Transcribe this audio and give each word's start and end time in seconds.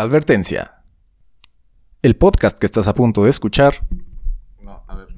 Advertencia. 0.00 0.82
El 2.00 2.16
podcast 2.16 2.58
que 2.58 2.64
estás 2.64 2.88
a 2.88 2.94
punto 2.94 3.24
de 3.24 3.28
escuchar. 3.28 3.86
No, 4.62 4.82
a 4.88 4.94
ver. 4.94 5.08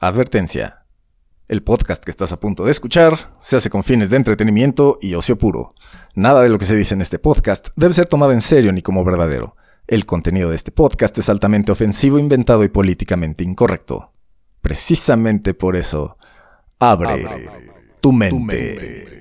Advertencia. 0.00 0.84
El 1.46 1.62
podcast 1.62 2.02
que 2.02 2.10
estás 2.10 2.32
a 2.32 2.40
punto 2.40 2.64
de 2.64 2.72
escuchar 2.72 3.36
se 3.38 3.56
hace 3.56 3.70
con 3.70 3.84
fines 3.84 4.10
de 4.10 4.16
entretenimiento 4.16 4.98
y 5.00 5.14
ocio 5.14 5.38
puro. 5.38 5.74
Nada 6.16 6.42
de 6.42 6.48
lo 6.48 6.58
que 6.58 6.64
se 6.64 6.74
dice 6.74 6.94
en 6.94 7.02
este 7.02 7.20
podcast 7.20 7.68
debe 7.76 7.94
ser 7.94 8.06
tomado 8.06 8.32
en 8.32 8.40
serio 8.40 8.72
ni 8.72 8.82
como 8.82 9.04
verdadero. 9.04 9.54
El 9.86 10.06
contenido 10.06 10.50
de 10.50 10.56
este 10.56 10.72
podcast 10.72 11.16
es 11.18 11.28
altamente 11.28 11.70
ofensivo, 11.70 12.18
inventado 12.18 12.64
y 12.64 12.68
políticamente 12.68 13.44
incorrecto. 13.44 14.12
Precisamente 14.60 15.54
por 15.54 15.76
eso, 15.76 16.18
abre, 16.80 17.48
tu 18.00 18.10
mente. 18.10 19.11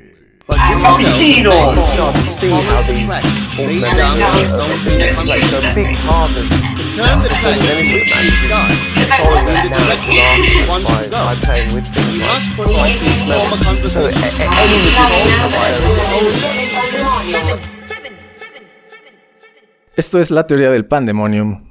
Esto 19.95 20.19
es 20.19 20.31
la 20.31 20.47
teoría 20.47 20.71
del 20.71 20.85
pandemonium, 20.85 21.69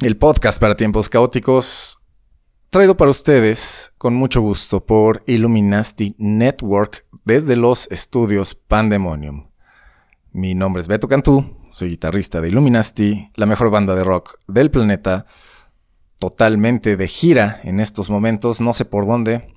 el 0.00 0.16
podcast 0.16 0.60
para 0.60 0.76
tiempos 0.76 1.10
caóticos, 1.10 1.99
traído 2.70 2.96
para 2.96 3.10
ustedes 3.10 3.92
con 3.98 4.14
mucho 4.14 4.40
gusto 4.40 4.86
por 4.86 5.24
Illuminati 5.26 6.14
Network 6.18 7.04
desde 7.24 7.56
los 7.56 7.90
estudios 7.90 8.54
Pandemonium. 8.54 9.50
Mi 10.30 10.54
nombre 10.54 10.80
es 10.80 10.86
Beto 10.86 11.08
Cantú, 11.08 11.56
soy 11.72 11.88
guitarrista 11.90 12.40
de 12.40 12.48
Illuminati, 12.48 13.32
la 13.34 13.46
mejor 13.46 13.70
banda 13.70 13.96
de 13.96 14.04
rock 14.04 14.38
del 14.46 14.70
planeta, 14.70 15.26
totalmente 16.20 16.96
de 16.96 17.08
gira 17.08 17.60
en 17.64 17.80
estos 17.80 18.08
momentos, 18.08 18.60
no 18.60 18.72
sé 18.72 18.84
por 18.84 19.04
dónde, 19.04 19.52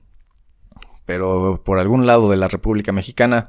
pero 1.06 1.62
por 1.64 1.78
algún 1.78 2.08
lado 2.08 2.32
de 2.32 2.38
la 2.38 2.48
República 2.48 2.92
Mexicana. 2.92 3.48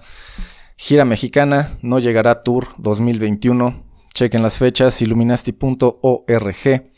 Gira 0.77 1.07
mexicana, 1.07 1.79
no 1.81 2.01
llegará 2.01 2.43
Tour 2.43 2.69
2021. 2.77 3.83
Chequen 4.13 4.43
las 4.43 4.59
fechas, 4.59 5.01
illuminasti.org, 5.01 6.93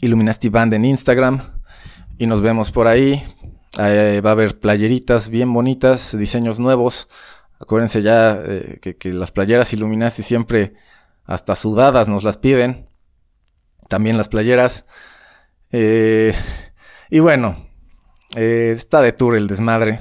Illuminasti 0.00 0.48
Band 0.48 0.74
en 0.74 0.84
Instagram 0.84 1.40
y 2.18 2.26
nos 2.26 2.40
vemos 2.40 2.70
por 2.70 2.86
ahí. 2.86 3.22
va 3.78 4.28
a 4.28 4.32
haber 4.32 4.58
playeritas 4.58 5.28
bien 5.28 5.52
bonitas, 5.52 6.16
diseños 6.16 6.58
nuevos. 6.60 7.08
Acuérdense 7.58 8.02
ya 8.02 8.40
eh, 8.44 8.80
que, 8.98 9.12
las 9.12 9.32
playeras 9.32 9.72
Illuminasti 9.72 10.22
siempre 10.22 10.74
hasta 11.24 11.56
sudadas 11.56 12.08
nos 12.08 12.22
las 12.24 12.36
piden. 12.36 12.88
También 13.88 14.16
las 14.16 14.28
playeras. 14.28 14.86
Eh, 15.72 16.34
y 17.10 17.20
bueno, 17.20 17.68
eh, 18.34 18.72
está 18.74 19.00
de 19.00 19.12
tour 19.12 19.36
el 19.36 19.46
desmadre. 19.46 20.00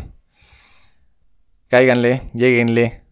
Cáiganle, 1.67 2.29
lleguenle. 2.33 3.03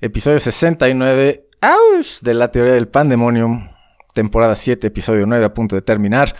Episodio 0.00 0.38
69 0.38 1.48
¡Auch! 1.60 2.22
de 2.22 2.34
la 2.34 2.50
teoría 2.52 2.74
del 2.74 2.88
pandemonium. 2.88 3.68
Temporada 4.18 4.56
7, 4.56 4.84
episodio 4.84 5.26
9, 5.26 5.44
a 5.44 5.54
punto 5.54 5.76
de 5.76 5.82
terminar. 5.82 6.34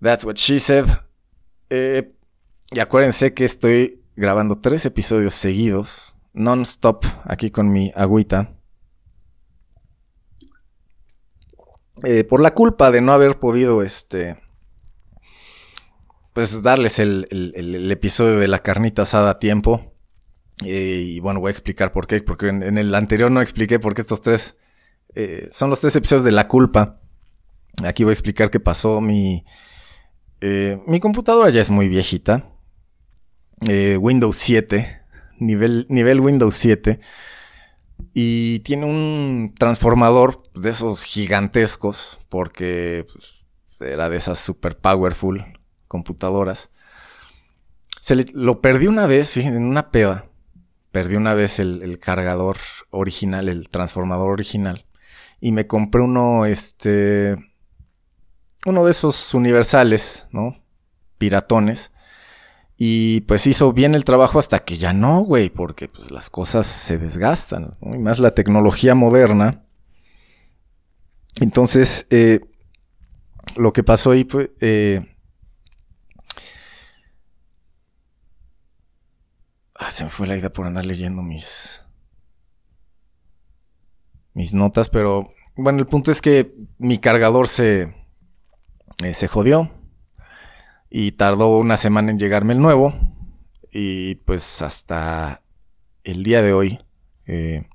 That's 0.00 0.24
what 0.24 0.36
she 0.36 0.58
said. 0.58 0.86
Eh, 1.68 2.14
y 2.70 2.80
acuérdense 2.80 3.34
que 3.34 3.44
estoy 3.44 4.02
grabando 4.16 4.58
tres 4.58 4.86
episodios 4.86 5.34
seguidos, 5.34 6.14
non-stop, 6.32 7.04
aquí 7.24 7.50
con 7.50 7.70
mi 7.70 7.92
agüita. 7.94 8.56
Eh, 12.04 12.24
por 12.24 12.40
la 12.40 12.54
culpa 12.54 12.90
de 12.90 13.02
no 13.02 13.12
haber 13.12 13.38
podido, 13.38 13.82
este, 13.82 14.40
pues 16.32 16.62
darles 16.62 16.98
el, 16.98 17.26
episodio 17.90 18.38
de 18.38 18.48
la 18.48 18.60
carnita 18.60 19.02
asada 19.02 19.32
a 19.32 19.38
tiempo. 19.38 19.92
Eh, 20.64 21.02
y 21.04 21.20
bueno, 21.20 21.40
voy 21.40 21.50
a 21.50 21.50
explicar 21.50 21.92
por 21.92 22.06
qué, 22.06 22.22
porque 22.22 22.48
en, 22.48 22.78
el 22.78 22.94
anterior 22.94 23.30
no 23.30 23.42
expliqué 23.42 23.78
por 23.78 23.92
qué 23.92 24.00
estos 24.00 24.22
tres 24.22 24.56
eh, 25.14 25.48
son 25.50 25.70
los 25.70 25.80
tres 25.80 25.96
episodios 25.96 26.24
de 26.24 26.32
la 26.32 26.48
culpa. 26.48 27.00
Aquí 27.84 28.04
voy 28.04 28.12
a 28.12 28.14
explicar 28.14 28.50
qué 28.50 28.60
pasó. 28.60 29.00
Mi, 29.00 29.44
eh, 30.40 30.80
mi 30.86 31.00
computadora 31.00 31.50
ya 31.50 31.60
es 31.60 31.70
muy 31.70 31.88
viejita. 31.88 32.48
Windows 33.60 34.36
7, 34.38 35.02
nivel, 35.38 35.86
nivel 35.88 36.20
Windows 36.20 36.54
7. 36.56 36.98
Y 38.12 38.58
tiene 38.60 38.86
un 38.86 39.54
transformador 39.56 40.42
de 40.54 40.70
esos 40.70 41.02
gigantescos, 41.02 42.18
porque 42.28 43.06
pues, 43.12 43.44
era 43.80 44.08
de 44.08 44.16
esas 44.16 44.38
super 44.38 44.76
powerful 44.76 45.44
computadoras. 45.88 46.72
Se 48.00 48.16
lo 48.34 48.60
perdí 48.60 48.86
una 48.86 49.06
vez, 49.06 49.30
fíjense, 49.30 49.58
en 49.58 49.64
una 49.64 49.90
peda. 49.90 50.26
Perdí 50.90 51.16
una 51.16 51.34
vez 51.34 51.58
el, 51.58 51.98
cargador 52.00 52.56
original, 52.90 53.48
el 53.48 53.68
transformador 53.68 54.30
original. 54.30 54.84
Y 55.42 55.50
me 55.50 55.66
compré 55.66 56.00
uno, 56.00 56.46
este. 56.46 57.36
Uno 58.64 58.84
de 58.84 58.92
esos 58.92 59.34
universales, 59.34 60.28
¿no? 60.30 60.56
Piratones. 61.18 61.90
Y 62.76 63.22
pues 63.22 63.46
hizo 63.48 63.72
bien 63.72 63.96
el 63.96 64.04
trabajo 64.04 64.38
hasta 64.38 64.60
que 64.60 64.78
ya 64.78 64.92
no, 64.92 65.20
güey, 65.22 65.50
porque 65.50 65.88
pues, 65.88 66.12
las 66.12 66.30
cosas 66.30 66.66
se 66.66 66.96
desgastan. 66.96 67.76
Y 67.92 67.98
más 67.98 68.20
la 68.20 68.34
tecnología 68.34 68.94
moderna. 68.94 69.64
Entonces, 71.40 72.06
eh, 72.10 72.40
lo 73.56 73.72
que 73.72 73.82
pasó 73.82 74.12
ahí 74.12 74.24
fue. 74.24 74.52
Eh, 74.60 75.12
Ah, 79.74 79.90
se 79.90 80.04
me 80.04 80.10
fue 80.10 80.28
la 80.28 80.36
idea 80.36 80.52
por 80.52 80.64
andar 80.64 80.86
leyendo 80.86 81.22
mis. 81.22 81.81
Mis 84.34 84.54
notas, 84.54 84.88
pero. 84.88 85.32
Bueno, 85.56 85.80
el 85.80 85.86
punto 85.86 86.10
es 86.10 86.22
que 86.22 86.54
mi 86.78 86.98
cargador 86.98 87.48
se. 87.48 87.94
Eh, 89.02 89.14
se 89.14 89.28
jodió. 89.28 89.70
Y 90.90 91.12
tardó 91.12 91.56
una 91.56 91.76
semana 91.76 92.10
en 92.10 92.18
llegarme 92.18 92.52
el 92.52 92.60
nuevo. 92.60 92.94
Y 93.70 94.16
pues 94.16 94.62
hasta 94.62 95.42
el 96.04 96.22
día 96.22 96.42
de 96.42 96.52
hoy. 96.52 96.78
Eh, 97.26 97.66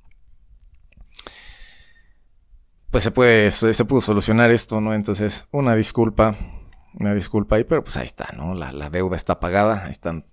pues 2.91 3.03
se 3.03 3.12
puede. 3.12 3.51
Se, 3.51 3.85
pudo 3.85 4.01
solucionar 4.01 4.51
esto, 4.51 4.81
¿no? 4.81 4.94
Entonces, 4.94 5.47
una 5.51 5.75
disculpa. 5.75 6.35
Una 7.00 7.13
disculpa 7.13 7.57
ahí, 7.57 7.63
pero 7.63 7.84
pues 7.84 7.95
ahí 7.97 8.06
está, 8.06 8.34
¿no? 8.35 8.56
La, 8.56 8.72
la 8.72 8.89
deuda 8.89 9.16
está 9.16 9.39
pagada. 9.39 9.85
Ahí 9.85 9.91
están 9.91 10.25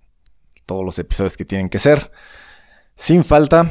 todos 0.65 0.85
los 0.85 0.99
episodios 0.99 1.37
que 1.37 1.45
tienen 1.45 1.69
que 1.69 1.79
ser. 1.79 2.11
Sin 2.95 3.25
falta. 3.25 3.71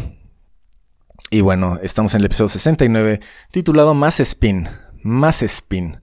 Y 1.29 1.41
bueno, 1.41 1.79
estamos 1.81 2.13
en 2.13 2.21
el 2.21 2.25
episodio 2.25 2.49
69 2.49 3.19
titulado 3.51 3.93
Más 3.93 4.19
Spin. 4.19 4.69
Más 5.03 5.41
Spin. 5.41 6.01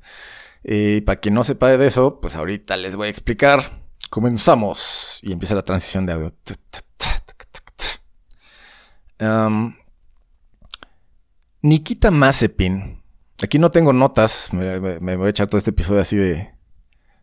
Y 0.62 1.00
para 1.02 1.20
quien 1.20 1.34
no 1.34 1.44
sepa 1.44 1.68
de 1.68 1.86
eso, 1.86 2.20
pues 2.20 2.36
ahorita 2.36 2.76
les 2.76 2.96
voy 2.96 3.06
a 3.06 3.10
explicar. 3.10 3.82
Comenzamos. 4.10 5.20
Y 5.22 5.32
empieza 5.32 5.54
la 5.54 5.62
transición 5.62 6.06
de 6.06 6.12
audio. 6.12 6.34
Um, 9.20 9.74
Nikita 11.62 12.10
Mazepin. 12.10 13.02
Aquí 13.42 13.58
no 13.58 13.70
tengo 13.70 13.92
notas. 13.92 14.52
Me, 14.52 14.78
voy 15.16 15.26
a 15.26 15.30
echar 15.30 15.46
todo 15.46 15.58
este 15.58 15.70
episodio 15.70 16.00
así 16.00 16.16
de, 16.16 16.54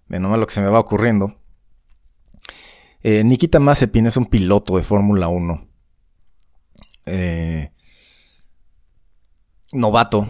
de 0.08 0.20
nomás 0.20 0.40
lo 0.40 0.48
que 0.48 0.54
se 0.54 0.62
me 0.62 0.70
va 0.70 0.80
ocurriendo. 0.80 1.40
Eh, 3.02 3.24
Nikita 3.24 3.60
Mazepin 3.60 4.08
es 4.08 4.18
un 4.18 4.26
piloto 4.26 4.78
de 4.78 4.84
Fórmula 4.84 5.28
1. 5.28 5.68
Eh, 7.06 7.72
novato. 9.78 10.28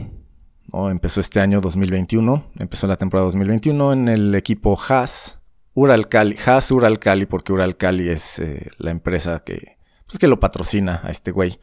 ¿no? 0.71 0.89
Empezó 0.89 1.21
este 1.21 1.39
año 1.39 1.61
2021. 1.61 2.51
Empezó 2.59 2.87
la 2.87 2.97
temporada 2.97 3.25
2021 3.25 3.93
en 3.93 4.07
el 4.07 4.35
equipo 4.35 4.79
Haas. 4.87 5.39
Uralcali. 5.73 6.35
Haas 6.45 6.71
Uralcali, 6.71 7.25
porque 7.25 7.53
Uralcali 7.53 8.09
es 8.09 8.39
eh, 8.39 8.69
la 8.77 8.91
empresa 8.91 9.43
que, 9.43 9.77
pues, 10.05 10.19
que 10.19 10.27
lo 10.27 10.39
patrocina 10.39 11.01
a 11.03 11.09
este 11.09 11.31
güey. 11.31 11.59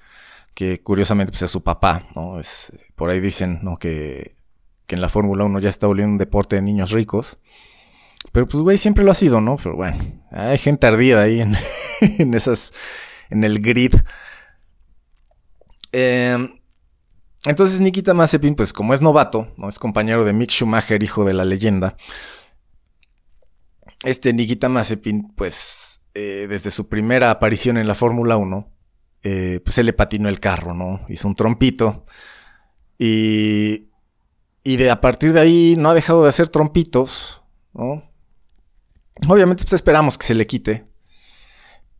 Que 0.54 0.80
curiosamente 0.82 1.32
pues, 1.32 1.42
es 1.42 1.50
su 1.50 1.62
papá. 1.62 2.08
¿no? 2.14 2.40
Es, 2.40 2.72
por 2.94 3.10
ahí 3.10 3.20
dicen 3.20 3.60
¿no? 3.62 3.76
que, 3.76 4.36
que 4.86 4.94
en 4.94 5.00
la 5.00 5.08
Fórmula 5.08 5.44
1 5.44 5.58
ya 5.60 5.68
está 5.68 5.86
volviendo 5.86 6.12
un 6.12 6.18
deporte 6.18 6.56
de 6.56 6.62
niños 6.62 6.90
ricos. 6.90 7.38
Pero 8.32 8.48
pues, 8.48 8.62
güey, 8.62 8.78
siempre 8.78 9.04
lo 9.04 9.10
ha 9.10 9.14
sido, 9.14 9.40
¿no? 9.40 9.56
Pero 9.56 9.76
bueno, 9.76 9.96
hay 10.30 10.58
gente 10.58 10.86
ardida 10.86 11.22
ahí 11.22 11.40
en, 11.40 11.54
en 12.18 12.34
esas, 12.34 12.72
en 13.30 13.44
el 13.44 13.60
grid. 13.60 13.94
Eh, 15.92 16.36
entonces 17.46 17.80
Nikita 17.80 18.14
Mazepin, 18.14 18.54
pues 18.54 18.72
como 18.72 18.94
es 18.94 19.02
novato, 19.02 19.52
¿no? 19.56 19.68
Es 19.68 19.78
compañero 19.78 20.24
de 20.24 20.32
Mick 20.32 20.50
Schumacher, 20.50 21.02
hijo 21.02 21.24
de 21.24 21.34
la 21.34 21.44
leyenda. 21.44 21.96
Este 24.02 24.32
Nikita 24.32 24.68
Mazepin, 24.68 25.32
pues 25.34 26.06
eh, 26.14 26.46
desde 26.48 26.70
su 26.70 26.88
primera 26.88 27.30
aparición 27.30 27.76
en 27.76 27.86
la 27.86 27.94
Fórmula 27.94 28.36
1, 28.36 28.72
eh, 29.22 29.60
pues 29.64 29.74
se 29.74 29.82
le 29.82 29.92
patinó 29.92 30.28
el 30.28 30.40
carro, 30.40 30.74
¿no? 30.74 31.04
Hizo 31.08 31.28
un 31.28 31.34
trompito. 31.34 32.06
Y, 32.98 33.90
y 34.62 34.76
de 34.76 34.90
a 34.90 35.00
partir 35.00 35.32
de 35.32 35.40
ahí 35.40 35.74
no 35.76 35.90
ha 35.90 35.94
dejado 35.94 36.22
de 36.22 36.28
hacer 36.28 36.48
trompitos, 36.48 37.42
¿no? 37.72 38.02
Obviamente 39.28 39.64
pues 39.64 39.74
esperamos 39.74 40.16
que 40.18 40.26
se 40.26 40.34
le 40.34 40.46
quite. 40.46 40.86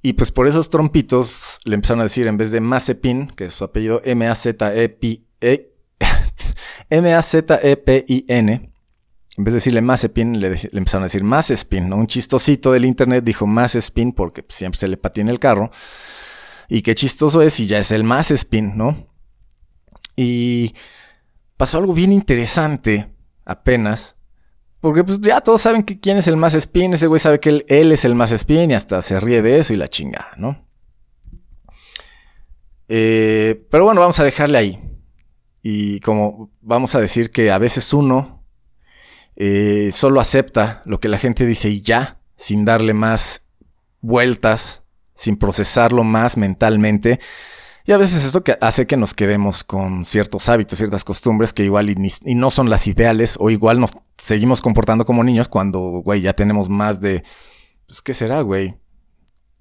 Y 0.03 0.15
pues 0.15 0.33
por 0.33 0.47
esos 0.47 0.69
trompitos 0.69 1.61
le 1.65 1.75
empezaron 1.75 2.01
a 2.01 2.05
decir 2.05 2.27
en 2.27 2.37
vez 2.37 2.51
de 2.51 2.61
Mazepin, 2.61 3.29
que 3.29 3.47
es 3.47 3.55
su 3.55 3.65
apellido 3.65 4.03
M-A-Z-E-P-I, 4.05 5.24
e, 5.45 5.75
M-A-Z-E-P-I-N, 6.91 8.53
en 9.37 9.45
vez 9.45 9.53
de 9.53 9.57
decirle 9.57 9.83
Mazepin, 9.83 10.41
le, 10.41 10.51
le 10.51 10.69
empezaron 10.73 11.03
a 11.03 11.07
decir 11.07 11.25
Mazespin, 11.25 11.89
¿no? 11.89 11.97
Un 11.97 12.07
chistosito 12.07 12.73
del 12.73 12.85
internet 12.85 13.25
dijo 13.25 13.47
Mazespin 13.47 14.13
porque 14.13 14.43
pues, 14.43 14.57
siempre 14.57 14.79
se 14.79 14.89
le 14.89 14.97
patina 14.97 15.31
el 15.31 15.41
carro. 15.41 15.71
Y 16.69 16.83
qué 16.83 16.95
chistoso 16.95 17.43
es 17.43 17.59
y 17.61 17.67
ya 17.67 17.79
es 17.79 17.93
el 17.93 18.05
Mazespin, 18.05 18.77
¿no? 18.77 19.09
Y 20.17 20.75
pasó 21.57 21.79
algo 21.79 21.93
bien 21.93 22.13
interesante 22.13 23.11
apenas. 23.45 24.17
Porque 24.81 25.03
pues 25.03 25.21
ya 25.21 25.41
todos 25.41 25.63
saben 25.63 25.83
que 25.83 25.99
quién 25.99 26.19
es 26.19 26.29
el 26.29 26.37
más 26.37 26.55
spin, 26.55 26.93
ese 26.93 27.07
güey 27.07 27.19
sabe 27.19 27.41
que 27.41 27.49
él, 27.49 27.65
él, 27.69 27.91
es 27.91 28.05
el 28.05 28.15
más 28.15 28.33
spin 28.33 28.71
y 28.71 28.75
hasta 28.75 29.01
se 29.01 29.19
ríe 29.19 29.41
de 29.41 29.59
eso 29.59 29.73
y 29.73 29.77
la 29.77 29.89
chingada, 29.89 30.33
¿no? 30.37 30.69
Eh, 32.89 33.67
pero 33.71 33.87
bueno, 33.87 34.03
vamos 34.03 34.21
a 34.21 34.25
dejarle 34.25 34.59
ahí. 34.59 34.94
Y 35.67 36.01
como 36.01 36.51
vamos 36.61 36.95
a 36.95 37.01
decir 37.01 37.31
que 37.31 37.51
a 37.51 37.57
veces 37.57 37.95
uno 37.95 38.45
eh, 39.35 39.89
solo 39.95 40.21
acepta 40.21 40.83
lo 40.85 41.01
que 41.01 41.09
la 41.09 41.17
gente 41.17 41.47
dice 41.47 41.71
y 41.71 41.81
ya, 41.81 42.21
sin 42.37 42.67
darle 42.67 42.93
más 42.93 43.49
vueltas, 44.03 44.83
sin 45.15 45.39
procesarlo 45.39 46.05
más 46.05 46.37
mentalmente. 46.37 47.19
Y 47.87 47.93
a 47.93 47.97
veces 47.97 48.27
eso 48.27 48.45
que 48.45 48.59
hace 48.61 48.87
que 48.87 48.99
nos 48.99 49.15
quedemos 49.15 49.65
con 49.65 50.05
ciertos 50.05 50.51
hábitos, 50.51 50.77
ciertas 50.77 51.03
costumbres 51.03 51.55
que 51.55 51.65
igual 51.65 51.89
y, 51.89 52.35
no 52.35 52.51
son 52.51 52.69
las 52.69 52.87
ideales 52.87 53.37
o 53.41 53.49
igual 53.49 53.81
nos 53.81 53.93
seguimos 54.19 54.61
comportando 54.61 55.07
como 55.07 55.25
niños 55.25 55.49
cuando, 55.49 55.81
güey, 56.05 56.21
ya 56.21 56.35
tenemos 56.35 56.69
más 56.69 57.01
de, 57.01 57.25
pues, 57.87 58.03
¿qué 58.03 58.13
será, 58.13 58.43
güey? 58.43 58.75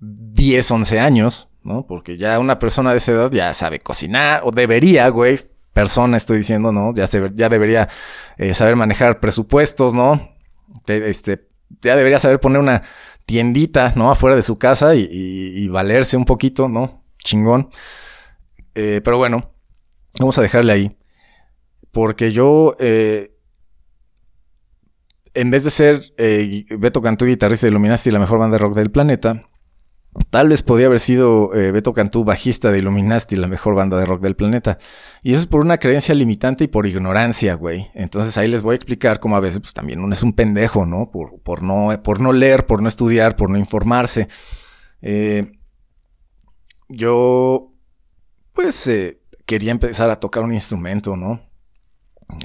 10, 0.02 0.70
11 0.70 1.00
años, 1.00 1.48
¿no? 1.64 1.88
Porque 1.88 2.18
ya 2.18 2.40
una 2.40 2.60
persona 2.60 2.92
de 2.92 2.98
esa 2.98 3.14
edad 3.14 3.32
ya 3.32 3.54
sabe 3.54 3.80
cocinar 3.80 4.42
o 4.44 4.52
debería, 4.52 5.08
güey. 5.08 5.53
Persona 5.74 6.18
estoy 6.18 6.38
diciendo, 6.38 6.72
¿no? 6.72 6.94
Ya, 6.94 7.08
se, 7.08 7.31
ya 7.34 7.50
debería 7.50 7.90
eh, 8.38 8.54
saber 8.54 8.75
manejar 8.75 9.20
presupuestos, 9.20 9.94
¿no? 9.94 10.31
este, 10.88 11.48
ya 11.81 11.96
debería 11.96 12.20
saber 12.20 12.40
poner 12.40 12.60
una 12.60 12.84
tiendita, 13.25 13.94
¿no? 13.96 14.12
Afuera 14.12 14.36
de 14.36 14.42
su 14.42 14.58
casa 14.58 14.96
y, 14.96 15.68
valerse 15.70 16.18
un 16.18 16.25
poquito, 16.25 16.70
¿no? 16.70 17.04
Chingón. 17.18 17.70
Eh, 18.75 19.02
pero 19.04 19.18
bueno, 19.18 19.52
vamos 20.20 20.38
a 20.38 20.42
dejarle 20.42 20.74
ahí. 20.74 20.98
Porque 21.92 22.31
yo, 22.31 22.75
eh, 22.80 23.36
en 25.34 25.52
vez 25.52 25.64
de 25.64 25.70
ser 25.70 26.02
Beto 26.80 27.02
Cantú, 27.02 27.25
guitarrista 27.25 27.68
de 27.68 27.72
Illuminati, 27.72 28.12
la 28.12 28.20
mejor 28.20 28.40
banda 28.40 28.58
de 28.58 28.64
rock 28.64 28.75
del 28.75 28.92
planeta, 28.92 29.44
tal 30.30 30.50
vez 30.50 30.62
podía 30.62 30.88
haber 30.88 31.00
sido 31.00 31.50
Beto 31.50 31.94
Cantú, 31.94 32.24
bajista 32.24 32.71
de 32.71 32.80
Illuminati, 32.80 33.36
la 33.36 33.48
mejor 33.48 33.75
banda 33.75 33.98
de 33.98 34.06
rock 34.06 34.21
del 34.21 34.36
planeta. 34.36 34.77
Y 35.24 35.33
eso 35.33 35.42
es 35.42 35.48
por 35.48 35.62
una 35.62 35.77
creencia 35.77 36.13
limitante 36.13 36.63
y 36.63 36.68
por 36.68 36.88
ignorancia, 36.88 37.56
güey. 37.56 37.89
Entonces 37.94 38.38
ahí 38.38 38.48
les 38.48 38.62
voy 38.62 38.74
a 38.74 38.75
explicar 38.75 39.19
cómo 39.19 39.36
a 39.36 39.39
veces 39.39 39.60
pues, 39.60 39.74
también 39.74 40.00
uno 40.00 40.13
es 40.13 40.24
un 40.24 40.33
pendejo, 40.33 40.86
¿no? 40.86 41.12
Por, 41.12 41.63
no, 41.63 42.31
leer, 42.31 42.65
por 42.65 42.81
no 42.81 42.88
estudiar, 42.88 43.36
por 43.36 43.50
no 43.50 43.57
informarse. 43.57 44.27
yo 46.89 47.74
pues 48.54 48.88
eh, 48.88 49.19
quería 49.45 49.71
empezar 49.71 50.10
a 50.10 50.19
tocar 50.19 50.44
un 50.44 50.54
instrumento, 50.54 51.18
¿no? 51.18 51.42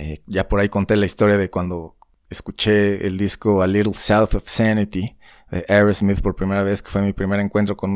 Eh, 0.01 0.23
ya 0.27 0.49
por 0.49 0.61
ahí 0.61 0.69
conté 0.69 0.97
la 0.97 1.07
historia 1.07 1.37
de 1.37 1.51
cuando 1.51 1.97
escuché 2.29 3.07
el 3.07 3.17
disco 3.17 3.63
A 3.63 3.67
Little 3.67 3.95
South 3.95 4.35
of 4.35 4.49
Sanity 4.49 5.18
de 5.51 5.65
Aerosmith 5.69 6.21
por 6.21 6.37
primera 6.37 6.63
vez, 6.63 6.83
que 6.83 6.91
fue 6.91 7.03
mi 7.03 7.13
primer 7.13 7.41
encuentro 7.41 7.77
con 7.77 7.91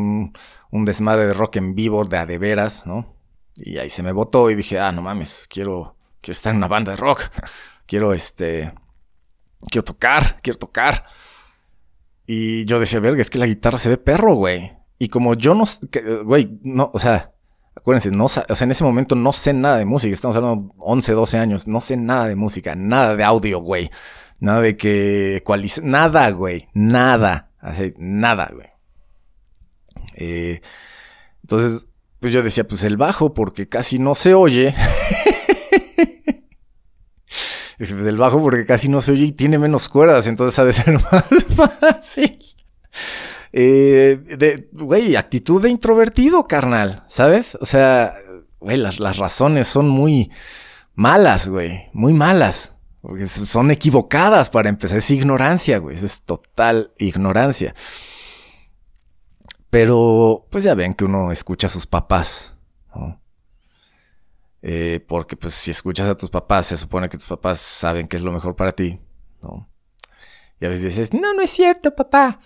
un, 0.70 0.84
desmadre 0.84 1.26
de 1.26 1.34
rock 1.34 1.56
en 1.56 1.74
vivo 1.74 2.04
de 2.04 2.18
a 2.18 2.26
de 2.26 2.38
veras, 2.38 2.86
¿no? 2.86 3.16
Y 3.56 3.78
ahí 3.78 3.90
se 3.90 4.02
me 4.02 4.12
botó 4.12 4.50
y 4.50 4.54
dije, 4.54 4.78
ah, 4.78 4.92
no 4.92 5.02
mames, 5.02 5.46
quiero, 5.48 5.96
estar 6.22 6.52
en 6.52 6.58
una 6.58 6.68
banda 6.68 6.92
de 6.92 6.96
rock, 6.96 7.22
quiero 7.86 8.12
este, 8.12 8.72
quiero 9.70 9.84
tocar, 9.84 10.40
quiero 10.42 10.58
tocar. 10.58 11.04
Y 12.26 12.64
yo 12.64 12.80
decía, 12.80 13.00
verga, 13.00 13.20
es 13.20 13.30
que 13.30 13.38
la 13.38 13.46
guitarra 13.46 13.78
se 13.78 13.88
ve 13.88 13.98
perro, 13.98 14.34
güey. 14.34 14.72
Y 14.98 15.08
como 15.08 15.34
yo 15.34 15.54
no, 15.54 15.64
güey, 16.24 16.58
no, 16.62 16.90
o 16.94 16.98
sea, 16.98 17.32
Acuérdense, 17.74 18.10
no, 18.10 18.26
o 18.26 18.28
sea, 18.28 18.44
en 18.48 18.70
ese 18.70 18.84
momento 18.84 19.14
no 19.14 19.32
sé 19.32 19.52
nada 19.54 19.78
de 19.78 19.86
música. 19.86 20.12
Estamos 20.12 20.36
hablando 20.36 20.64
de 20.64 20.70
11, 20.78 21.12
12 21.12 21.38
años. 21.38 21.66
No 21.66 21.80
sé 21.80 21.96
nada 21.96 22.26
de 22.26 22.36
música, 22.36 22.74
nada 22.76 23.16
de 23.16 23.24
audio, 23.24 23.60
güey. 23.60 23.90
Nada 24.42 24.60
de 24.60 24.76
que 24.76 25.40
Nada, 25.84 26.30
güey. 26.30 26.68
Nada. 26.74 27.52
Así, 27.60 27.94
nada, 27.96 28.50
güey. 28.52 28.66
Eh, 30.14 30.60
entonces, 31.42 31.86
pues 32.18 32.32
yo 32.32 32.42
decía, 32.42 32.64
pues 32.64 32.82
el 32.82 32.96
bajo, 32.96 33.34
porque 33.34 33.68
casi 33.68 34.00
no 34.00 34.14
se 34.16 34.34
oye. 34.34 34.74
Pues 37.78 38.06
el 38.06 38.16
bajo, 38.16 38.40
porque 38.40 38.64
casi 38.64 38.88
no 38.88 39.02
se 39.02 39.10
oye 39.10 39.24
y 39.24 39.32
tiene 39.32 39.58
menos 39.58 39.88
cuerdas, 39.88 40.28
entonces 40.28 40.56
ha 40.60 40.64
de 40.64 40.72
ser 40.72 41.00
más 41.12 41.24
fácil. 41.80 42.38
Eh, 43.52 44.68
güey, 44.70 45.16
actitud 45.16 45.60
de 45.60 45.68
introvertido, 45.68 46.46
carnal, 46.46 47.02
¿sabes? 47.08 47.58
O 47.60 47.66
sea, 47.66 48.14
güey, 48.60 48.76
las, 48.76 49.00
las 49.00 49.16
razones 49.16 49.66
son 49.66 49.88
muy 49.88 50.30
malas, 50.94 51.48
güey, 51.48 51.90
muy 51.92 52.12
malas. 52.12 52.72
Porque 53.02 53.26
son 53.26 53.72
equivocadas 53.72 54.48
para 54.48 54.68
empezar. 54.68 54.98
Es 54.98 55.10
ignorancia, 55.10 55.78
güey. 55.78 55.96
Eso 55.96 56.06
es 56.06 56.22
total 56.22 56.92
ignorancia. 56.98 57.74
Pero, 59.68 60.46
pues 60.50 60.64
ya 60.64 60.74
ven 60.74 60.94
que 60.94 61.04
uno 61.04 61.32
escucha 61.32 61.66
a 61.66 61.70
sus 61.70 61.86
papás, 61.86 62.54
¿no? 62.94 63.20
Eh, 64.62 65.04
porque, 65.08 65.36
pues, 65.36 65.54
si 65.54 65.72
escuchas 65.72 66.08
a 66.08 66.16
tus 66.16 66.30
papás, 66.30 66.66
se 66.66 66.76
supone 66.76 67.08
que 67.08 67.16
tus 67.16 67.26
papás 67.26 67.58
saben 67.58 68.06
qué 68.06 68.16
es 68.16 68.22
lo 68.22 68.32
mejor 68.32 68.54
para 68.54 68.72
ti, 68.72 69.00
¿no? 69.42 69.68
Y 70.60 70.66
a 70.66 70.68
veces 70.68 70.84
dices, 70.84 71.12
no, 71.12 71.34
no 71.34 71.42
es 71.42 71.50
cierto, 71.50 71.96
papá. 71.96 72.38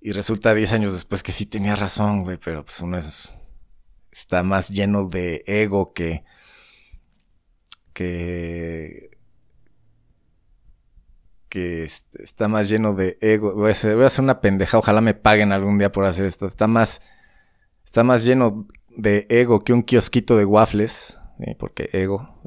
Y 0.00 0.12
resulta 0.12 0.54
10 0.54 0.72
años 0.72 0.92
después 0.92 1.22
que 1.22 1.30
sí 1.30 1.46
tenía 1.46 1.76
razón, 1.76 2.24
güey, 2.24 2.36
pero 2.36 2.64
pues 2.64 2.80
uno 2.80 2.96
es, 2.96 3.28
está 4.10 4.42
más 4.42 4.70
lleno 4.70 5.08
de 5.08 5.44
ego 5.46 5.92
que... 5.92 6.24
que... 7.92 9.09
que 11.50 11.84
está 11.84 12.48
más 12.48 12.70
lleno 12.70 12.94
de 12.94 13.18
ego. 13.20 13.54
Voy 13.54 13.68
a, 13.68 13.72
hacer, 13.72 13.98
una 14.20 14.40
pendeja, 14.40 14.78
ojalá 14.78 15.02
me 15.02 15.12
paguen 15.12 15.52
algún 15.52 15.76
día 15.76 15.92
por 15.92 16.06
hacer 16.06 16.24
esto. 16.24 16.46
Está 16.46 16.66
más... 16.66 17.02
Está 17.84 18.04
más 18.04 18.24
lleno 18.24 18.68
de 18.88 19.26
ego 19.28 19.60
que 19.60 19.72
un 19.72 19.82
kiosquito 19.82 20.36
de 20.36 20.44
waffles. 20.44 21.18
Porque 21.58 21.90
ego, 21.92 22.40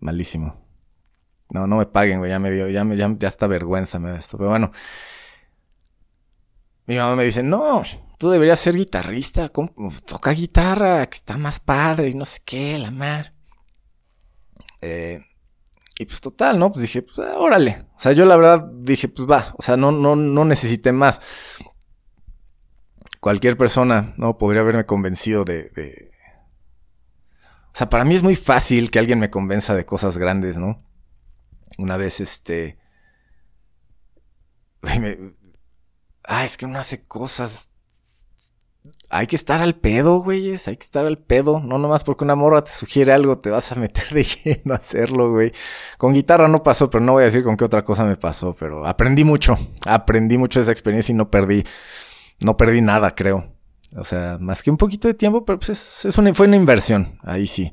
malísimo. 0.00 0.68
No, 1.50 1.66
no 1.66 1.76
me 1.76 1.86
paguen, 1.86 2.18
güey, 2.18 2.30
ya 2.30 2.38
me 2.38 2.50
dio, 2.50 2.68
ya 2.68 2.84
me, 2.84 2.96
ya, 2.96 3.10
ya 3.18 3.28
está 3.28 3.46
vergüenza 3.46 3.98
me 3.98 4.14
esto. 4.16 4.36
Pero 4.36 4.50
bueno, 4.50 4.70
mi 6.86 6.96
mamá 6.96 7.16
me 7.16 7.24
dice, 7.24 7.42
no, 7.42 7.82
tú 8.18 8.30
deberías 8.30 8.58
ser 8.58 8.74
guitarrista, 8.74 9.50
toca 10.04 10.32
guitarra, 10.32 11.06
que 11.06 11.14
está 11.14 11.38
más 11.38 11.58
padre 11.58 12.10
y 12.10 12.14
no 12.14 12.26
sé 12.26 12.40
qué, 12.44 12.78
la 12.78 12.90
mar. 12.90 13.32
Eh, 14.82 15.22
y 15.98 16.06
pues 16.06 16.20
total, 16.20 16.58
¿no? 16.58 16.70
Pues 16.70 16.82
dije, 16.82 17.02
pues 17.02 17.18
ah, 17.18 17.38
órale. 17.38 17.78
O 17.96 18.00
sea, 18.00 18.12
yo 18.12 18.24
la 18.24 18.36
verdad 18.36 18.70
dije, 18.72 19.08
pues 19.08 19.28
va, 19.28 19.52
o 19.58 19.62
sea, 19.62 19.76
no, 19.76 19.90
no, 19.90 20.14
no 20.14 20.44
necesité 20.44 20.92
más. 20.92 21.20
Cualquier 23.18 23.56
persona, 23.56 24.14
¿no? 24.16 24.38
Podría 24.38 24.62
haberme 24.62 24.86
convencido 24.86 25.44
de. 25.44 25.72
O 27.66 27.76
sea, 27.78 27.90
para 27.90 28.04
mí 28.04 28.14
es 28.14 28.22
muy 28.22 28.36
fácil 28.36 28.90
que 28.90 28.98
alguien 28.98 29.18
me 29.18 29.30
convenza 29.30 29.74
de 29.74 29.84
cosas 29.84 30.18
grandes, 30.18 30.56
¿no? 30.56 30.84
Una 31.78 31.96
vez, 31.96 32.20
este... 32.20 32.78
Me, 35.00 35.16
ah, 36.24 36.44
es 36.44 36.56
que 36.56 36.66
uno 36.66 36.78
hace 36.78 37.02
cosas. 37.02 37.70
Hay 39.10 39.26
que 39.26 39.36
estar 39.36 39.62
al 39.62 39.74
pedo, 39.74 40.18
güeyes. 40.18 40.68
Hay 40.68 40.76
que 40.76 40.84
estar 40.84 41.06
al 41.06 41.18
pedo. 41.18 41.60
No 41.60 41.78
nomás 41.78 42.04
porque 42.04 42.24
una 42.24 42.34
morra 42.34 42.62
te 42.62 42.70
sugiere 42.70 43.12
algo, 43.12 43.38
te 43.38 43.50
vas 43.50 43.72
a 43.72 43.74
meter 43.76 44.08
de 44.10 44.24
lleno 44.44 44.74
a 44.74 44.76
hacerlo, 44.76 45.30
güey. 45.30 45.52
Con 45.96 46.14
guitarra 46.14 46.48
no 46.48 46.62
pasó, 46.62 46.90
pero 46.90 47.04
no 47.04 47.12
voy 47.12 47.22
a 47.22 47.26
decir 47.26 47.42
con 47.42 47.56
qué 47.56 47.64
otra 47.64 47.84
cosa 47.84 48.04
me 48.04 48.16
pasó. 48.16 48.54
Pero 48.58 48.86
aprendí 48.86 49.24
mucho. 49.24 49.56
Aprendí 49.86 50.38
mucho 50.38 50.58
de 50.58 50.62
esa 50.62 50.72
experiencia 50.72 51.12
y 51.12 51.16
no 51.16 51.30
perdí. 51.30 51.64
No 52.40 52.56
perdí 52.56 52.80
nada, 52.80 53.14
creo. 53.14 53.54
O 53.96 54.04
sea, 54.04 54.36
más 54.40 54.62
que 54.62 54.70
un 54.70 54.76
poquito 54.76 55.08
de 55.08 55.14
tiempo, 55.14 55.44
pero 55.44 55.58
pues 55.58 56.04
es, 56.04 56.18
una, 56.18 56.34
fue 56.34 56.46
una 56.46 56.56
inversión. 56.56 57.18
Ahí 57.22 57.46
sí. 57.46 57.72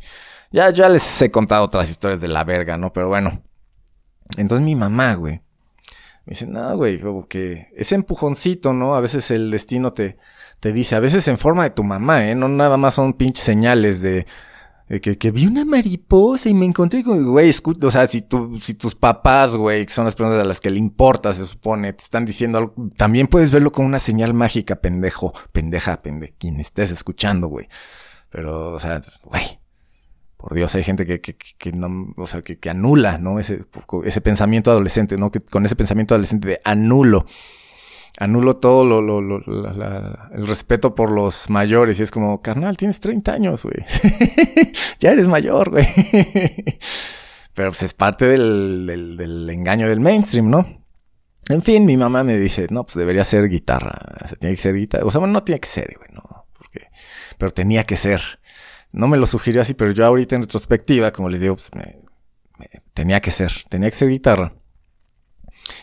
Ya, 0.51 0.69
ya 0.69 0.87
les 0.87 1.21
he 1.21 1.31
contado 1.31 1.65
otras 1.65 1.89
historias 1.89 2.21
de 2.21 2.29
la 2.29 2.43
verga, 2.43 2.77
¿no? 2.77 2.93
Pero 2.93 3.09
bueno. 3.09 3.43
Entonces 4.37 4.65
mi 4.65 4.75
mamá, 4.75 5.13
güey 5.15 5.41
me 6.25 6.31
dice, 6.31 6.47
no, 6.47 6.75
güey, 6.75 6.99
como 6.99 7.27
que 7.27 7.67
ese 7.75 7.93
empujoncito, 7.93 8.73
¿no? 8.73 8.95
A 8.95 8.99
veces 8.99 9.29
el 9.29 9.51
destino 9.51 9.93
te, 9.93 10.17
te 10.65 10.73
dice, 10.73 10.95
a 10.95 10.99
veces 10.99 11.27
en 11.27 11.37
forma 11.37 11.61
de 11.61 11.69
tu 11.69 11.83
mamá, 11.83 12.27
¿eh? 12.27 12.33
No 12.33 12.47
nada 12.47 12.75
más 12.75 12.95
son 12.95 13.13
pinches 13.13 13.45
señales 13.45 14.01
de, 14.01 14.25
que, 14.99 15.29
vi 15.29 15.45
una 15.45 15.63
mariposa 15.63 16.49
y 16.49 16.55
me 16.55 16.65
encontré 16.65 17.03
con, 17.03 17.23
güey, 17.23 17.51
o 17.83 17.91
sea, 17.91 18.07
si, 18.07 18.23
tu, 18.23 18.59
si 18.59 18.73
tus 18.73 18.95
papás, 18.95 19.55
güey, 19.55 19.85
que 19.85 19.93
son 19.93 20.05
las 20.05 20.15
personas 20.15 20.41
a 20.41 20.43
las 20.43 20.59
que 20.59 20.71
le 20.71 20.79
importa, 20.79 21.33
se 21.33 21.45
supone, 21.45 21.93
te 21.93 22.03
están 22.03 22.25
diciendo 22.25 22.57
algo, 22.57 22.73
también 22.97 23.27
puedes 23.27 23.51
verlo 23.51 23.71
como 23.71 23.87
una 23.87 23.99
señal 23.99 24.33
mágica, 24.33 24.77
pendejo, 24.77 25.35
pendeja, 25.51 26.01
pendejo, 26.01 26.33
quien 26.39 26.59
estés 26.59 26.89
escuchando, 26.89 27.45
güey. 27.45 27.67
Pero, 28.31 28.71
o 28.71 28.79
sea, 28.79 29.03
güey, 29.23 29.59
por 30.35 30.55
Dios, 30.55 30.73
hay 30.73 30.83
gente 30.83 31.05
que, 31.05 31.21
que, 31.21 31.35
que 31.35 31.73
no, 31.73 32.11
o 32.17 32.25
sea, 32.25 32.41
que, 32.41 32.57
que, 32.57 32.71
anula, 32.71 33.19
¿no? 33.19 33.37
Ese, 33.37 33.65
ese 34.03 34.21
pensamiento 34.21 34.71
adolescente, 34.71 35.15
¿no? 35.15 35.29
Que 35.29 35.41
con 35.41 35.63
ese 35.63 35.75
pensamiento 35.75 36.15
adolescente 36.15 36.47
de 36.47 36.61
anulo, 36.63 37.27
anulo 38.17 38.57
todo 38.57 39.01
lo, 39.01 39.19
el 40.33 40.47
respeto 40.47 40.95
por 40.95 41.11
los 41.11 41.49
mayores. 41.49 41.99
Y 41.99 42.03
es 42.03 42.11
como, 42.11 42.41
carnal, 42.41 42.77
tienes 42.77 42.99
30 42.99 43.33
años, 43.33 43.63
güey. 43.63 43.85
ya 44.99 45.11
eres 45.11 45.27
mayor, 45.27 45.69
güey. 45.71 45.85
Pero 47.53 47.69
pues 47.69 47.83
es 47.83 47.93
parte 47.93 48.25
del, 48.25 49.49
engaño 49.49 49.87
del 49.87 49.99
mainstream, 49.99 50.49
¿no? 50.49 50.83
En 51.47 51.61
fin, 51.61 51.85
mi 51.85 51.95
mamá 51.95 52.23
me 52.23 52.37
dice, 52.37 52.67
no, 52.69 52.83
pues 52.85 52.95
debería 52.95 53.23
ser 53.23 53.47
guitarra. 53.47 53.97
O 54.23 54.27
sea, 54.27 54.37
tiene 54.37 54.55
que 54.55 54.61
ser 54.61 54.75
guitarra. 54.75 55.05
O 55.05 55.11
sea, 55.11 55.19
bueno, 55.19 55.33
no 55.33 55.43
tiene 55.43 55.59
que 55.59 55.69
ser, 55.69 55.95
güey, 55.97 56.09
no. 56.11 56.47
Porque, 56.57 56.87
pero 57.37 57.53
tenía 57.53 57.83
que 57.83 57.95
ser 57.95 58.21
no 58.95 59.09
me 59.09 59.17
lo 59.17 59.25
sugirió 59.25 59.61
así, 59.61 59.73
pero 59.73 59.91
yo 59.91 60.05
ahorita 60.05 60.35
en 60.35 60.43
retrospectiva, 60.43 61.11
como 61.11 61.27
les 61.27 61.41
digo, 61.41 61.55
pues 61.55 61.69
tenía 62.93 63.19
que 63.19 63.29
ser, 63.29 63.51
tenía 63.69 63.89
que 63.89 63.95
ser 63.95 64.09
guitarra. 64.09 64.53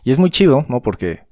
Y 0.02 0.12
es 0.12 0.18
muy 0.18 0.30
chido, 0.30 0.64
¿no? 0.70 0.80
Porque 0.80 1.24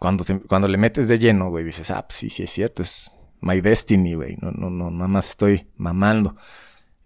cuando, 0.00 0.24
cuando 0.48 0.66
le 0.66 0.78
metes 0.78 1.08
de 1.08 1.18
lleno, 1.18 1.50
güey, 1.50 1.62
dices, 1.62 1.90
ah, 1.90 2.06
pues 2.08 2.16
sí, 2.18 2.30
sí 2.30 2.42
es 2.42 2.50
cierto, 2.50 2.80
es 2.82 3.12
my 3.42 3.60
destiny, 3.60 4.14
güey, 4.14 4.36
no, 4.40 4.50
no, 4.50 4.70
no, 4.70 4.90
nada 4.90 5.08
más 5.08 5.28
estoy 5.28 5.68
mamando. 5.76 6.34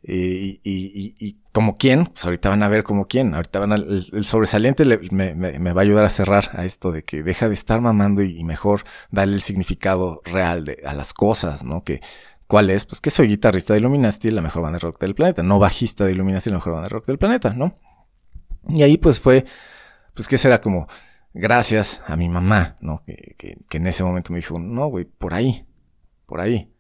Y, 0.01 0.61
y, 0.63 1.17
y, 1.19 1.39
como 1.51 1.77
quién, 1.77 2.07
pues 2.07 2.25
ahorita 2.25 2.51
van 2.51 2.63
a 2.63 2.69
ver 2.69 2.85
como 2.85 3.07
quién, 3.07 3.35
ahorita 3.35 3.59
van 3.59 3.73
a, 3.73 3.77
el, 3.77 4.25
sobresaliente 4.25 4.85
me, 5.11 5.35
me, 5.35 5.73
va 5.73 5.81
a 5.81 5.85
ayudar 5.85 6.05
a 6.05 6.11
cerrar 6.11 6.51
a 6.53 6.65
esto 6.65 6.93
de 6.93 7.03
que 7.03 7.25
deja 7.25 7.49
de 7.49 7.55
estar 7.55 7.81
mamando 7.81 8.23
y, 8.23 8.45
mejor 8.45 8.85
darle 9.11 9.35
el 9.35 9.41
significado 9.41 10.21
real 10.25 10.65
de, 10.65 10.83
a 10.87 10.95
las 10.95 11.15
cosas, 11.15 11.65
¿no? 11.65 11.83
Que 11.83 12.01
¿Cuál 12.47 12.71
es? 12.71 12.85
Pues 12.85 13.01
que 13.01 13.11
soy 13.11 13.27
guitarrista 13.27 13.73
de 13.73 13.81
Illuminati, 13.81 14.31
la 14.31 14.43
mejor 14.43 14.63
banda 14.63 14.77
de 14.77 14.81
rock 14.81 15.01
del 15.01 15.15
planeta. 15.15 15.43
No 15.43 15.59
bajista 15.59 16.05
de 16.05 16.13
Illuminati, 16.13 16.51
la 16.51 16.57
mejor 16.57 16.75
banda 16.75 16.89
de 16.89 16.95
rock 16.95 17.07
del 17.07 17.19
planeta, 17.19 17.55
¿no? 17.55 17.77
Y 18.69 18.83
ahí 18.83 18.99
pues 18.99 19.19
fue, 19.19 19.47
pues 20.15 20.29
que 20.29 20.39
será 20.39 20.61
como, 20.61 20.87
gracias 21.35 22.01
a 22.07 22.17
mi 22.17 22.29
mamá, 22.29 22.77
¿no? 22.81 23.03
Que, 23.05 23.57
en 23.71 23.87
ese 23.87 24.05
momento 24.05 24.33
me 24.33 24.39
dijo, 24.39 24.59
no, 24.59 24.87
güey, 24.87 25.05
por 25.05 25.35
ahí, 25.35 25.67
por 26.27 26.41
ahí. 26.41 26.73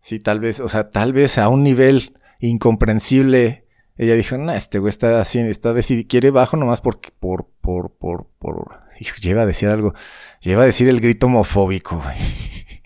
Sí, 0.00 0.18
tal 0.18 0.40
vez, 0.40 0.60
o 0.60 0.68
sea, 0.68 0.90
tal 0.90 1.12
vez 1.12 1.38
a 1.38 1.48
un 1.48 1.62
nivel 1.62 2.14
incomprensible, 2.40 3.66
ella 3.96 4.14
dijo, 4.14 4.38
no, 4.38 4.52
este 4.52 4.78
güey 4.78 4.88
está 4.88 5.20
así, 5.20 5.38
está 5.40 5.74
decidido, 5.74 6.08
quiere 6.08 6.30
bajo 6.30 6.56
nomás 6.56 6.80
porque, 6.80 7.10
por, 7.18 7.48
por, 7.60 7.94
por, 7.96 8.28
por, 8.38 8.80
hijo, 8.98 9.16
lleva 9.20 9.42
a 9.42 9.46
decir 9.46 9.68
algo, 9.68 9.92
lleva 10.40 10.62
a 10.62 10.66
decir 10.66 10.88
el 10.88 11.00
grito 11.00 11.26
homofóbico, 11.26 12.00
güey. 12.02 12.16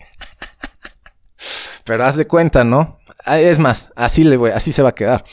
Pero 1.85 2.05
haz 2.05 2.17
de 2.17 2.25
cuenta, 2.25 2.63
¿no? 2.63 2.99
Ah, 3.25 3.39
es 3.39 3.59
más, 3.59 3.91
así 3.95 4.23
le 4.23 4.37
voy, 4.37 4.51
así 4.51 4.71
se 4.71 4.83
va 4.83 4.89
a 4.89 4.95
quedar. 4.95 5.23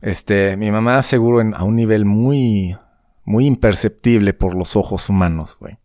Este, 0.00 0.56
mi 0.56 0.70
mamá 0.70 1.02
seguro 1.02 1.40
en, 1.40 1.54
a 1.54 1.64
un 1.64 1.76
nivel 1.76 2.04
muy, 2.04 2.76
muy 3.28 3.44
imperceptible 3.44 4.32
por 4.32 4.54
los 4.54 4.74
ojos 4.74 5.10
humanos, 5.10 5.58
güey. 5.60 5.76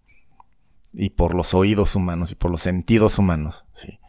Y 0.93 1.09
por 1.09 1.35
los 1.35 1.53
oídos 1.53 1.93
humanos 1.93 2.31
y 2.31 2.35
por 2.35 2.49
los 2.49 2.61
sentidos 2.61 3.19
humanos, 3.19 3.65
sí. 3.73 3.99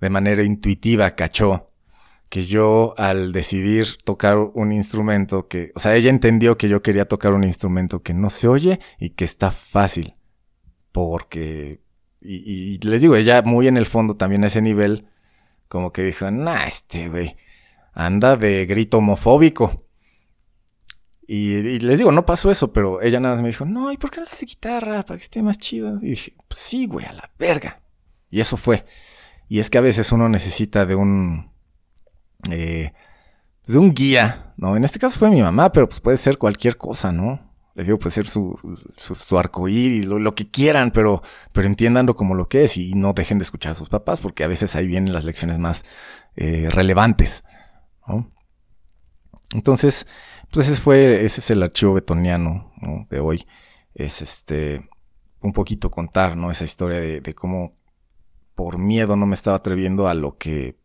De 0.00 0.10
manera 0.10 0.42
intuitiva 0.42 1.14
cachó 1.14 1.70
que 2.28 2.46
yo 2.46 2.94
al 2.96 3.32
decidir 3.32 3.98
tocar 4.02 4.36
un 4.38 4.72
instrumento 4.72 5.46
que, 5.46 5.70
o 5.76 5.78
sea, 5.78 5.94
ella 5.94 6.10
entendió 6.10 6.58
que 6.58 6.68
yo 6.68 6.82
quería 6.82 7.06
tocar 7.06 7.34
un 7.34 7.44
instrumento 7.44 8.02
que 8.02 8.14
no 8.14 8.30
se 8.30 8.48
oye 8.48 8.80
y 8.98 9.10
que 9.10 9.24
está 9.24 9.52
fácil. 9.52 10.16
Porque 10.90 11.80
y, 12.20 12.78
les 12.78 13.02
digo, 13.02 13.14
ella 13.14 13.42
muy 13.42 13.68
en 13.68 13.76
el 13.76 13.86
fondo 13.86 14.16
también 14.16 14.42
a 14.42 14.48
ese 14.48 14.60
nivel, 14.60 15.06
como 15.68 15.92
que 15.92 16.02
dijo, 16.02 16.28
nah, 16.32 16.64
este 16.64 17.08
güey, 17.08 17.36
anda 17.92 18.36
de 18.36 18.66
grito 18.66 18.98
homofóbico. 18.98 19.86
Y, 21.32 21.78
les 21.78 21.96
digo, 21.96 22.10
no 22.10 22.26
pasó 22.26 22.50
eso, 22.50 22.72
pero 22.72 23.00
ella 23.00 23.20
nada 23.20 23.36
más 23.36 23.42
me 23.42 23.50
dijo, 23.50 23.64
no, 23.64 23.92
¿y 23.92 23.96
por 23.96 24.10
qué 24.10 24.18
no 24.18 24.26
le 24.26 24.32
hace 24.32 24.46
guitarra 24.46 25.04
para 25.04 25.16
que 25.16 25.22
esté 25.22 25.40
más 25.42 25.58
chido? 25.58 25.96
Y 26.02 26.10
dije, 26.10 26.34
pues 26.48 26.60
sí, 26.60 26.86
güey, 26.86 27.06
a 27.06 27.12
la 27.12 27.30
verga. 27.38 27.80
Y 28.30 28.40
eso 28.40 28.56
fue. 28.56 28.84
Y 29.48 29.60
es 29.60 29.70
que 29.70 29.78
a 29.78 29.80
veces 29.80 30.10
uno 30.10 30.28
necesita 30.28 30.86
de 30.86 30.96
un... 30.96 31.52
Eh, 32.50 32.92
de 33.64 33.78
un 33.78 33.94
guía, 33.94 34.54
¿no? 34.56 34.76
En 34.76 34.82
este 34.82 34.98
caso 34.98 35.20
fue 35.20 35.30
mi 35.30 35.40
mamá, 35.40 35.70
pero 35.70 35.88
pues 35.88 36.00
puede 36.00 36.16
ser 36.16 36.36
cualquier 36.36 36.76
cosa, 36.76 37.12
¿no? 37.12 37.48
les 37.76 37.86
digo, 37.86 38.00
puede 38.00 38.10
ser 38.10 38.26
su, 38.26 38.58
su, 38.96 39.14
su 39.14 39.38
arcoíris, 39.38 40.06
lo, 40.06 40.18
lo, 40.18 40.34
que 40.34 40.50
quieran, 40.50 40.90
pero, 40.90 41.22
pero 41.52 41.68
entiéndanlo 41.68 42.16
como 42.16 42.34
lo 42.34 42.48
que 42.48 42.64
es 42.64 42.76
y 42.76 42.94
no 42.94 43.12
dejen 43.12 43.38
de 43.38 43.44
escuchar 43.44 43.70
a 43.70 43.74
sus 43.76 43.88
papás, 43.88 44.18
porque 44.18 44.42
a 44.42 44.48
veces 44.48 44.74
ahí 44.74 44.88
vienen 44.88 45.12
las 45.12 45.24
lecciones 45.24 45.60
más 45.60 45.84
eh, 46.34 46.68
relevantes. 46.70 47.44
Entonces, 49.54 50.08
pues 50.52 50.68
ese 50.68 50.80
fue, 50.80 51.24
ese 51.24 51.40
es 51.40 51.50
el 51.50 51.62
archivo 51.62 51.94
betoniano 51.94 52.72
de 53.08 53.20
hoy. 53.20 53.46
Es 53.94 54.22
este, 54.22 54.88
un 55.40 55.52
poquito 55.52 55.90
contar, 55.90 56.36
¿no? 56.36 56.50
Esa 56.50 56.64
historia 56.64 57.00
de, 57.00 57.34
cómo 57.34 57.76
por 58.54 58.78
miedo 58.78 59.16
no 59.16 59.26
me 59.26 59.34
estaba 59.34 59.56
atreviendo 59.56 60.08
a 60.08 60.14
lo 60.14 60.36
que, 60.36 60.76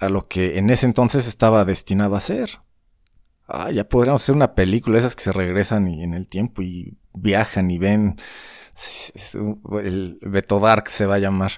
a 0.00 0.08
lo 0.08 0.28
que 0.28 0.58
en 0.58 0.70
ese 0.70 0.86
entonces 0.86 1.26
estaba 1.26 1.64
destinado 1.64 2.16
a 2.16 2.20
ser 2.20 2.60
ah, 3.48 3.70
ya 3.70 3.88
podríamos 3.88 4.22
hacer 4.22 4.34
una 4.34 4.54
película, 4.54 4.98
esas 4.98 5.16
que 5.16 5.24
se 5.24 5.32
regresan 5.32 5.88
y, 5.88 6.04
en 6.04 6.14
el 6.14 6.28
tiempo 6.28 6.62
y 6.62 6.98
viajan 7.14 7.70
y 7.70 7.78
ven. 7.78 8.16
el 9.82 10.18
Beto 10.22 10.60
Dark 10.60 10.88
se 10.88 11.06
va 11.06 11.16
a 11.16 11.18
llamar. 11.18 11.52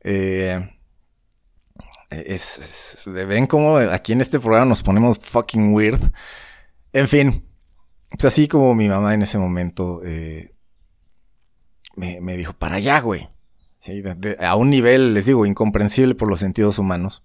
Eh, 0.00 0.75
es, 2.10 3.02
ven 3.06 3.46
como 3.46 3.76
aquí 3.76 4.12
en 4.12 4.20
este 4.20 4.38
programa 4.38 4.66
nos 4.66 4.82
ponemos 4.82 5.18
fucking 5.18 5.74
weird. 5.74 6.00
En 6.92 7.08
fin, 7.08 7.44
pues 8.10 8.24
así 8.24 8.48
como 8.48 8.74
mi 8.74 8.88
mamá 8.88 9.14
en 9.14 9.22
ese 9.22 9.38
momento 9.38 10.00
eh, 10.04 10.52
me, 11.96 12.36
dijo, 12.36 12.52
para 12.52 12.76
allá, 12.76 13.00
güey. 13.00 13.28
a 14.40 14.56
un 14.56 14.70
nivel, 14.70 15.14
les 15.14 15.26
digo, 15.26 15.46
incomprensible 15.46 16.14
por 16.14 16.28
los 16.28 16.40
sentidos 16.40 16.78
humanos 16.78 17.22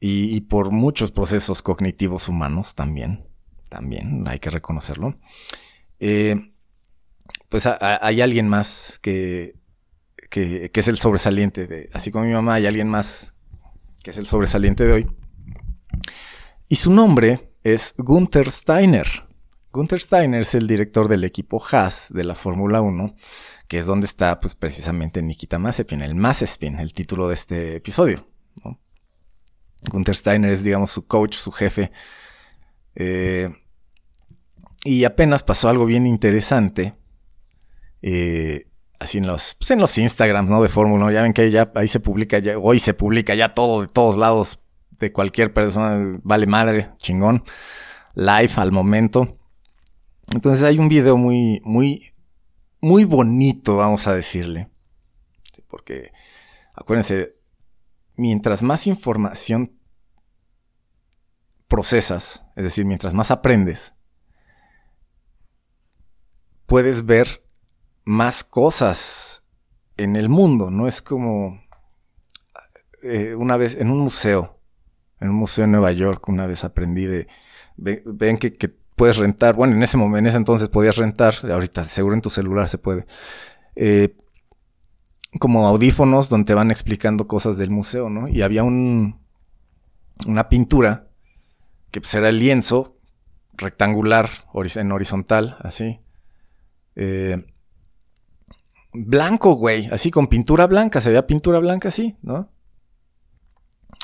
y, 0.00 0.40
por 0.42 0.72
muchos 0.72 1.12
procesos 1.12 1.62
cognitivos 1.62 2.28
humanos 2.28 2.74
también, 2.74 3.24
también 3.68 4.26
hay 4.26 4.38
que 4.40 4.50
reconocerlo. 4.50 5.16
Eh, 6.00 6.52
pues 7.48 7.66
hay 7.66 8.20
alguien 8.20 8.48
más 8.48 8.98
que, 9.00 9.54
que, 10.32 10.70
es 10.72 10.88
el 10.88 10.96
sobresaliente, 10.96 11.66
de, 11.66 11.90
así 11.92 12.10
como 12.10 12.24
mi 12.24 12.32
mamá, 12.32 12.54
hay 12.54 12.66
alguien 12.66 12.88
más 12.88 13.34
que 14.02 14.10
es 14.10 14.18
el 14.18 14.26
sobresaliente 14.26 14.84
de 14.84 14.92
hoy. 14.92 15.10
Y 16.68 16.76
su 16.76 16.90
nombre 16.90 17.52
es 17.62 17.94
Gunther 17.98 18.50
Steiner. 18.50 19.06
Gunther 19.70 20.00
Steiner 20.00 20.40
es 20.40 20.54
el 20.54 20.66
director 20.66 21.06
del 21.06 21.24
equipo 21.24 21.62
Haas 21.70 22.08
de 22.10 22.24
la 22.24 22.34
Fórmula 22.34 22.80
1, 22.80 23.14
que 23.68 23.76
es 23.76 23.84
donde 23.84 24.06
está 24.06 24.40
pues 24.40 24.54
precisamente 24.54 25.20
Nikita 25.20 25.58
Mazepin, 25.58 26.00
el 26.00 26.14
Mazepin, 26.14 26.78
el 26.78 26.94
título 26.94 27.28
de 27.28 27.34
este 27.34 27.76
episodio. 27.76 28.26
¿no? 28.64 28.80
Gunther 29.90 30.16
Steiner 30.16 30.50
es, 30.50 30.64
digamos, 30.64 30.90
su 30.90 31.06
coach, 31.06 31.34
su 31.34 31.52
jefe. 31.52 31.92
Eh, 32.94 33.50
y 34.82 35.04
apenas 35.04 35.42
pasó 35.42 35.68
algo 35.68 35.84
bien 35.84 36.06
interesante. 36.06 36.94
Eh, 38.00 38.71
así 39.02 39.18
en 39.18 39.26
los, 39.26 39.54
pues 39.54 39.70
en 39.70 39.80
los 39.80 39.96
Instagrams, 39.98 40.48
¿no? 40.48 40.62
De 40.62 40.68
Fórmula 40.68 41.04
1. 41.04 41.12
Ya 41.12 41.22
ven 41.22 41.32
que 41.32 41.50
ya, 41.50 41.70
ahí 41.74 41.88
se 41.88 42.00
publica, 42.00 42.38
ya, 42.38 42.58
hoy 42.58 42.78
se 42.78 42.94
publica 42.94 43.34
ya 43.34 43.50
todo 43.50 43.82
de 43.82 43.86
todos 43.88 44.16
lados, 44.16 44.60
de 44.90 45.12
cualquier 45.12 45.52
persona. 45.52 46.18
Vale 46.22 46.46
madre, 46.46 46.90
chingón. 46.98 47.44
Live 48.14 48.52
al 48.56 48.72
momento. 48.72 49.38
Entonces 50.34 50.64
hay 50.64 50.78
un 50.78 50.88
video 50.88 51.16
muy, 51.16 51.60
muy, 51.64 52.14
muy 52.80 53.04
bonito, 53.04 53.76
vamos 53.76 54.06
a 54.06 54.14
decirle. 54.14 54.70
Porque, 55.68 56.12
acuérdense, 56.74 57.36
mientras 58.16 58.62
más 58.62 58.86
información 58.86 59.78
procesas, 61.66 62.44
es 62.54 62.64
decir, 62.64 62.84
mientras 62.84 63.14
más 63.14 63.30
aprendes, 63.30 63.94
puedes 66.66 67.06
ver 67.06 67.41
más 68.04 68.44
cosas 68.44 69.42
en 69.96 70.16
el 70.16 70.28
mundo. 70.28 70.70
No 70.70 70.88
es 70.88 71.02
como 71.02 71.62
eh, 73.02 73.34
una 73.34 73.56
vez 73.56 73.74
en 73.74 73.90
un 73.90 74.00
museo, 74.00 74.58
en 75.20 75.30
un 75.30 75.36
museo 75.36 75.64
en 75.64 75.72
Nueva 75.72 75.92
York, 75.92 76.28
una 76.28 76.46
vez 76.46 76.64
aprendí 76.64 77.06
de, 77.06 77.26
ven 77.76 78.38
que, 78.38 78.50
puedes 78.94 79.16
rentar, 79.16 79.54
bueno, 79.54 79.74
en 79.74 79.82
ese 79.82 79.96
momento, 79.96 80.18
en 80.18 80.26
ese 80.26 80.36
entonces 80.36 80.68
podías 80.68 80.96
rentar, 80.96 81.34
ahorita 81.50 81.84
seguro 81.84 82.14
en 82.14 82.20
tu 82.20 82.30
celular 82.30 82.68
se 82.68 82.78
puede. 82.78 83.06
Eh, 83.74 84.16
como 85.38 85.66
audífonos 85.66 86.28
donde 86.28 86.46
te 86.46 86.54
van 86.54 86.70
explicando 86.70 87.26
cosas 87.26 87.56
del 87.56 87.70
museo, 87.70 88.10
¿no? 88.10 88.28
Y 88.28 88.42
había 88.42 88.62
un, 88.64 89.20
una 90.26 90.48
pintura 90.48 91.08
que 91.90 92.00
pues 92.00 92.14
era 92.14 92.28
el 92.28 92.38
lienzo 92.38 92.98
rectangular 93.54 94.28
en 94.76 94.92
horizontal, 94.92 95.56
así. 95.60 96.00
Eh, 96.94 97.51
blanco, 98.92 99.54
güey, 99.54 99.88
así 99.90 100.10
con 100.10 100.26
pintura 100.26 100.66
blanca, 100.66 101.00
se 101.00 101.08
veía 101.10 101.26
pintura 101.26 101.58
blanca 101.58 101.88
así, 101.88 102.16
¿no? 102.22 102.50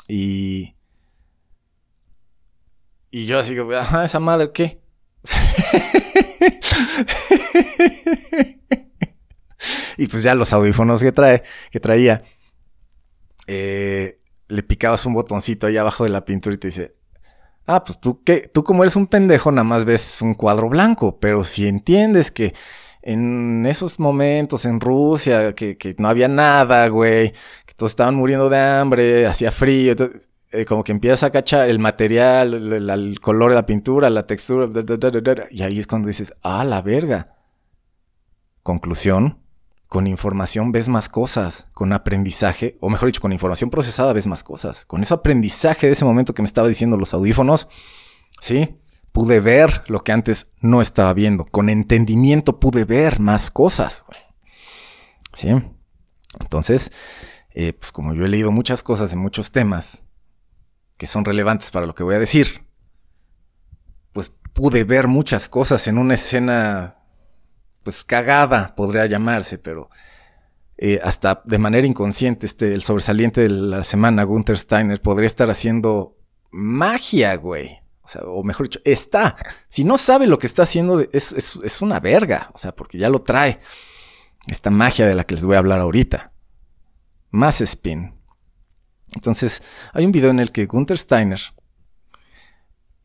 Y... 0.07 0.75
Y 3.11 3.25
yo 3.25 3.39
así 3.39 3.55
que, 3.55 3.75
ajá, 3.75 4.05
esa 4.05 4.19
madre, 4.19 4.51
¿qué? 4.53 4.81
y 9.97 10.07
pues 10.07 10.23
ya 10.23 10.35
los 10.35 10.53
audífonos 10.53 11.01
que 11.01 11.11
trae, 11.11 11.41
que 11.71 11.79
traía, 11.79 12.21
eh, 13.47 14.21
le 14.47 14.63
picabas 14.63 15.05
un 15.07 15.13
botoncito 15.13 15.67
ahí 15.67 15.77
abajo 15.77 16.03
de 16.03 16.11
la 16.11 16.23
pintura 16.23 16.55
y 16.55 16.59
te 16.59 16.67
dice, 16.67 16.95
ah, 17.65 17.83
pues 17.83 17.99
tú 17.99 18.23
qué, 18.23 18.49
tú 18.53 18.63
como 18.63 18.83
eres 18.83 18.95
un 18.95 19.07
pendejo 19.07 19.51
nada 19.51 19.63
más 19.63 19.85
ves 19.85 20.21
un 20.21 20.35
cuadro 20.35 20.69
blanco, 20.69 21.19
pero 21.19 21.43
si 21.43 21.67
entiendes 21.67 22.29
que 22.31 22.53
en 23.01 23.65
esos 23.65 23.99
momentos 23.99 24.65
en 24.65 24.79
Rusia, 24.79 25.53
que, 25.53 25.95
no 25.97 26.09
había 26.09 26.27
nada, 26.27 26.87
güey, 26.87 27.31
que 27.65 27.73
todos 27.75 27.91
estaban 27.91 28.15
muriendo 28.15 28.49
de 28.49 28.59
hambre, 28.59 29.25
hacía 29.25 29.51
frío, 29.51 29.95
eh, 30.51 30.65
como 30.65 30.83
que 30.83 30.91
empiezas 30.91 31.23
a 31.23 31.31
cachar 31.31 31.69
el 31.69 31.79
material, 31.79 32.73
el, 32.73 33.19
color 33.19 33.51
de 33.51 33.55
la 33.55 33.65
pintura, 33.65 34.09
la 34.09 34.25
textura, 34.25 34.67
y 35.51 35.61
ahí 35.61 35.79
es 35.79 35.87
cuando 35.87 36.07
dices, 36.07 36.33
ah, 36.41 36.63
la 36.63 36.81
verga. 36.81 37.35
Conclusión, 38.63 39.39
con 39.87 40.05
información 40.05 40.71
ves 40.71 40.89
más 40.89 41.07
cosas, 41.07 41.67
con 41.73 41.93
aprendizaje, 41.93 42.77
o 42.79 42.89
mejor 42.89 43.07
dicho, 43.07 43.21
con 43.21 43.31
información 43.31 43.69
procesada 43.69 44.11
ves 44.13 44.27
más 44.27 44.43
cosas. 44.43 44.85
Con 44.85 45.01
ese 45.01 45.13
aprendizaje 45.13 45.87
de 45.87 45.93
ese 45.93 46.05
momento 46.05 46.33
que 46.33 46.41
me 46.41 46.47
estaba 46.47 46.67
diciendo 46.67 46.97
los 46.97 47.13
audífonos, 47.13 47.69
¿sí? 48.41 48.78
Pude 49.11 49.39
ver 49.39 49.83
lo 49.87 50.03
que 50.03 50.11
antes 50.11 50.51
no 50.61 50.81
estaba 50.81 51.13
viendo. 51.13 51.45
Con 51.45 51.69
entendimiento 51.69 52.59
pude 52.59 52.85
ver 52.85 53.19
más 53.19 53.51
cosas. 53.51 54.05
¿Sí? 55.33 55.49
Entonces, 56.39 56.91
eh, 57.51 57.73
pues 57.73 57.91
como 57.91 58.13
yo 58.13 58.25
he 58.25 58.29
leído 58.29 58.51
muchas 58.51 58.83
cosas 58.83 59.09
de 59.09 59.17
muchos 59.17 59.51
temas 59.51 60.03
que 60.97 61.07
son 61.07 61.25
relevantes 61.25 61.71
para 61.71 61.85
lo 61.85 61.95
que 61.95 62.03
voy 62.03 62.15
a 62.15 62.19
decir, 62.19 62.65
pues 64.11 64.33
pude 64.53 64.83
ver 64.83 65.07
muchas 65.07 65.47
cosas 65.47 65.87
en 65.87 65.97
una 65.97 66.15
escena 66.15 66.97
pues 67.83 68.03
cagada 68.03 68.75
podría 68.75 69.05
llamarse, 69.05 69.57
pero 69.57 69.89
eh, 70.77 70.99
hasta 71.03 71.41
de 71.45 71.57
manera 71.57 71.87
inconsciente, 71.87 72.45
este, 72.45 72.73
el 72.73 72.83
sobresaliente 72.83 73.41
de 73.41 73.49
la 73.49 73.83
semana, 73.83 74.23
Gunther 74.23 74.57
Steiner, 74.57 75.01
podría 75.01 75.27
estar 75.27 75.49
haciendo 75.49 76.17
magia, 76.51 77.35
güey. 77.35 77.81
O 78.25 78.43
mejor 78.43 78.67
dicho, 78.67 78.79
está. 78.83 79.35
Si 79.67 79.83
no 79.83 79.97
sabe 79.97 80.27
lo 80.27 80.37
que 80.37 80.47
está 80.47 80.63
haciendo, 80.63 81.01
es, 81.11 81.31
es, 81.33 81.81
una 81.81 81.99
verga. 81.99 82.49
O 82.53 82.57
sea, 82.57 82.75
porque 82.75 82.97
ya 82.97 83.09
lo 83.09 83.19
trae. 83.19 83.59
Esta 84.47 84.69
magia 84.69 85.05
de 85.05 85.15
la 85.15 85.25
que 85.25 85.35
les 85.35 85.45
voy 85.45 85.55
a 85.55 85.59
hablar 85.59 85.79
ahorita. 85.79 86.31
Más 87.31 87.61
spin. 87.61 88.15
Entonces, 89.13 89.63
hay 89.93 90.05
un 90.05 90.11
video 90.11 90.29
en 90.29 90.39
el 90.39 90.51
que 90.51 90.65
Gunther 90.65 90.97
Steiner 90.97 91.39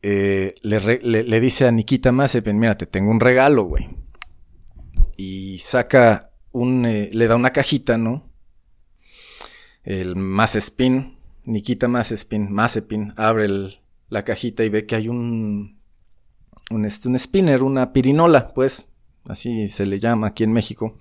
eh, 0.01 0.53
le, 0.61 1.39
dice 1.39 1.67
a 1.67 1.71
Nikita 1.71 2.11
Mazepin, 2.11 2.59
mira, 2.59 2.77
te 2.77 2.85
tengo 2.85 3.09
un 3.09 3.19
regalo, 3.19 3.63
güey 3.63 3.89
y 5.17 5.59
saca 5.59 6.31
un, 6.51 6.85
eh, 6.85 7.09
le 7.11 7.27
da 7.27 7.35
una 7.35 7.51
cajita, 7.51 7.97
¿no? 7.97 8.31
El 9.83 10.15
Mazespin, 10.15 11.19
Nikita 11.43 11.87
Mazespin, 11.87 12.51
Mazepin, 12.51 13.13
abre 13.17 13.79
la 14.09 14.23
cajita 14.23 14.63
y 14.63 14.69
ve 14.69 14.85
que 14.85 14.95
hay 14.95 15.09
un, 15.09 15.79
un, 16.69 16.85
este, 16.85 17.07
un 17.07 17.17
spinner, 17.17 17.63
una 17.63 17.93
pirinola, 17.93 18.53
pues, 18.53 18.85
así 19.25 19.67
se 19.67 19.85
le 19.85 19.99
llama 19.99 20.27
aquí 20.27 20.43
en 20.43 20.53
México, 20.53 20.97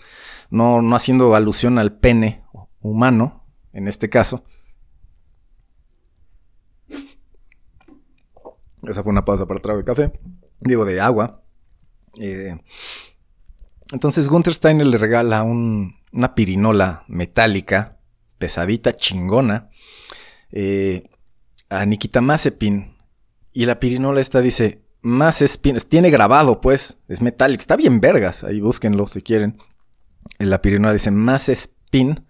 no, 0.50 0.82
no 0.82 0.96
haciendo 0.96 1.34
alusión 1.34 1.78
al 1.78 1.96
pene 1.98 2.44
humano, 2.80 3.44
en 3.72 3.88
este 3.88 4.08
caso. 4.08 4.42
Esa 8.82 9.02
fue 9.02 9.12
una 9.12 9.24
pausa 9.24 9.46
para 9.46 9.60
trago 9.60 9.78
de 9.78 9.84
café, 9.84 10.12
digo 10.60 10.84
de 10.84 11.00
agua. 11.00 11.42
Eh, 12.20 12.56
entonces 13.92 14.28
Gunther 14.28 14.54
Steiner 14.54 14.86
le 14.86 14.98
regala 14.98 15.42
una 15.42 16.34
pirinola 16.34 17.04
metálica, 17.08 17.98
pesadita, 18.38 18.92
chingona, 18.92 19.70
eh, 20.50 21.08
a 21.68 21.84
Nikita 21.86 22.20
Mazepin. 22.20 22.93
Y 23.54 23.64
la 23.64 23.80
pirinola 23.80 24.20
esta 24.20 24.42
dice, 24.42 24.84
Mazepin, 25.00 25.78
tiene 25.88 26.10
grabado 26.10 26.60
pues, 26.60 26.98
es 27.08 27.22
metálico, 27.22 27.60
está 27.60 27.76
bien 27.76 28.00
vergas, 28.00 28.44
ahí 28.44 28.60
búsquenlo 28.60 29.06
si 29.06 29.22
quieren. 29.22 29.56
En 30.38 30.50
la 30.50 30.60
pirinola 30.60 30.92
dice 30.92 31.10
Mazepin, 31.10 32.26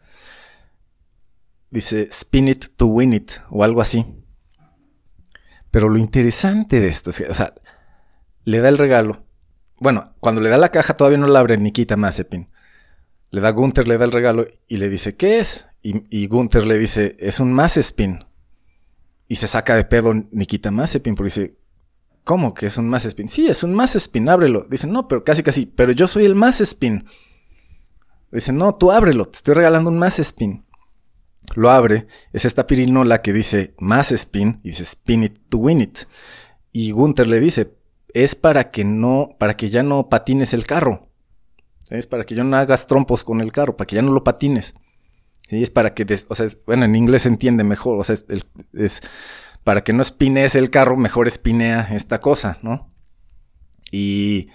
dice 1.70 2.08
spin 2.12 2.46
it 2.46 2.66
to 2.76 2.86
win 2.86 3.12
it, 3.12 3.32
o 3.50 3.64
algo 3.64 3.80
así. 3.80 4.06
Pero 5.72 5.88
lo 5.88 5.98
interesante 5.98 6.78
de 6.78 6.86
esto, 6.86 7.10
o 7.10 7.34
sea, 7.34 7.54
le 8.44 8.60
da 8.60 8.68
el 8.68 8.78
regalo 8.78 9.24
bueno, 9.80 10.14
cuando 10.20 10.40
le 10.40 10.48
da 10.48 10.58
la 10.58 10.70
caja 10.70 10.94
todavía 10.94 11.18
no 11.18 11.26
la 11.26 11.40
abre 11.40 11.56
Nikita 11.56 11.96
Mazepin. 11.96 12.48
Le 13.30 13.40
da 13.40 13.50
Gunther, 13.50 13.88
le 13.88 13.98
da 13.98 14.04
el 14.04 14.12
regalo 14.12 14.46
y 14.68 14.76
le 14.76 14.88
dice, 14.88 15.16
¿qué 15.16 15.40
es? 15.40 15.66
Y, 15.82 16.26
Gunther 16.28 16.64
le 16.64 16.78
dice, 16.78 17.14
es 17.18 17.40
un 17.40 17.52
Mazepin. 17.52 18.24
Y 19.28 19.36
se 19.36 19.46
saca 19.46 19.74
de 19.76 19.84
pedo 19.84 20.12
Nikita 20.14 20.70
Mazepin 20.70 21.14
porque 21.14 21.26
dice, 21.26 21.56
¿cómo 22.24 22.54
que 22.54 22.66
es 22.66 22.76
un 22.76 22.88
Mazepin? 22.88 23.28
Sí, 23.28 23.46
es 23.46 23.62
un 23.62 23.74
Mazepin, 23.74 24.28
ábrelo. 24.28 24.66
Dice, 24.68 24.86
no, 24.86 25.08
pero 25.08 25.24
casi 25.24 25.42
casi, 25.42 25.66
pero 25.66 25.92
yo 25.92 26.06
soy 26.06 26.24
el 26.24 26.34
Mazepin. 26.34 27.06
Dice, 28.32 28.52
no, 28.52 28.74
tú 28.74 28.90
ábrelo, 28.90 29.26
te 29.26 29.36
estoy 29.36 29.54
regalando 29.54 29.90
un 29.90 29.98
Mazepin. 29.98 30.64
Lo 31.54 31.70
abre, 31.70 32.08
es 32.32 32.44
esta 32.44 32.66
pirinola 32.66 33.22
que 33.22 33.32
dice 33.32 33.74
Mazepin 33.78 34.60
y 34.64 34.70
dice 34.70 34.82
spin 34.82 35.24
it 35.24 35.38
to 35.48 35.58
win 35.58 35.80
it. 35.80 36.00
Y 36.72 36.90
Gunther 36.90 37.28
le 37.28 37.38
dice, 37.38 37.76
es 38.12 38.34
para 38.34 38.70
que 38.70 38.84
no, 38.84 39.36
para 39.38 39.54
que 39.54 39.70
ya 39.70 39.82
no 39.82 40.08
patines 40.08 40.54
el 40.54 40.66
carro. 40.66 41.02
Es 41.90 42.06
para 42.06 42.24
que 42.24 42.34
ya 42.34 42.42
no 42.42 42.56
hagas 42.56 42.86
trompos 42.86 43.24
con 43.24 43.40
el 43.40 43.52
carro, 43.52 43.76
para 43.76 43.86
que 43.86 43.96
ya 43.96 44.02
no 44.02 44.12
lo 44.12 44.24
patines. 44.24 44.74
¿Sí? 45.54 45.62
Es 45.62 45.70
para 45.70 45.94
que, 45.94 46.04
o 46.28 46.34
sea, 46.34 46.46
bueno, 46.66 46.84
en 46.84 46.96
inglés 46.96 47.22
se 47.22 47.28
entiende 47.28 47.62
mejor, 47.62 48.00
o 48.00 48.02
sea, 48.02 48.16
es, 48.72 49.00
para 49.62 49.84
que 49.84 49.92
no 49.92 50.02
espines 50.02 50.56
el 50.56 50.68
carro, 50.68 50.96
mejor 50.96 51.28
espinea 51.28 51.88
esta 51.92 52.20
cosa, 52.20 52.58
¿no? 52.62 52.92
Y 53.92 54.48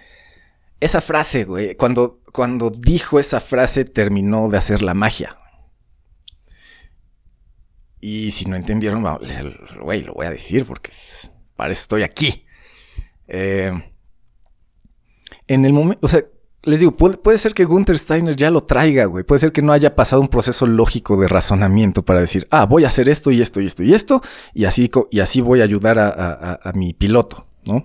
esa 0.81 0.99
frase, 0.99 1.45
güey, 1.45 1.75
cuando, 1.75 2.21
cuando 2.33 2.69
dijo 2.69 3.17
esa 3.17 3.39
frase 3.39 3.85
terminó 3.85 4.49
de 4.49 4.57
hacer 4.57 4.81
la 4.81 4.93
magia. 4.93 5.37
Y 8.01 8.31
si 8.31 8.49
no 8.49 8.57
entendieron, 8.57 9.05
güey, 9.81 10.01
lo 10.01 10.15
voy 10.15 10.25
a 10.25 10.31
decir 10.31 10.65
porque 10.65 10.91
para 11.55 11.71
eso 11.71 11.83
estoy 11.83 12.03
aquí. 12.03 12.45
Eh, 13.29 13.71
en 15.47 15.63
el 15.63 15.71
momento, 15.71 16.05
o 16.05 16.09
sea, 16.09 16.25
les 16.63 16.79
digo, 16.81 16.95
puede, 16.95 17.37
ser 17.37 17.53
que 17.53 17.63
Gunther 17.63 17.97
Steiner 17.97 18.35
ya 18.35 18.51
lo 18.51 18.63
traiga, 18.63 19.05
güey. 19.05 19.23
Puede 19.23 19.39
ser 19.39 19.51
que 19.51 19.61
no 19.61 19.71
haya 19.71 19.95
pasado 19.95 20.21
un 20.21 20.27
proceso 20.27 20.67
lógico 20.67 21.19
de 21.19 21.27
razonamiento 21.27 22.03
para 22.03 22.19
decir, 22.19 22.47
ah, 22.51 22.65
voy 22.65 22.83
a 22.83 22.89
hacer 22.89 23.07
esto 23.07 23.31
y 23.31 23.41
esto 23.41 23.61
y 23.61 23.65
esto 23.65 23.83
y 23.83 23.93
esto, 23.93 24.21
y 24.53 24.65
así, 24.65 24.91
y 25.09 25.19
así 25.21 25.41
voy 25.41 25.61
a 25.61 25.63
ayudar 25.63 25.97
a, 25.97 26.59
a 26.61 26.71
mi 26.73 26.93
piloto, 26.93 27.47
¿no? 27.65 27.83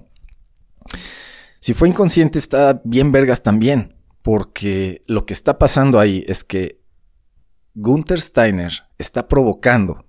Si 1.61 1.73
fue 1.73 1.89
inconsciente, 1.89 2.39
está 2.39 2.83
bien 2.85 3.13
vergas 3.13 3.43
también, 3.43 3.97
porque 4.23 5.01
lo 5.07 5.25
que 5.25 5.33
está 5.33 5.59
pasando 5.59 6.01
ahí 6.01 6.25
es 6.27 6.43
que 6.45 6.83
Gunther 7.75 8.21
Steiner 8.21 8.73
está 8.99 9.29
provocando 9.29 10.05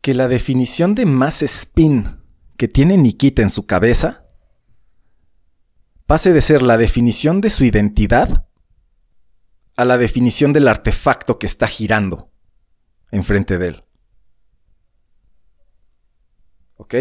que 0.00 0.14
la 0.14 0.28
definición 0.28 0.94
de 0.94 1.06
más 1.06 1.42
spin 1.42 2.22
que 2.56 2.68
tiene 2.68 2.96
Nikita 2.96 3.42
en 3.42 3.50
su 3.50 3.66
cabeza 3.66 4.27
pase 6.08 6.32
de 6.32 6.40
ser 6.40 6.62
la 6.62 6.76
definición 6.76 7.40
de 7.40 7.50
su 7.50 7.64
identidad 7.64 8.48
a 9.76 9.84
la 9.84 9.98
definición 9.98 10.52
del 10.52 10.66
artefacto 10.66 11.38
que 11.38 11.46
está 11.46 11.68
girando 11.68 12.32
enfrente 13.12 13.58
de 13.58 13.68
él. 13.68 13.84
¿Ok? 16.78 16.94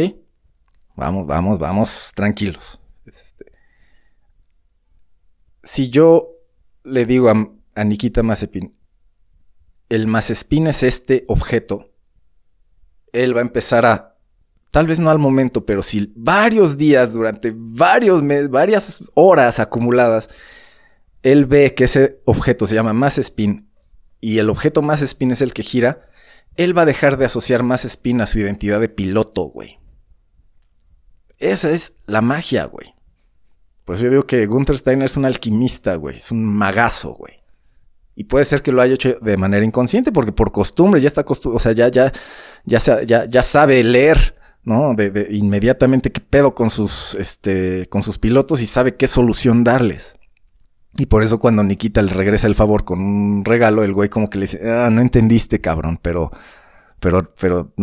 Vamos, 0.96 1.26
vamos, 1.26 1.58
vamos, 1.58 2.12
tranquilos. 2.14 2.80
Este. 3.06 3.52
Si 5.64 5.90
yo 5.90 6.30
le 6.84 7.06
digo 7.06 7.30
a, 7.30 7.52
a 7.76 7.84
Nikita 7.84 8.24
Mazepin, 8.24 8.78
el 9.90 10.08
Mazespin 10.08 10.68
es 10.68 10.84
este 10.84 11.24
objeto 11.28 11.94
él 13.24 13.36
va 13.36 13.40
a 13.40 13.44
empezar 13.44 13.86
a, 13.86 14.17
tal 14.72 14.88
vez 14.88 15.00
no 15.00 15.10
al 15.10 15.20
momento, 15.20 15.66
pero 15.66 15.84
sí 15.84 16.14
varios 16.16 16.78
días, 16.78 17.14
durante 17.14 17.54
varios 17.56 18.22
meses, 18.22 18.50
varias 18.50 19.12
horas 19.14 19.60
acumuladas, 19.60 20.30
él 21.24 21.46
ve 21.46 21.74
que 21.74 21.86
ese 21.86 22.22
objeto 22.26 22.68
se 22.68 22.76
llama 22.76 22.94
más 22.94 23.18
spin 23.18 23.70
y 24.20 24.40
el 24.40 24.50
objeto 24.50 24.82
más 24.82 25.02
spin 25.02 25.32
es 25.32 25.42
el 25.42 25.54
que 25.54 25.64
gira, 25.64 26.10
él 26.56 26.78
va 26.78 26.84
a 26.84 26.86
dejar 26.86 27.18
de 27.18 27.26
asociar 27.26 27.64
más 27.64 27.86
spin 27.86 28.22
a 28.22 28.26
su 28.26 28.40
identidad 28.40 28.80
de 28.80 28.90
piloto, 28.90 29.44
güey. 29.44 29.80
Esa 31.38 31.72
es 31.72 31.98
la 32.08 32.22
magia, 32.22 32.66
güey. 32.66 32.96
Por 33.86 33.96
eso 33.96 34.06
yo 34.06 34.12
digo 34.12 34.28
que 34.28 34.46
Gunther 34.48 34.78
Steiner 34.78 35.06
es 35.06 35.16
un 35.18 35.26
alquimista, 35.26 35.96
güey. 35.96 36.18
Es 36.18 36.32
un 36.32 36.44
magazo, 36.44 37.14
güey. 37.14 37.36
Y 38.16 38.24
puede 38.24 38.46
ser 38.46 38.64
que 38.64 38.72
lo 38.72 38.82
haya 38.82 38.96
hecho 38.96 39.18
de 39.22 39.38
manera 39.38 39.64
inconsciente, 39.64 40.12
porque 40.12 40.32
por 40.32 40.52
costumbre 40.52 41.00
ya 41.00 41.08
está 41.08 41.24
o 41.28 41.60
sea, 41.60 41.72
ya, 41.74 41.90
ya, 41.90 42.12
ya, 42.66 43.26
ya 43.26 43.44
sabe 43.44 43.84
leer, 43.84 44.36
¿no? 44.68 44.94
De, 44.96 45.28
inmediatamente 45.32 46.12
qué 46.12 46.20
pedo 46.20 46.54
con 46.54 46.70
sus, 46.70 47.16
este, 47.16 47.88
con 47.88 48.04
sus 48.04 48.18
pilotos 48.18 48.62
y 48.62 48.66
sabe 48.66 48.96
qué 48.96 49.08
solución 49.08 49.64
darles. 49.64 50.18
Y 50.98 51.06
por 51.06 51.24
eso 51.24 51.40
cuando 51.40 51.64
Nikita 51.64 52.02
le 52.02 52.12
regresa 52.12 52.48
el 52.48 52.56
favor 52.56 52.84
con 52.84 53.00
un 53.00 53.46
regalo, 53.46 53.86
el 53.86 53.94
güey 53.94 54.10
como 54.10 54.30
que 54.30 54.40
le 54.40 54.44
dice, 54.44 54.70
ah, 54.70 54.90
no 54.92 55.00
entendiste, 55.00 55.62
cabrón, 55.62 56.00
pero, 56.02 56.32
pero, 57.00 57.34
pero 57.40 57.74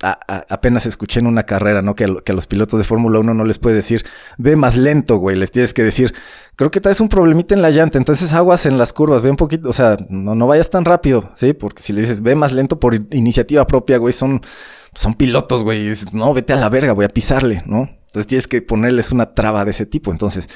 apenas 0.00 0.86
escuché 0.86 1.20
en 1.20 1.26
una 1.26 1.44
carrera, 1.44 1.82
¿no? 1.82 1.94
Que 1.94 2.04
a, 2.04 2.32
los 2.32 2.46
pilotos 2.46 2.78
de 2.78 2.84
Fórmula 2.84 3.18
1 3.18 3.34
no 3.34 3.44
les 3.44 3.58
puedes 3.58 3.76
decir, 3.76 4.04
ve 4.38 4.56
más 4.56 4.76
lento, 4.76 5.18
güey. 5.18 5.36
Les 5.36 5.52
tienes 5.52 5.74
que 5.74 5.82
decir, 5.82 6.14
creo 6.56 6.70
que 6.70 6.80
traes 6.80 7.00
un 7.00 7.08
problemita 7.08 7.54
en 7.54 7.60
la 7.60 7.70
llanta, 7.70 7.98
entonces 7.98 8.32
aguas 8.32 8.64
en 8.64 8.78
las 8.78 8.94
curvas, 8.94 9.20
ve 9.20 9.30
un 9.30 9.36
poquito, 9.36 9.68
o 9.68 9.72
sea, 9.74 9.96
no, 10.08 10.34
no 10.34 10.46
vayas 10.46 10.70
tan 10.70 10.86
rápido, 10.86 11.32
¿sí? 11.34 11.52
Porque 11.52 11.82
si 11.82 11.92
le 11.92 12.00
dices, 12.00 12.22
ve 12.22 12.34
más 12.34 12.52
lento 12.52 12.80
por 12.80 12.94
iniciativa 13.12 13.66
propia, 13.66 13.98
güey, 13.98 14.14
son, 14.14 14.40
son 14.94 15.14
pilotos, 15.14 15.62
güey. 15.62 15.92
no, 16.12 16.34
vete 16.34 16.52
a 16.52 16.56
la 16.56 16.68
verga, 16.68 16.92
voy 16.92 17.04
a 17.04 17.08
pisarle, 17.08 17.62
¿no? 17.66 17.88
Entonces 18.06 18.26
tienes 18.26 18.48
que 18.48 18.62
ponerles 18.62 19.12
una 19.12 19.34
traba 19.34 19.64
de 19.64 19.72
ese 19.72 19.86
tipo. 19.86 20.12
Entonces, 20.12 20.48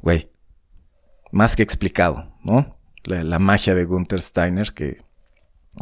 güey, 0.00 0.30
más 1.30 1.56
que 1.56 1.62
explicado, 1.62 2.32
¿no? 2.42 2.78
La, 3.04 3.38
magia 3.38 3.74
de 3.74 3.84
Gunther 3.84 4.22
Steiner 4.22 4.72
que, 4.72 4.98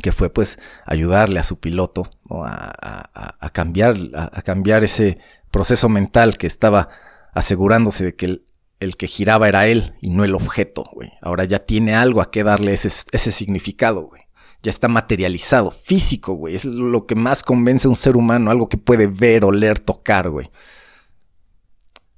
que 0.03 0.11
fue 0.11 0.29
pues 0.29 0.59
ayudarle 0.85 1.38
a 1.38 1.44
su 1.44 1.61
piloto 1.61 2.11
a, 2.31 3.51
cambiar, 3.53 3.96
a, 4.14 4.42
cambiar 4.42 4.83
ese 4.83 5.18
proceso 5.51 5.88
mental 5.88 6.37
que 6.37 6.48
estaba 6.48 6.88
asegurándose 7.33 8.05
de 8.05 8.16
que 8.16 8.42
el, 8.81 8.96
que 8.96 9.07
giraba 9.07 9.48
era 9.48 9.68
él 9.68 9.94
y 10.01 10.11
no 10.11 10.25
el 10.25 10.35
objeto, 10.35 10.85
güey. 10.92 11.12
Ahora 11.22 11.44
ya 11.44 11.61
tiene 11.61 11.94
algo 11.94 12.20
a 12.20 12.33
que 12.33 12.42
darle 12.42 12.72
ese, 12.72 12.88
ese 12.88 13.31
significado, 13.31 14.03
güey. 14.03 14.22
Ya 14.62 14.70
está 14.70 14.88
materializado, 14.88 15.70
físico, 15.70 16.35
güey. 16.35 16.55
Es 16.55 16.64
lo 16.64 17.07
que 17.07 17.14
más 17.14 17.42
convence 17.42 17.87
a 17.87 17.90
un 17.90 17.96
ser 17.96 18.16
humano, 18.16 18.51
algo 18.51 18.68
que 18.68 18.79
puede 18.79 19.07
ver, 19.07 19.44
oler, 19.44 19.79
tocar, 19.79 20.31
güey. 20.31 20.51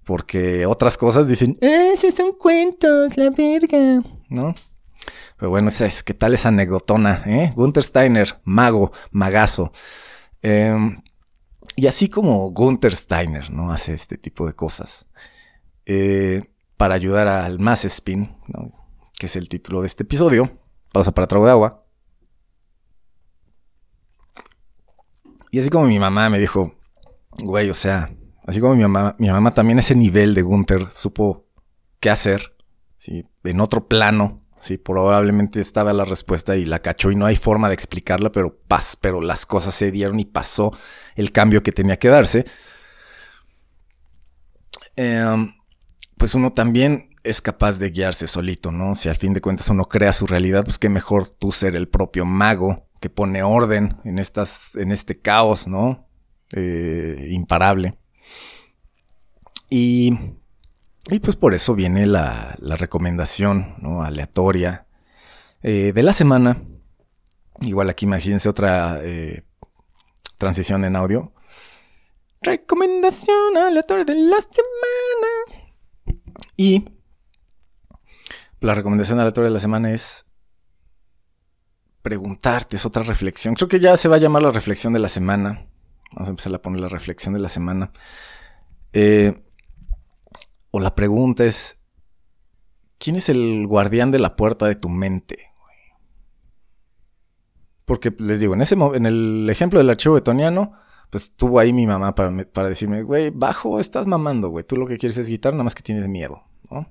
Porque 0.04 0.66
otras 0.66 0.98
cosas 0.98 1.28
dicen, 1.28 1.56
esos 1.60 2.14
son 2.14 2.32
cuentos, 2.32 3.16
la 3.16 3.30
verga, 3.30 4.02
¿no? 4.28 4.54
Pero 5.38 5.50
bueno, 5.50 5.68
es, 5.68 6.02
¿qué 6.02 6.14
tal 6.14 6.34
esa 6.34 6.48
anecdotona, 6.48 7.22
eh? 7.26 7.52
Gunther 7.56 7.82
Steiner, 7.82 8.40
mago, 8.44 8.92
magazo. 9.10 9.72
Em, 10.42 11.00
y 11.76 11.86
así 11.86 12.08
como 12.08 12.50
Gunther 12.50 12.94
Steiner, 12.94 13.50
¿no? 13.50 13.72
Hace 13.72 13.94
este 13.94 14.18
tipo 14.18 14.46
de 14.46 14.52
cosas. 14.52 15.06
Eh, 15.86 16.42
para 16.76 16.94
ayudar 16.94 17.28
al 17.28 17.58
más 17.58 17.84
spin, 17.84 18.36
¿no? 18.48 18.72
que 19.18 19.26
es 19.26 19.36
el 19.36 19.48
título 19.48 19.80
de 19.80 19.86
este 19.86 20.02
episodio. 20.02 20.50
Pausa 20.92 21.12
para 21.12 21.26
trago 21.26 21.46
de 21.46 21.52
agua. 21.52 21.83
Y 25.54 25.60
así 25.60 25.70
como 25.70 25.86
mi 25.86 25.98
mamá 25.98 26.28
me 26.28 26.38
dijo, 26.38 26.74
güey, 27.38 27.70
o 27.70 27.74
sea, 27.74 28.10
Así 28.46 28.60
como 28.60 28.74
mi 28.76 28.82
mamá, 28.82 29.16
mi 29.18 29.30
mamá 29.30 29.52
también 29.52 29.78
ese 29.78 29.94
nivel 29.94 30.34
de 30.34 30.42
Gunther 30.42 30.90
supo 30.90 31.46
qué 31.98 32.10
hacer, 32.10 32.54
¿sí? 32.98 33.24
en 33.42 33.60
otro 33.60 33.88
plano, 33.88 34.42
sí, 34.58 34.76
probablemente 34.76 35.60
estaba 35.62 35.94
la 35.94 36.04
respuesta 36.04 36.54
y 36.56 36.66
la 36.66 36.80
cachó 36.80 37.10
y 37.10 37.16
no 37.16 37.24
hay 37.24 37.36
forma 37.36 37.68
de 37.68 37.74
explicarla, 37.74 38.30
pero 38.30 38.58
pas, 38.68 38.96
pero 39.00 39.22
las 39.22 39.46
cosas 39.46 39.74
se 39.74 39.90
dieron 39.90 40.20
y 40.20 40.26
pasó 40.26 40.76
el 41.16 41.32
cambio 41.32 41.62
que 41.62 41.72
tenía 41.72 41.98
que 41.98 42.08
darse. 42.08 42.44
Em, 44.96 45.54
pues 46.18 46.34
uno 46.34 46.52
también 46.52 47.16
es 47.24 47.40
capaz 47.40 47.78
de 47.78 47.90
guiarse 47.90 48.26
solito, 48.26 48.70
¿no? 48.70 48.94
Si 48.94 49.08
al 49.08 49.16
fin 49.16 49.32
de 49.32 49.40
cuentas 49.40 49.70
uno 49.70 49.86
crea 49.86 50.12
su 50.12 50.26
realidad, 50.26 50.64
pues 50.64 50.78
qué 50.78 50.90
mejor 50.90 51.30
tú 51.30 51.50
ser 51.50 51.74
el 51.76 51.88
propio 51.88 52.26
mago 52.26 52.90
que 53.04 53.10
pone 53.10 53.42
orden 53.42 53.98
en, 54.04 54.18
estas, 54.18 54.76
en 54.76 54.90
este 54.90 55.20
caos, 55.20 55.68
¿no? 55.68 56.08
Eh, 56.56 57.28
imparable. 57.32 57.98
Y, 59.68 60.18
pues 61.22 61.36
por 61.36 61.52
eso 61.52 61.74
viene 61.74 62.06
la, 62.06 62.56
recomendación 62.62 63.76
aleatoria 64.02 64.86
eh, 65.62 65.92
de 65.94 66.02
la 66.02 66.14
semana. 66.14 66.62
Igual 67.60 67.90
aquí 67.90 68.06
imagínense 68.06 68.48
otra 68.48 69.00
eh, 69.02 69.44
transición 70.38 70.86
en 70.86 70.96
audio. 70.96 71.34
Recomendación 72.40 73.54
aleatoria 73.54 74.06
de 74.06 74.14
la 74.14 74.38
semana. 74.40 75.62
Y 76.56 76.86
la 78.60 78.72
recomendación 78.72 79.20
aleatoria 79.20 79.50
de 79.50 79.54
la 79.54 79.60
semana 79.60 79.92
es 79.92 80.24
preguntarte, 82.04 82.76
es 82.76 82.84
otra 82.84 83.02
reflexión. 83.02 83.54
Creo 83.54 83.66
que 83.66 83.80
ya 83.80 83.96
se 83.96 84.08
va 84.08 84.16
a 84.16 84.18
llamar 84.18 84.42
la 84.42 84.50
reflexión 84.50 84.92
de 84.92 84.98
la 84.98 85.08
semana. 85.08 85.66
Vamos 86.12 86.28
a 86.28 86.32
empezar 86.32 86.54
a 86.54 86.60
poner 86.60 86.82
la 86.82 86.90
reflexión 86.90 87.32
de 87.32 87.40
la 87.40 87.48
semana. 87.48 87.92
Eh, 88.92 89.42
o 90.70 90.80
la 90.80 90.94
pregunta 90.94 91.46
es, 91.46 91.80
¿quién 92.98 93.16
es 93.16 93.30
el 93.30 93.66
guardián 93.66 94.10
de 94.10 94.18
la 94.18 94.36
puerta 94.36 94.66
de 94.66 94.74
tu 94.74 94.90
mente? 94.90 95.38
Porque 97.86 98.14
les 98.18 98.38
digo, 98.38 98.52
en, 98.52 98.60
ese, 98.60 98.74
en 98.74 99.06
el 99.06 99.48
ejemplo 99.48 99.78
del 99.78 99.88
archivo 99.88 100.16
betoniano, 100.16 100.74
pues 101.08 101.34
tuvo 101.34 101.58
ahí 101.58 101.72
mi 101.72 101.86
mamá 101.86 102.14
para, 102.14 102.30
para 102.52 102.68
decirme, 102.68 103.02
güey, 103.02 103.30
bajo, 103.30 103.80
estás 103.80 104.06
mamando, 104.06 104.50
güey, 104.50 104.64
tú 104.64 104.76
lo 104.76 104.86
que 104.86 104.98
quieres 104.98 105.16
es 105.16 105.30
guitar, 105.30 105.54
nada 105.54 105.64
más 105.64 105.74
que 105.74 105.82
tienes 105.82 106.06
miedo, 106.06 106.44
¿no? 106.70 106.86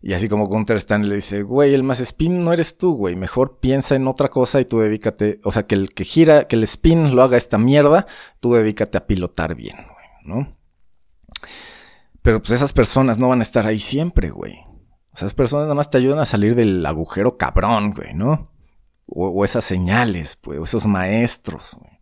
Y 0.00 0.12
así 0.12 0.28
como 0.28 0.46
Gunther 0.46 0.76
Stanley 0.76 1.08
le 1.08 1.14
dice, 1.16 1.42
güey, 1.42 1.74
el 1.74 1.82
más 1.82 2.00
spin 2.00 2.44
no 2.44 2.52
eres 2.52 2.78
tú, 2.78 2.94
güey. 2.94 3.16
Mejor 3.16 3.58
piensa 3.58 3.96
en 3.96 4.06
otra 4.06 4.28
cosa 4.28 4.60
y 4.60 4.64
tú 4.64 4.78
dedícate, 4.78 5.40
o 5.42 5.50
sea, 5.50 5.66
que 5.66 5.74
el 5.74 5.92
que 5.92 6.04
gira, 6.04 6.46
que 6.46 6.56
el 6.56 6.62
spin 6.64 7.16
lo 7.16 7.22
haga 7.22 7.36
esta 7.36 7.58
mierda, 7.58 8.06
tú 8.38 8.52
dedícate 8.52 8.96
a 8.96 9.06
pilotar 9.06 9.56
bien, 9.56 9.76
güey, 9.76 10.06
¿no? 10.24 10.56
Pero 12.22 12.40
pues 12.40 12.52
esas 12.52 12.72
personas 12.72 13.18
no 13.18 13.28
van 13.28 13.40
a 13.40 13.42
estar 13.42 13.66
ahí 13.66 13.80
siempre, 13.80 14.30
güey. 14.30 14.54
Esas 15.14 15.34
personas 15.34 15.64
nada 15.64 15.74
más 15.74 15.90
te 15.90 15.98
ayudan 15.98 16.20
a 16.20 16.26
salir 16.26 16.54
del 16.54 16.86
agujero 16.86 17.36
cabrón, 17.36 17.92
güey, 17.92 18.14
¿no? 18.14 18.52
O, 19.06 19.44
esas 19.44 19.64
señales, 19.64 20.36
pues, 20.36 20.60
o 20.60 20.64
esos 20.64 20.86
maestros, 20.86 21.76
güey. 21.80 21.98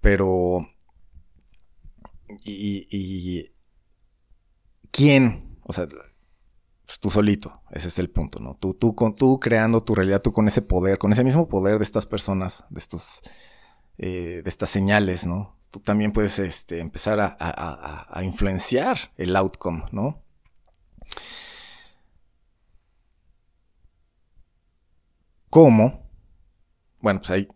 Pero... 0.00 0.58
Y, 2.44 2.86
y... 2.90 3.52
¿Quién? 4.92 5.58
O 5.64 5.72
sea, 5.72 5.88
pues 6.90 6.98
tú 6.98 7.08
solito, 7.08 7.62
ese 7.70 7.86
es 7.86 8.00
el 8.00 8.10
punto, 8.10 8.40
¿no? 8.40 8.56
Tú, 8.56 8.74
tú, 8.74 8.96
con, 8.96 9.14
tú 9.14 9.38
creando 9.38 9.80
tu 9.80 9.94
realidad, 9.94 10.20
tú 10.20 10.32
con 10.32 10.48
ese 10.48 10.60
poder, 10.60 10.98
con 10.98 11.12
ese 11.12 11.22
mismo 11.22 11.48
poder 11.48 11.78
de 11.78 11.84
estas 11.84 12.04
personas, 12.04 12.64
de 12.68 12.80
estos, 12.80 13.22
eh, 13.96 14.40
de 14.42 14.48
estas 14.48 14.70
señales, 14.70 15.24
¿no? 15.24 15.56
tú 15.70 15.78
también 15.78 16.10
puedes 16.10 16.40
este, 16.40 16.80
empezar 16.80 17.20
a, 17.20 18.22
influenciar 18.24 19.12
el 19.16 19.36
outcome, 19.36 19.84
¿no? 19.92 20.20
¿Cómo? 25.48 26.10
Bueno, 27.02 27.20
pues 27.20 27.30
ahí. 27.30 27.48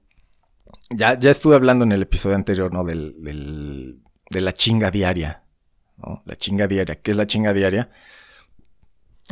Ya, 0.90 1.18
ya 1.18 1.32
estuve 1.32 1.56
hablando 1.56 1.84
en 1.84 1.90
el 1.90 2.02
episodio 2.02 2.36
anterior, 2.36 2.72
¿no? 2.72 2.84
Del, 2.84 4.00
de 4.30 4.40
la 4.40 4.52
chinga 4.52 4.92
diaria. 4.92 5.42
¿no? 5.96 6.22
La 6.24 6.36
chinga 6.36 6.68
diaria. 6.68 7.02
¿Qué 7.02 7.10
es 7.10 7.16
la 7.16 7.26
chinga 7.26 7.52
diaria? 7.52 7.90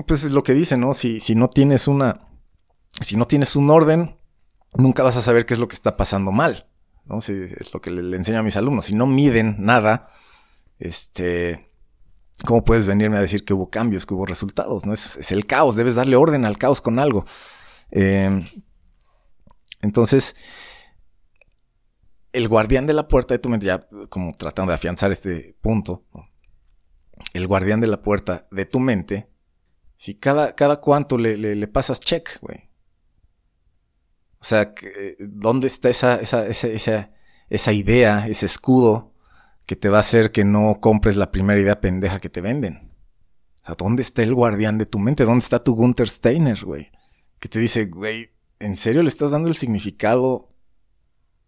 Pues 0.06 0.24
es 0.24 0.32
lo 0.32 0.42
que 0.42 0.54
dice, 0.54 0.76
¿no? 0.76 0.94
Si, 0.94 1.20
si 1.20 1.34
no 1.34 1.48
tienes 1.48 1.88
una. 1.88 2.28
Si 3.00 3.16
no 3.16 3.26
tienes 3.26 3.56
un 3.56 3.70
orden, 3.70 4.18
nunca 4.74 5.02
vas 5.02 5.16
a 5.16 5.22
saber 5.22 5.46
qué 5.46 5.54
es 5.54 5.60
lo 5.60 5.68
que 5.68 5.74
está 5.74 5.96
pasando 5.96 6.32
mal. 6.32 6.68
¿no? 7.04 7.18
es 7.18 7.74
lo 7.74 7.80
que 7.80 7.90
le, 7.90 8.16
enseño 8.16 8.38
a 8.38 8.42
mis 8.42 8.56
alumnos. 8.56 8.86
Si 8.86 8.94
no 8.94 9.06
miden 9.06 9.56
nada, 9.58 10.08
este, 10.78 11.68
¿cómo 12.44 12.64
puedes 12.64 12.86
venirme 12.86 13.16
a 13.16 13.20
decir 13.20 13.44
que 13.44 13.54
hubo 13.54 13.70
cambios, 13.70 14.06
que 14.06 14.14
hubo 14.14 14.26
resultados? 14.26 14.86
¿no? 14.86 14.92
Es, 14.92 15.16
es 15.16 15.32
el 15.32 15.46
caos, 15.46 15.76
debes 15.76 15.94
darle 15.94 16.16
orden 16.16 16.44
al 16.44 16.58
caos 16.58 16.80
con 16.80 16.98
algo. 16.98 17.24
Em, 17.90 18.44
entonces, 19.80 20.36
el 22.32 22.48
guardián 22.48 22.86
de 22.86 22.94
la 22.94 23.08
puerta 23.08 23.34
de 23.34 23.38
tu 23.38 23.48
mente, 23.48 23.66
ya 23.66 23.86
como 24.08 24.32
tratando 24.32 24.70
de 24.70 24.76
afianzar 24.76 25.12
este 25.12 25.56
punto, 25.60 26.04
el 27.34 27.46
guardián 27.46 27.80
de 27.80 27.88
la 27.88 28.00
puerta 28.02 28.46
de 28.50 28.64
tu 28.64 28.80
mente, 28.80 29.28
si 30.02 30.16
cada, 30.16 30.56
cada 30.56 30.80
cuánto 30.80 31.16
le, 31.16 31.36
le 31.36 31.68
pasas 31.68 32.00
check, 32.00 32.40
güey. 32.40 32.68
O 34.40 34.44
sea, 34.44 34.74
¿dónde 35.20 35.68
está 35.68 35.90
esa, 35.90 36.16
esa, 36.16 36.44
esa, 36.48 37.12
esa, 37.48 37.72
idea, 37.72 38.26
ese 38.26 38.46
escudo 38.46 39.14
que 39.64 39.76
te 39.76 39.88
va 39.88 39.98
a 39.98 40.00
hacer 40.00 40.32
que 40.32 40.44
no 40.44 40.80
compres 40.80 41.14
la 41.14 41.30
primera 41.30 41.60
idea 41.60 41.80
pendeja 41.80 42.18
que 42.18 42.28
te 42.28 42.40
venden? 42.40 42.90
O 43.62 43.66
sea, 43.66 43.76
¿dónde 43.76 44.02
está 44.02 44.24
el 44.24 44.34
guardián 44.34 44.76
de 44.76 44.86
tu 44.86 44.98
mente? 44.98 45.24
¿Dónde 45.24 45.44
está 45.44 45.62
tu 45.62 45.76
Gunther 45.76 46.08
Steiner, 46.08 46.64
güey? 46.64 46.90
Que 47.38 47.48
te 47.48 47.60
dice, 47.60 47.84
güey, 47.84 48.32
¿en 48.58 48.74
serio 48.74 49.04
le 49.04 49.08
estás 49.08 49.30
dando 49.30 49.48
el 49.48 49.54
significado 49.54 50.52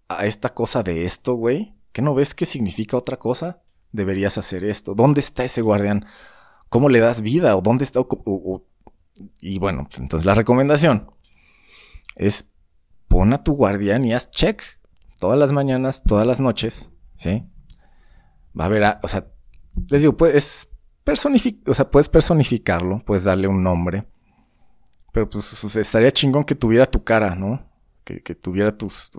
a 0.06 0.26
esta 0.26 0.54
cosa 0.54 0.84
de 0.84 1.04
esto, 1.04 1.34
güey? 1.34 1.74
¿Qué 1.90 2.02
no 2.02 2.14
ves 2.14 2.36
que 2.36 2.46
significa 2.46 2.96
otra 2.96 3.18
cosa? 3.18 3.64
Deberías 3.90 4.38
hacer 4.38 4.62
esto. 4.62 4.94
¿Dónde 4.94 5.18
está 5.18 5.42
ese 5.42 5.60
guardián? 5.60 6.06
¿Cómo 6.74 6.88
le 6.88 6.98
das 6.98 7.20
vida? 7.20 7.54
¿O 7.54 7.60
dónde 7.60 7.84
está? 7.84 8.00
y 9.40 9.58
bueno, 9.60 9.84
pues, 9.84 10.00
entonces 10.00 10.26
la 10.26 10.34
recomendación 10.34 11.08
es 12.16 12.52
pon 13.06 13.32
a 13.32 13.44
tu 13.44 13.52
guardián 13.52 14.04
y 14.04 14.12
haz 14.12 14.32
check 14.32 14.60
todas 15.20 15.38
las 15.38 15.52
mañanas, 15.52 16.02
todas 16.02 16.26
las 16.26 16.40
noches, 16.40 16.90
¿sí? 17.14 17.44
Va 18.58 18.64
a 18.64 18.66
haber, 18.66 18.98
o 19.04 19.06
sea, 19.06 19.28
les 19.88 20.00
digo, 20.00 20.16
puedes 20.16 20.72
o 21.64 21.74
sea, 21.74 21.88
puedes 21.92 22.08
personificarlo, 22.08 22.98
puedes 23.06 23.22
darle 23.22 23.46
un 23.46 23.62
nombre, 23.62 24.08
pero 25.12 25.30
pues 25.30 25.76
estaría 25.76 26.10
chingón 26.10 26.42
que 26.42 26.56
tuviera 26.56 26.86
tu 26.86 27.04
cara, 27.04 27.36
¿no? 27.36 27.70
Que, 28.02 28.18
tuviera 28.34 28.76
tus, 28.76 29.12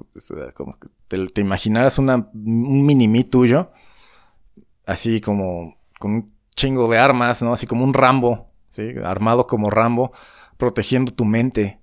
como 0.56 0.78
que 0.78 0.90
te, 1.08 1.40
imaginaras 1.40 2.00
una, 2.00 2.30
un 2.34 2.86
mini 2.86 3.24
tuyo, 3.24 3.72
así 4.86 5.22
como 5.22 5.78
con 5.98 6.12
un 6.16 6.35
chingo 6.56 6.90
de 6.90 6.98
armas, 6.98 7.42
¿no? 7.42 7.54
Así 7.54 7.68
como 7.68 7.84
un 7.84 7.94
Rambo, 7.94 8.52
¿sí? 8.70 8.94
Armado 9.04 9.48
como 9.48 9.70
Rambo, 9.70 10.12
protegiendo 10.58 11.12
tu 11.14 11.26
mente. 11.26 11.82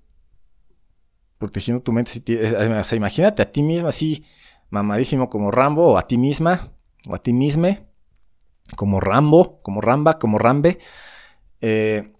Protegiendo 1.37 1.83
tu 1.83 1.91
mente. 1.91 2.11
O 2.11 2.83
sea, 2.83 2.97
imagínate 2.97 3.41
a 3.41 3.51
ti 3.51 3.63
mismo 3.63 3.87
así, 3.87 4.25
mamadísimo 4.69 5.29
como 5.29 5.51
Rambo, 5.51 5.93
o 5.93 5.97
a 5.97 6.07
ti 6.07 6.17
misma, 6.17 6.71
o 7.07 7.15
a 7.15 7.17
ti 7.19 7.33
misme, 7.33 7.87
como 8.75 8.99
Rambo, 8.99 9.61
como 9.61 9.81
Ramba, 9.81 10.19
como 10.19 10.39
Rambe. 10.39 10.79
Eh, 11.61 12.13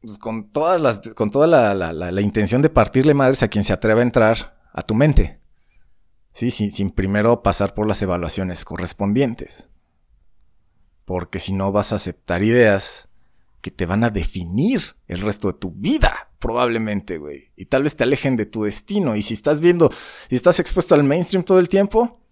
pues 0.00 0.18
con 0.18 0.50
todas 0.50 0.80
las, 0.80 1.00
con 1.14 1.30
toda 1.30 1.46
la, 1.46 2.20
intención 2.22 2.62
de 2.62 2.70
partirle 2.70 3.14
madres 3.14 3.42
a 3.42 3.48
quien 3.48 3.64
se 3.64 3.72
atreva 3.72 4.00
a 4.00 4.04
entrar 4.04 4.58
a 4.72 4.82
tu 4.82 4.94
mente. 4.94 5.40
¿Sí? 6.32 6.50
Sin 6.50 6.90
primero 6.90 7.42
pasar 7.42 7.74
por 7.74 7.86
las 7.86 8.00
evaluaciones 8.02 8.64
correspondientes. 8.64 9.69
Porque 11.10 11.40
si 11.40 11.52
no 11.52 11.72
vas 11.72 11.92
a 11.92 11.96
aceptar 11.96 12.44
ideas 12.44 13.08
que 13.62 13.72
te 13.72 13.84
van 13.84 14.04
a 14.04 14.10
definir 14.10 14.94
el 15.08 15.22
resto 15.22 15.48
de 15.48 15.58
tu 15.58 15.72
vida, 15.72 16.30
probablemente, 16.38 17.18
güey. 17.18 17.50
Y 17.56 17.64
tal 17.64 17.82
vez 17.82 17.96
te 17.96 18.04
alejen 18.04 18.36
de 18.36 18.46
tu 18.46 18.62
destino. 18.62 19.16
Y 19.16 19.22
si 19.22 19.34
estás 19.34 19.58
viendo, 19.58 19.90
si 20.28 20.36
estás 20.36 20.60
expuesto 20.60 20.94
al 20.94 21.02
mainstream 21.02 21.42
todo 21.42 21.58
el 21.58 21.68
tiempo, 21.68 22.22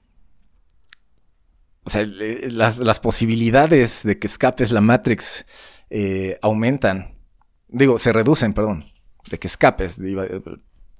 o 1.82 1.90
sea, 1.90 2.06
las, 2.06 3.00
posibilidades 3.00 4.04
de 4.04 4.16
que 4.20 4.28
escapes 4.28 4.70
la 4.70 4.80
Matrix 4.80 5.44
eh, 5.90 6.38
aumentan. 6.40 7.18
Digo, 7.66 7.98
se 7.98 8.12
reducen, 8.12 8.54
perdón. 8.54 8.84
De 9.28 9.40
que 9.40 9.48
escapes. 9.48 10.00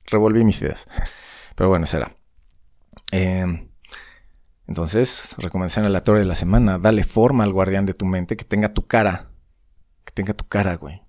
revolví 0.06 0.44
mis 0.44 0.60
ideas. 0.62 0.88
Pero 1.54 1.68
bueno, 1.68 1.86
será. 1.86 2.12
Eh, 3.12 3.67
entonces, 4.68 5.34
recomendación 5.38 5.86
aleatoria 5.86 6.20
de 6.20 6.28
la 6.28 6.34
semana. 6.34 6.78
Dale 6.78 7.02
forma 7.02 7.42
al 7.42 7.54
guardián 7.54 7.86
de 7.86 7.94
tu 7.94 8.04
mente 8.04 8.36
que 8.36 8.44
tenga 8.44 8.68
tu 8.68 8.86
cara. 8.86 9.30
Que 10.04 10.12
tenga 10.12 10.34
tu 10.34 10.46
cara, 10.46 10.76
güey. 10.76 11.00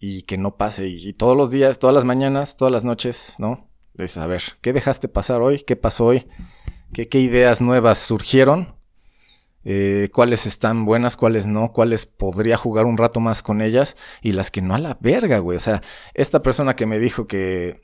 Y 0.00 0.22
que 0.22 0.36
no 0.36 0.56
pase. 0.56 0.88
Y, 0.88 1.12
todos 1.12 1.36
los 1.36 1.52
días, 1.52 1.78
todas 1.78 1.94
las 1.94 2.04
mañanas, 2.04 2.56
todas 2.56 2.72
las 2.72 2.84
noches, 2.84 3.36
¿no? 3.38 3.70
Le 3.94 4.04
dices, 4.04 4.18
a 4.18 4.26
ver, 4.26 4.42
¿qué 4.60 4.72
dejaste 4.72 5.06
pasar 5.06 5.40
hoy? 5.40 5.60
¿Qué 5.60 5.76
pasó 5.76 6.06
hoy? 6.06 6.26
¿Qué, 6.92 7.08
qué 7.08 7.20
ideas 7.20 7.62
nuevas 7.62 7.98
surgieron? 7.98 8.74
Eh, 9.64 10.10
cuáles 10.12 10.46
están 10.46 10.84
buenas, 10.84 11.16
cuáles 11.16 11.46
no, 11.46 11.72
cuáles 11.72 12.06
podría 12.06 12.56
jugar 12.56 12.86
un 12.86 12.96
rato 12.96 13.20
más 13.20 13.44
con 13.44 13.60
ellas 13.60 13.96
y 14.20 14.32
las 14.32 14.50
que 14.50 14.62
no 14.62 14.74
a 14.74 14.78
la 14.78 14.98
verga, 15.00 15.38
güey. 15.38 15.56
O 15.56 15.60
sea, 15.60 15.80
esta 16.12 16.42
persona 16.42 16.74
que 16.74 16.86
me 16.86 16.98
dijo 16.98 17.28
que... 17.28 17.80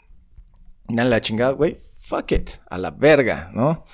A 0.99 1.05
la 1.05 1.21
chingada, 1.21 1.53
güey, 1.53 1.77
fuck 1.77 2.33
it, 2.33 2.51
a 2.69 2.77
la 2.77 2.91
verga, 2.91 3.51
¿no? 3.55 3.85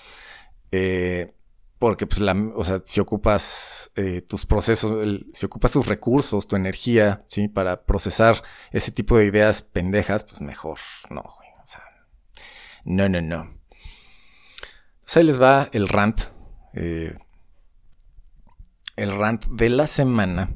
Eh, 0.73 1.35
porque, 1.79 2.07
pues, 2.07 2.21
la, 2.21 2.33
o 2.55 2.65
sea, 2.65 2.83
si 2.85 3.01
ocupas 3.01 3.93
eh, 3.95 4.21
tus 4.23 4.45
procesos, 4.45 5.07
si 5.33 5.47
ocupas 5.47 5.73
tus 5.73 5.87
recursos, 5.87 6.49
tu 6.49 6.57
energía, 6.57 7.25
¿sí? 7.29 7.47
Para 7.49 7.85
procesar 7.85 8.43
ese 8.73 8.91
tipo 8.91 9.17
de 9.17 9.27
ideas 9.27 9.63
pendejas, 9.63 10.25
pues 10.25 10.41
mejor 10.41 10.79
no, 11.11 11.23
güey. 11.23 11.49
O 11.63 11.67
sea, 11.67 11.83
no, 12.85 13.09
no, 13.09 13.21
no. 13.21 13.43
Entonces 15.01 15.17
ahí 15.17 15.25
les 15.25 15.41
va 15.41 15.69
el 15.73 15.89
rant. 15.89 16.21
Eh, 16.75 17.17
el 18.97 19.17
rant 19.17 19.45
de 19.47 19.69
la 19.69 19.87
semana. 19.87 20.55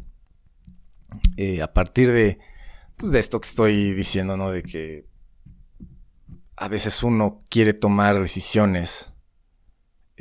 A 1.62 1.72
partir 1.72 2.10
de, 2.10 2.38
pues 2.96 3.12
de 3.12 3.18
esto 3.18 3.40
que 3.40 3.48
estoy 3.48 3.92
diciendo, 3.92 4.36
¿no? 4.36 4.50
De 4.50 4.62
que 4.62 5.06
a 6.56 6.68
veces 6.68 7.02
uno 7.02 7.38
quiere 7.50 7.74
tomar 7.74 8.20
decisiones 8.20 9.11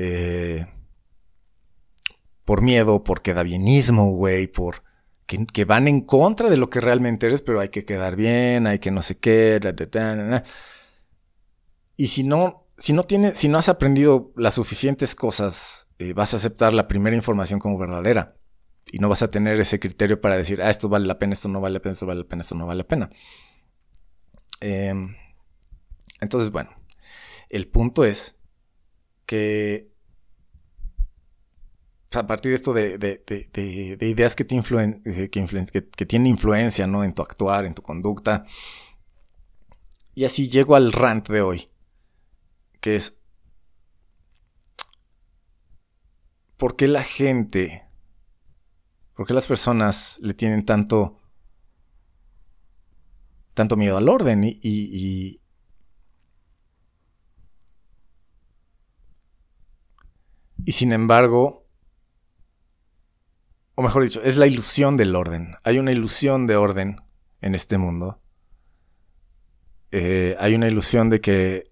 eh, 0.04 0.66
por 2.44 2.62
miedo, 2.62 3.04
por 3.04 3.22
quedabienismo, 3.22 4.12
güey, 4.12 4.48
por 4.48 4.84
que, 5.26 5.66
van 5.66 5.88
en 5.88 6.02
contra 6.02 6.50
de 6.50 6.58
lo 6.58 6.70
que 6.70 6.82
realmente 6.82 7.28
eres, 7.28 7.42
pero 7.42 7.60
hay 7.60 7.70
que 7.70 7.86
quedar 7.86 8.16
bien, 8.16 8.68
hay 8.68 8.80
que 8.80 8.92
no 8.92 9.02
sé 9.02 9.18
qué, 9.18 9.60
y 11.96 12.08
si 12.08 12.24
no, 12.24 12.68
si 12.78 12.94
no 12.94 13.04
tienes, 13.04 13.38
si 13.38 13.48
no 13.48 13.58
has 13.58 13.70
aprendido 13.70 14.34
las 14.36 14.56
suficientes 14.56 15.16
cosas 15.16 15.88
eh, 16.02 16.14
vas 16.14 16.34
a 16.34 16.38
aceptar 16.38 16.74
la 16.74 16.88
primera 16.88 17.16
información 17.16 17.60
como 17.60 17.78
verdadera. 17.78 18.36
Y 18.92 18.98
no 18.98 19.08
vas 19.08 19.22
a 19.22 19.30
tener 19.30 19.60
ese 19.60 19.80
criterio 19.80 20.20
para 20.20 20.36
decir, 20.36 20.60
ah, 20.64 20.72
esto 20.72 20.90
vale 20.90 21.06
la 21.06 21.20
pena, 21.20 21.34
esto 21.34 21.48
no 21.48 21.62
vale 21.62 21.74
la 21.74 21.80
pena, 21.80 21.94
esto 21.94 22.08
vale 22.08 22.22
la 22.22 22.28
pena, 22.28 22.42
esto 22.42 22.56
no 22.56 22.66
vale 22.66 22.80
la 22.80 22.88
pena. 22.88 23.10
Em, 24.62 25.16
entonces, 26.20 26.50
bueno, 26.50 26.72
el 27.50 27.68
punto 27.68 28.04
es 28.04 28.36
que 29.28 29.91
a 32.14 32.28
partir 32.28 32.52
de 32.52 32.56
esto 32.56 32.74
de, 32.74 33.98
ideas 34.02 34.36
que, 34.36 34.44
te 34.44 34.56
influen, 34.56 35.02
que, 35.04 35.30
que, 35.90 36.06
tienen 36.06 36.28
influencia 36.28 36.86
¿no? 36.86 37.04
en 37.04 37.14
tu 37.14 37.22
actuar, 37.22 37.66
en 37.66 37.74
tu 37.74 37.82
conducta. 37.82 38.46
Y 40.14 40.26
así 40.26 40.50
llego 40.50 40.76
al 40.76 40.92
rant 40.92 41.30
de 41.30 41.42
hoy, 41.42 41.70
que 42.82 42.98
es 42.98 43.18
¿por 46.58 46.76
qué 46.76 46.88
la 46.88 47.04
gente, 47.04 47.88
por 49.16 49.26
qué 49.26 49.34
las 49.34 49.48
personas 49.48 50.20
le 50.22 50.34
tienen 50.34 50.66
tanto, 50.66 51.18
tanto 53.54 53.78
miedo 53.78 53.98
al 53.98 54.10
orden 54.10 54.44
y, 54.44 55.40
y 60.66 60.72
sin 60.74 60.92
embargo, 60.92 61.61
o 63.82 63.84
mejor 63.84 64.04
dicho, 64.04 64.22
es 64.22 64.38
la 64.38 64.46
ilusión 64.46 64.96
del 64.96 65.16
orden. 65.16 65.56
Hay 65.64 65.80
una 65.80 65.92
ilusión 65.92 66.46
de 66.46 66.56
orden 66.56 67.02
en 67.42 67.56
este 67.56 67.80
mundo. 67.80 68.22
Eh, 69.92 70.36
hay 70.40 70.54
una 70.54 70.68
ilusión 70.68 71.10
de 71.10 71.20
que 71.20 71.72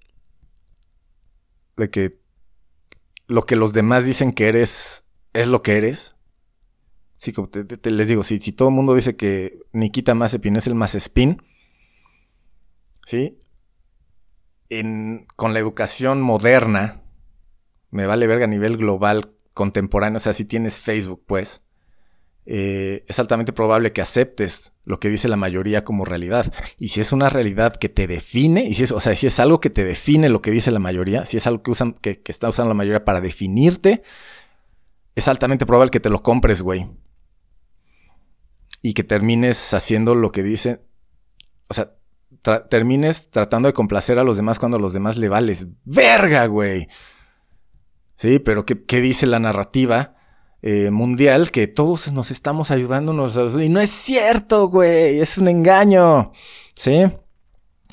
de 1.78 1.92
que 1.92 2.12
lo 3.28 3.44
que 3.44 3.56
los 3.56 3.74
demás 3.74 4.06
dicen 4.06 4.34
que 4.34 4.48
eres 4.48 5.06
es 5.34 5.48
lo 5.48 5.62
que 5.62 5.78
eres. 5.78 6.16
Sí, 7.18 7.32
como 7.32 7.48
te, 7.48 7.92
les 7.92 8.08
digo, 8.08 8.24
si, 8.24 8.40
todo 8.54 8.70
el 8.70 8.76
mundo 8.76 8.96
dice 8.96 9.16
que 9.16 9.60
Nikita 9.72 10.16
Mazepin 10.16 10.56
es 10.56 10.66
el 10.66 10.74
Mazespin, 10.74 11.44
¿sí? 13.06 13.38
con 15.36 15.54
la 15.54 15.60
educación 15.60 16.22
moderna, 16.22 17.04
me 17.92 18.08
vale 18.08 18.26
verga 18.26 18.46
a 18.46 18.48
nivel 18.48 18.78
global, 18.78 19.32
contemporáneo, 19.54 20.18
o 20.18 20.22
sea, 20.22 20.34
si 20.34 20.46
tienes 20.46 20.80
Facebook, 20.80 21.24
pues, 21.28 21.69
eh, 22.52 23.06
es 23.08 23.20
altamente 23.20 23.54
probable 23.54 23.94
que 23.94 24.02
aceptes 24.02 24.74
lo 24.84 25.00
que 25.00 25.10
dice 25.10 25.28
la 25.28 25.36
mayoría 25.36 25.84
como 25.84 26.04
realidad. 26.04 26.52
Y 26.80 26.88
si 26.88 27.00
es 27.00 27.12
una 27.12 27.30
realidad 27.30 27.76
que 27.76 27.90
te 27.90 28.08
define, 28.08 28.64
y 28.64 28.74
si 28.74 28.82
es, 28.82 28.92
o 28.92 29.00
sea, 29.00 29.14
si 29.14 29.28
es 29.28 29.40
algo 29.40 29.60
que 29.60 29.70
te 29.70 29.84
define 29.84 30.30
lo 30.30 30.42
que 30.42 30.50
dice 30.50 30.72
la 30.72 30.80
mayoría, 30.80 31.26
si 31.26 31.38
es 31.38 31.46
algo 31.46 31.62
que, 31.62 31.70
usan, 31.70 31.94
que, 31.94 32.24
está 32.26 32.50
usando 32.50 32.70
la 32.70 32.74
mayoría 32.74 33.06
para 33.06 33.22
definirte, 33.22 34.02
es 35.14 35.28
altamente 35.28 35.68
probable 35.68 35.92
que 35.92 36.00
te 36.00 36.10
lo 36.10 36.24
compres, 36.24 36.64
güey. 36.64 36.90
Y 38.82 38.96
que 38.96 39.04
termines 39.04 39.76
haciendo 39.76 40.16
lo 40.16 40.32
que 40.32 40.42
dice. 40.42 40.82
O 41.68 41.76
sea, 41.76 41.98
termines 42.68 43.30
tratando 43.30 43.68
de 43.68 43.74
complacer 43.74 44.18
a 44.18 44.24
los 44.24 44.38
demás 44.38 44.58
cuando 44.58 44.78
a 44.78 44.82
los 44.82 44.94
demás 44.94 45.18
le 45.18 45.30
vales. 45.30 45.68
¡Verga, 45.86 46.48
güey! 46.48 46.88
Sí, 48.16 48.40
pero 48.40 48.66
¿qué, 48.66 48.84
qué 48.86 49.02
dice 49.02 49.28
la 49.28 49.38
narrativa? 49.38 50.16
Eh, 50.62 50.92
mundial 50.92 51.52
que 51.52 51.68
todos 51.68 52.12
nos 52.12 52.32
estamos 52.32 52.72
ayudándonos. 52.72 53.38
Y 53.62 53.70
no 53.70 53.80
es 53.80 53.90
cierto, 53.90 54.68
güey. 54.68 55.20
Es 55.20 55.38
un 55.38 55.48
engaño. 55.48 56.32
¿Sí? 56.76 57.06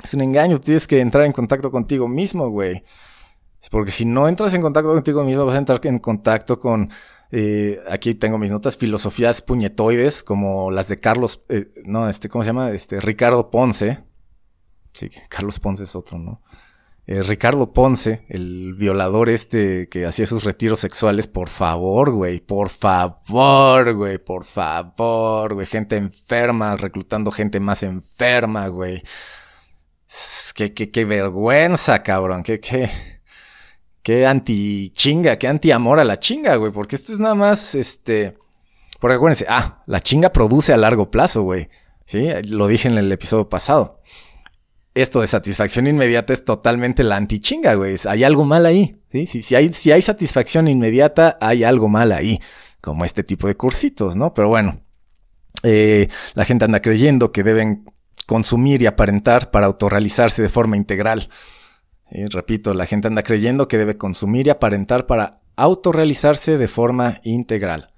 Es 0.03 0.15
un 0.15 0.21
engaño. 0.21 0.59
Tienes 0.59 0.87
que 0.87 1.01
entrar 1.01 1.25
en 1.25 1.33
contacto 1.33 1.71
contigo 1.71 2.09
mismo, 2.09 2.49
güey. 2.49 2.83
Porque 3.71 3.91
si 3.91 4.05
no 4.05 4.29
entras 4.29 4.55
en 4.55 4.63
contacto 4.63 4.93
contigo 4.93 5.25
mismo, 5.25 5.45
vas 5.45 5.57
a 5.57 5.59
entrar 5.59 5.81
en 5.85 5.99
contacto 5.99 6.59
con 6.59 6.91
Eh, 7.33 7.81
aquí 7.91 8.15
tengo 8.15 8.39
mis 8.39 8.51
notas, 8.51 8.77
filosofías 8.77 9.43
puñetoides, 9.43 10.23
como 10.23 10.71
las 10.71 10.89
de 10.89 10.99
Carlos, 10.99 11.43
eh, 11.49 11.67
no, 11.85 12.09
este, 12.09 12.29
¿cómo 12.29 12.45
se 12.45 12.51
llama? 12.51 12.71
Este, 12.71 13.01
Ricardo 13.01 13.51
Ponce. 13.51 14.05
Sí, 14.93 15.11
Carlos 15.29 15.59
Ponce 15.59 15.85
es 15.85 15.97
otro, 15.97 16.19
¿no? 16.19 16.41
Eh, 17.09 17.23
Ricardo 17.23 17.73
Ponce, 17.73 18.25
el 18.29 18.75
violador 18.75 19.31
este 19.31 19.89
que 19.89 20.07
hacía 20.07 20.27
sus 20.27 20.43
retiros 20.43 20.81
sexuales, 20.81 21.29
por 21.29 21.49
favor, 21.49 22.11
güey, 22.11 22.41
por 22.41 22.69
favor, 22.69 23.95
güey, 23.95 24.19
por 24.19 24.45
favor, 24.45 25.55
güey, 25.55 25.67
gente 25.67 25.95
enferma, 25.97 26.77
reclutando 26.77 27.31
gente 27.31 27.61
más 27.61 27.85
enferma, 27.85 28.67
güey. 28.67 29.03
Qué, 30.57 30.73
qué, 30.75 30.91
qué 30.91 31.05
vergüenza, 31.05 32.03
cabrón, 32.03 32.43
qué, 32.43 32.59
qué, 32.59 32.91
qué 34.03 34.27
anti 34.27 34.91
chinga, 34.91 35.39
qué 35.39 35.47
anti 35.47 35.71
amor 35.71 36.01
a 36.01 36.05
la 36.05 36.19
chinga, 36.19 36.57
güey, 36.57 36.73
porque 36.73 36.97
esto 36.97 37.13
es 37.13 37.21
nada 37.21 37.37
más, 37.37 37.77
este, 37.77 38.37
porque 38.99 39.15
acuérdense, 39.15 39.47
ah, 39.49 39.85
la 39.87 40.01
chinga 40.01 40.33
produce 40.33 40.73
a 40.73 40.77
largo 40.77 41.11
plazo, 41.11 41.43
güey, 41.43 41.69
sí, 42.05 42.27
lo 42.49 42.67
dije 42.67 42.89
en 42.89 42.99
el 42.99 43.13
episodio 43.13 43.49
pasado 43.49 43.97
esto 44.97 45.21
de 45.21 45.27
satisfacción 45.27 45.87
inmediata 45.87 46.33
es 46.33 46.45
totalmente 46.45 47.05
la 47.05 47.17
antichinga, 47.17 47.75
güey. 47.75 47.97
Hay 48.09 48.25
algo 48.25 48.47
mal 48.47 48.65
ahí. 48.65 48.97
¿sí? 49.13 49.27
Si, 49.27 49.55
hay, 49.55 49.73
si 49.75 49.93
hay 49.93 50.01
satisfacción 50.01 50.69
inmediata, 50.69 51.37
hay 51.39 51.65
algo 51.65 51.89
mal 51.89 52.13
ahí. 52.13 52.41
Como 52.81 53.05
este 53.05 53.23
tipo 53.23 53.47
de 53.47 53.57
cursitos, 53.57 54.17
¿no? 54.17 54.33
Pero 54.33 54.49
bueno, 54.49 54.81
eh, 55.63 56.09
la 56.33 56.47
gente 56.47 56.65
anda 56.65 56.81
creyendo 56.81 57.31
que 57.31 57.43
deben 57.43 57.85
consumir 58.27 58.81
y 58.81 58.87
aparentar 58.87 59.51
para 59.51 59.67
autorrealizarse 59.67 60.41
de 60.41 60.49
forma 60.49 60.79
integral. 60.79 61.29
repito, 62.11 62.73
la 62.73 62.87
gente 62.87 63.09
anda 63.09 63.23
creyendo 63.23 63.69
que 63.69 63.77
debe 63.77 63.99
consumir 63.99 64.47
y 64.47 64.51
aparentar 64.51 65.05
para 65.05 65.43
autorrealizarse 65.57 66.57
de 66.57 66.69
forma 66.69 67.21
integral. 67.23 67.93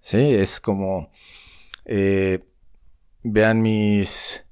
Sí, 0.00 0.18
es 0.18 0.60
como... 0.60 1.12
Eh, 1.84 2.40
vean 3.22 3.62
mis 3.62 4.43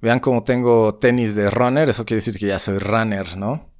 Vean 0.00 0.20
cómo 0.20 0.44
tengo 0.44 0.96
tenis 0.96 1.34
de 1.34 1.50
runner, 1.50 1.88
eso 1.88 2.04
quiere 2.04 2.18
decir 2.18 2.38
que 2.38 2.46
ya 2.46 2.58
soy 2.58 2.78
runner, 2.78 3.36
¿no? 3.36 3.72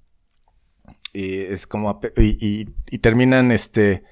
Y 1.12 1.42
es 1.42 1.66
como. 1.66 2.00
Y, 2.16 2.66
terminan 2.98 3.52
este. 3.52 4.04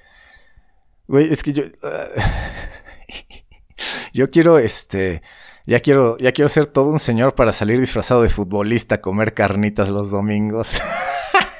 Güey, 1.07 1.31
es 1.31 1.43
que 1.43 1.53
yo. 1.53 1.63
yo 4.13 4.29
quiero 4.29 4.59
este. 4.59 5.21
Ya 5.65 5.81
quiero, 5.81 6.17
ya 6.17 6.31
quiero 6.31 6.47
ser 6.47 6.65
todo 6.65 6.89
un 6.89 6.99
señor 6.99 7.35
para 7.35 7.51
salir 7.51 7.79
disfrazado 7.79 8.21
de 8.21 8.29
futbolista 8.29 8.95
a 8.95 9.01
comer 9.01 9.33
carnitas 9.33 9.89
los 9.89 10.09
domingos. 10.09 10.81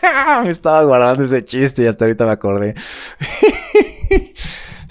me 0.43 0.49
estaba 0.49 0.83
guardando 0.83 1.23
ese 1.23 1.43
chiste 1.43 1.83
y 1.83 1.87
hasta 1.87 2.05
ahorita 2.05 2.25
me 2.25 2.31
acordé. 2.31 2.75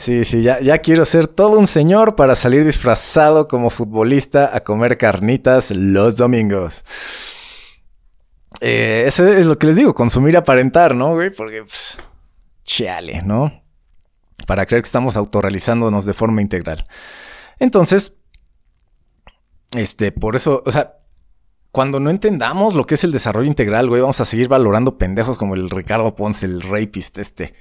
Sí, 0.06 0.24
sí, 0.24 0.40
ya, 0.40 0.60
ya 0.60 0.78
quiero 0.78 1.04
ser 1.04 1.26
todo 1.26 1.58
un 1.58 1.66
señor 1.66 2.14
para 2.14 2.36
salir 2.36 2.64
disfrazado 2.64 3.48
como 3.48 3.70
futbolista 3.70 4.54
a 4.54 4.60
comer 4.60 4.98
carnitas 4.98 5.72
los 5.72 6.16
domingos. 6.16 6.84
Eh, 8.60 9.02
eso 9.08 9.26
es 9.26 9.46
lo 9.46 9.58
que 9.58 9.66
les 9.66 9.74
digo, 9.74 9.94
consumir 9.94 10.36
aparentar, 10.36 10.94
¿no, 10.94 11.14
güey? 11.14 11.30
Porque, 11.30 11.62
pues, 11.62 11.98
chale, 12.62 13.22
¿no? 13.22 13.64
Para 14.46 14.64
creer 14.64 14.82
que 14.84 14.86
estamos 14.86 15.16
autorrealizándonos 15.16 16.06
de 16.06 16.14
forma 16.14 16.40
integral. 16.40 16.86
Entonces, 17.58 18.16
este, 19.74 20.12
por 20.12 20.36
eso, 20.36 20.62
o 20.64 20.70
sea, 20.70 20.98
cuando 21.72 21.98
no 21.98 22.10
entendamos 22.10 22.76
lo 22.76 22.86
que 22.86 22.94
es 22.94 23.02
el 23.02 23.10
desarrollo 23.10 23.48
integral, 23.48 23.88
güey, 23.88 24.02
vamos 24.02 24.20
a 24.20 24.24
seguir 24.24 24.46
valorando 24.46 24.98
pendejos 24.98 25.36
como 25.36 25.56
el 25.56 25.68
Ricardo 25.68 26.14
Ponce, 26.14 26.46
el 26.46 26.62
rapist 26.62 27.18
este. 27.18 27.54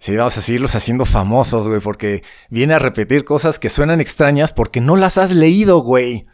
Sí, 0.00 0.16
vamos 0.16 0.38
a 0.38 0.40
seguirlos 0.40 0.74
haciendo 0.74 1.04
famosos, 1.04 1.68
güey, 1.68 1.80
porque 1.80 2.22
viene 2.48 2.72
a 2.72 2.78
repetir 2.78 3.22
cosas 3.22 3.58
que 3.58 3.68
suenan 3.68 4.00
extrañas 4.00 4.50
porque 4.50 4.80
no 4.80 4.96
las 4.96 5.18
has 5.18 5.30
leído, 5.30 5.80
güey. 5.80 6.26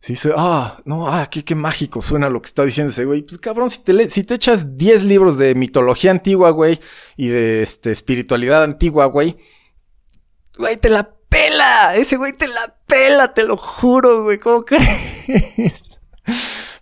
Sí, 0.00 0.14
ah, 0.36 0.80
no, 0.84 1.08
ah, 1.08 1.28
qué, 1.30 1.44
qué, 1.44 1.54
mágico 1.54 2.02
suena 2.02 2.28
lo 2.28 2.42
que 2.42 2.46
está 2.46 2.64
diciendo 2.64 2.90
ese 2.90 3.04
güey. 3.04 3.22
Pues 3.22 3.38
cabrón, 3.38 3.70
si 3.70 3.84
te, 3.84 4.10
si 4.10 4.24
te 4.24 4.34
echas 4.34 4.76
10 4.76 5.04
libros 5.04 5.38
de 5.38 5.54
mitología 5.54 6.10
antigua, 6.10 6.50
güey, 6.50 6.80
y 7.16 7.28
de 7.28 7.62
este, 7.62 7.92
espiritualidad 7.92 8.64
antigua, 8.64 9.06
güey, 9.06 9.36
güey, 10.56 10.76
te 10.76 10.88
la 10.88 11.08
pela. 11.28 11.94
Ese 11.94 12.16
güey 12.16 12.32
te 12.32 12.48
la 12.48 12.78
pela, 12.86 13.32
te 13.32 13.44
lo 13.44 13.56
juro, 13.56 14.24
güey, 14.24 14.38
¿cómo 14.38 14.64
crees? 14.64 14.88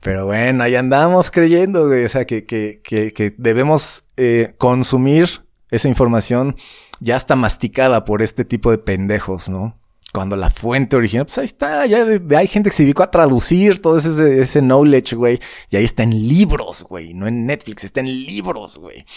Pero 0.01 0.25
bueno, 0.25 0.65
ahí 0.65 0.77
andamos 0.77 1.31
creyendo, 1.31 1.89
güey, 1.89 2.07
o 2.07 2.09
sea, 2.09 2.25
que, 2.25 2.47
que, 2.47 2.81
que, 2.83 3.13
que 3.13 3.35
debemos 3.37 4.05
eh, 4.17 4.55
consumir 4.57 5.46
esa 5.77 5.89
información 5.89 6.57
ya 7.01 7.17
está 7.17 7.37
masticada 7.37 8.05
por 8.05 8.23
este 8.23 8.45
tipo 8.45 8.71
de 8.71 8.79
pendejos, 8.79 9.49
¿no? 9.49 9.79
Cuando 10.13 10.37
la 10.37 10.51
fuente 10.51 10.97
original, 10.97 11.27
pues 11.27 11.39
ahí 11.39 11.45
está, 11.45 11.85
ya 11.85 12.07
hay 12.39 12.47
gente 12.47 12.71
que 12.71 12.77
se 12.77 12.85
dedicó 12.85 13.03
a 13.03 13.11
traducir 13.11 13.83
todo 13.83 13.99
ese, 13.99 14.41
ese 14.41 14.63
knowledge, 14.63 15.15
güey. 15.15 15.39
Y 15.71 15.77
ahí 15.77 15.85
está 15.85 16.05
en 16.05 16.29
libros, 16.29 16.85
güey, 16.89 17.13
no 17.13 17.27
en 17.27 17.45
Netflix, 17.45 17.85
está 17.85 18.01
en 18.01 18.25
libros, 18.25 18.79
güey. 18.79 19.05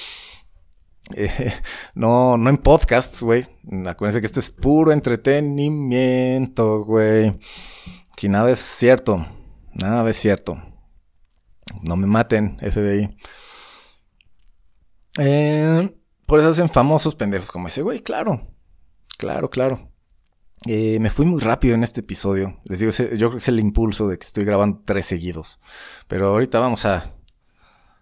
Eh, 1.16 1.52
no, 1.96 2.38
no 2.38 2.52
en 2.52 2.58
podcasts, 2.58 3.24
güey. 3.24 3.44
Acuérdense 3.88 4.20
que 4.20 4.28
esto 4.28 4.40
es 4.40 4.52
puro 4.52 4.92
entretenimiento, 4.92 6.84
güey. 6.84 7.40
Que 8.16 8.30
nada 8.30 8.52
es 8.52 8.60
cierto. 8.60 9.26
Nada 9.74 10.08
es 10.08 10.18
cierto. 10.18 10.62
No 11.82 11.96
me 11.96 12.06
maten, 12.06 12.60
FBI. 12.60 13.18
Eh, 15.18 15.99
por 16.30 16.40
eso 16.40 16.50
hacen 16.50 16.70
famosos 16.70 17.16
pendejos 17.16 17.52
como 17.52 17.68
ese 17.68 17.82
güey, 17.82 18.02
claro. 18.02 18.48
Claro, 19.18 19.50
claro. 19.50 19.92
Eh, 20.68 21.00
me 21.00 21.10
fui 21.10 21.26
muy 21.26 21.42
rápido 21.42 21.74
en 21.74 21.84
este 21.84 22.02
episodio. 22.02 22.62
Les 22.66 22.80
digo, 22.80 22.92
yo 22.92 23.08
creo 23.08 23.32
que 23.32 23.38
es 23.38 23.48
el 23.48 23.60
impulso 23.60 24.08
de 24.08 24.20
que 24.20 24.28
estoy 24.28 24.46
grabando 24.46 24.84
tres 24.86 25.08
seguidos. 25.08 25.60
Pero 26.08 26.28
ahorita 26.28 26.60
vamos 26.60 26.86
a. 26.86 27.16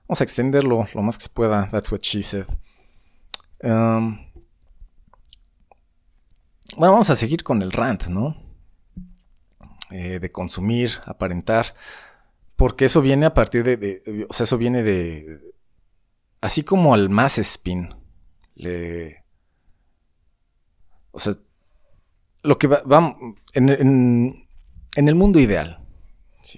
Vamos 0.08 0.22
a 0.22 0.24
extenderlo 0.26 0.86
lo 0.94 1.02
más 1.02 1.18
que 1.18 1.24
se 1.24 1.30
pueda. 1.30 1.70
That's 1.72 1.90
what 1.90 2.02
she 2.02 2.22
said. 2.22 2.48
Um, 3.64 4.18
bueno, 6.76 6.94
vamos 6.94 7.10
a 7.10 7.16
seguir 7.16 7.44
con 7.44 7.62
el 7.62 7.72
rant, 7.72 8.08
¿no? 8.08 8.36
Eh, 9.90 10.20
de 10.20 10.30
consumir, 10.30 10.92
aparentar. 11.06 11.74
Porque 12.58 12.86
eso 12.86 13.02
viene 13.02 13.26
a 13.26 13.34
partir 13.34 13.64
de, 13.64 13.78
de, 13.78 14.28
O 14.30 14.34
sea, 14.34 14.44
eso 14.44 14.58
viene 14.58 14.84
de. 14.84 15.54
Así 16.42 16.64
como 16.64 16.94
al 16.94 17.10
más 17.10 17.38
spin 17.38 17.96
O 21.12 21.20
sea, 21.20 21.34
lo 22.44 22.58
que 22.58 22.68
va, 22.68 23.18
en, 23.54 23.70
en, 23.70 25.08
el 25.08 25.16
mundo 25.16 25.40
ideal, 25.40 25.80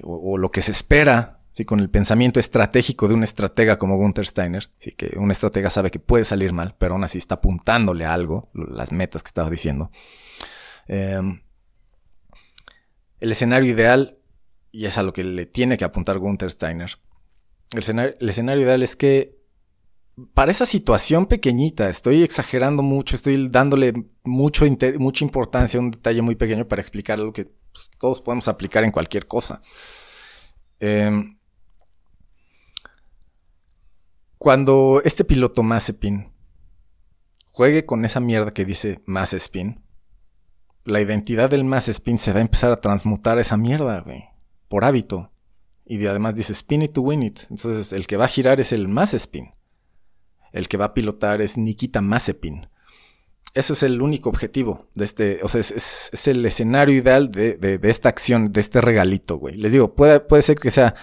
o, 0.03 0.37
lo 0.37 0.51
que 0.51 0.61
se 0.61 0.71
espera 0.71 1.41
¿sí? 1.53 1.65
con 1.65 1.79
el 1.79 1.89
pensamiento 1.89 2.39
estratégico 2.39 3.07
de 3.07 3.15
un 3.15 3.23
estratega 3.23 3.77
como 3.77 3.97
Gunther 3.97 4.25
Steiner, 4.25 4.69
¿sí? 4.77 4.91
que 4.91 5.17
un 5.17 5.31
estratega 5.31 5.69
sabe 5.69 5.91
que 5.91 5.99
puede 5.99 6.25
salir 6.25 6.53
mal, 6.53 6.75
pero 6.77 6.93
aún 6.93 7.03
así 7.03 7.17
está 7.17 7.35
apuntándole 7.35 8.05
a 8.05 8.13
algo, 8.13 8.49
las 8.53 8.91
metas 8.91 9.23
que 9.23 9.27
estaba 9.27 9.49
diciendo. 9.49 9.91
Em, 10.87 11.41
el 13.19 13.31
escenario 13.31 13.71
ideal, 13.71 14.19
y 14.71 14.85
es 14.85 14.97
a 14.97 15.03
lo 15.03 15.13
que 15.13 15.23
le 15.23 15.45
tiene 15.45 15.77
que 15.77 15.85
apuntar 15.85 16.19
Gunther 16.19 16.51
Steiner, 16.51 16.91
el 17.71 18.29
escenario 18.29 18.63
ideal 18.63 18.81
es 18.83 18.95
que 18.95 19.38
para 20.33 20.51
esa 20.51 20.65
situación 20.65 21.25
pequeñita, 21.25 21.89
estoy 21.89 22.23
exagerando 22.23 22.81
mucho, 22.83 23.15
estoy 23.15 23.49
dándole 23.49 23.93
mucho 24.23 24.65
mucha 24.97 25.25
importancia 25.25 25.77
a 25.77 25.83
un 25.83 25.91
detalle 25.91 26.21
muy 26.21 26.35
pequeño 26.35 26.67
para 26.67 26.81
explicar 26.81 27.19
algo 27.19 27.33
que 27.33 27.45
pues, 27.45 27.89
todos 27.97 28.21
podemos 28.21 28.47
aplicar 28.47 28.83
en 28.83 28.91
cualquier 28.91 29.27
cosa. 29.27 29.61
Em, 30.79 31.37
cuando 34.37 35.01
este 35.03 35.25
piloto 35.25 35.63
Mazepin 35.63 36.31
juegue 37.51 37.85
con 37.85 38.05
esa 38.05 38.19
mierda 38.19 38.51
que 38.51 38.65
dice 38.65 39.01
Mazepin, 39.05 39.83
la 40.85 41.01
identidad 41.01 41.49
del 41.49 41.65
Mazepin 41.65 42.17
se 42.17 42.33
va 42.33 42.39
a 42.39 42.41
empezar 42.41 42.71
a 42.71 42.77
transmutar 42.77 43.37
esa 43.37 43.57
mierda, 43.57 43.99
güey, 44.01 44.23
por 44.67 44.85
hábito. 44.85 45.31
Y 45.85 46.05
además 46.05 46.35
dice 46.35 46.53
spin 46.53 46.83
it 46.83 46.93
to 46.93 47.01
win 47.01 47.23
it. 47.23 47.39
Entonces 47.49 47.93
el 47.93 48.07
que 48.07 48.15
va 48.17 48.25
a 48.25 48.29
girar 48.29 48.59
es 48.59 48.71
el 48.73 48.87
Mazepin. 48.87 49.51
El 50.51 50.67
que 50.67 50.77
va 50.77 50.85
a 50.85 50.93
pilotar 50.93 51.41
es 51.41 51.57
Nikita 51.57 52.01
Mazepin. 52.01 52.67
Eso 53.53 53.73
es 53.73 53.83
el 53.83 54.01
único 54.01 54.29
objetivo 54.29 54.89
de 54.93 55.05
este, 55.05 55.39
o 55.41 55.47
sea, 55.47 55.61
es, 55.61 56.27
el 56.27 56.45
escenario 56.45 56.95
ideal 56.95 57.31
de, 57.31 57.79
esta 57.83 58.09
acción, 58.09 58.53
de 58.53 58.59
este 58.59 58.79
regalito, 58.79 59.37
güey. 59.37 59.57
Les 59.57 59.73
digo, 59.73 59.95
puede, 59.95 60.19
puede 60.19 60.43
ser 60.43 60.57
que 60.57 60.69
sea, 60.69 60.93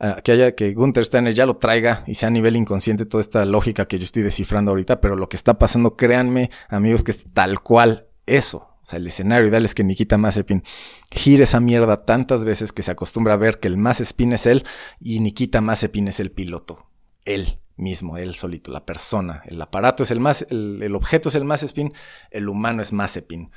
ah, 0.00 0.20
que 0.24 0.32
haya, 0.32 0.54
que 0.54 0.72
Gunther 0.72 1.04
Steiner 1.04 1.34
ya 1.34 1.44
lo 1.44 1.58
traiga 1.58 2.02
y 2.06 2.14
sea 2.14 2.28
a 2.28 2.30
nivel 2.30 2.56
inconsciente 2.56 3.04
toda 3.04 3.20
esta 3.20 3.44
lógica 3.44 3.86
que 3.86 3.98
yo 3.98 4.04
estoy 4.04 4.22
descifrando 4.22 4.70
ahorita, 4.70 5.02
pero 5.02 5.16
lo 5.16 5.28
que 5.28 5.36
está 5.36 5.58
pasando, 5.58 5.96
créanme, 5.96 6.50
amigos, 6.68 7.04
que 7.04 7.10
es 7.10 7.26
tal 7.32 7.60
cual 7.60 8.06
eso. 8.26 8.68
O 8.82 8.86
sea, 8.86 8.98
el 8.98 9.06
escenario 9.06 9.48
ideal 9.48 9.64
es 9.64 9.74
que 9.74 9.84
Nikita 9.84 10.18
Mazepin 10.18 10.64
gire 11.10 11.44
esa 11.44 11.60
mierda 11.60 12.04
tantas 12.04 12.44
veces 12.44 12.72
que 12.72 12.82
se 12.82 12.90
acostumbra 12.90 13.34
a 13.34 13.36
ver 13.36 13.60
que 13.60 13.68
el 13.68 13.76
Mazepin 13.76 14.32
es 14.32 14.46
él 14.46 14.64
y 14.98 15.20
Nikita 15.20 15.60
Mazepin 15.60 16.08
es 16.08 16.18
el 16.18 16.32
piloto. 16.32 16.86
Él 17.24 17.61
mismo, 17.76 18.16
él 18.16 18.34
solito, 18.34 18.70
la 18.70 18.84
persona. 18.84 19.42
El 19.46 19.60
aparato 19.60 20.02
es 20.02 20.10
el 20.10 20.20
más, 20.20 20.46
el, 20.50 20.94
objeto 20.94 21.28
es 21.28 21.34
el 21.34 21.44
más 21.44 21.62
spin, 21.62 21.92
el 22.30 22.48
humano 22.48 22.82
es 22.82 22.92
más 22.92 23.16
spin. 23.16 23.50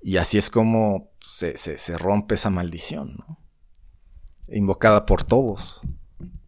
Y 0.00 0.16
así 0.16 0.38
es 0.38 0.50
como 0.50 1.12
se, 1.20 1.54
rompe 1.96 2.34
esa 2.34 2.50
maldición, 2.50 3.16
¿no? 3.18 3.38
Invocada 4.48 5.06
por 5.06 5.24
todos. 5.24 5.82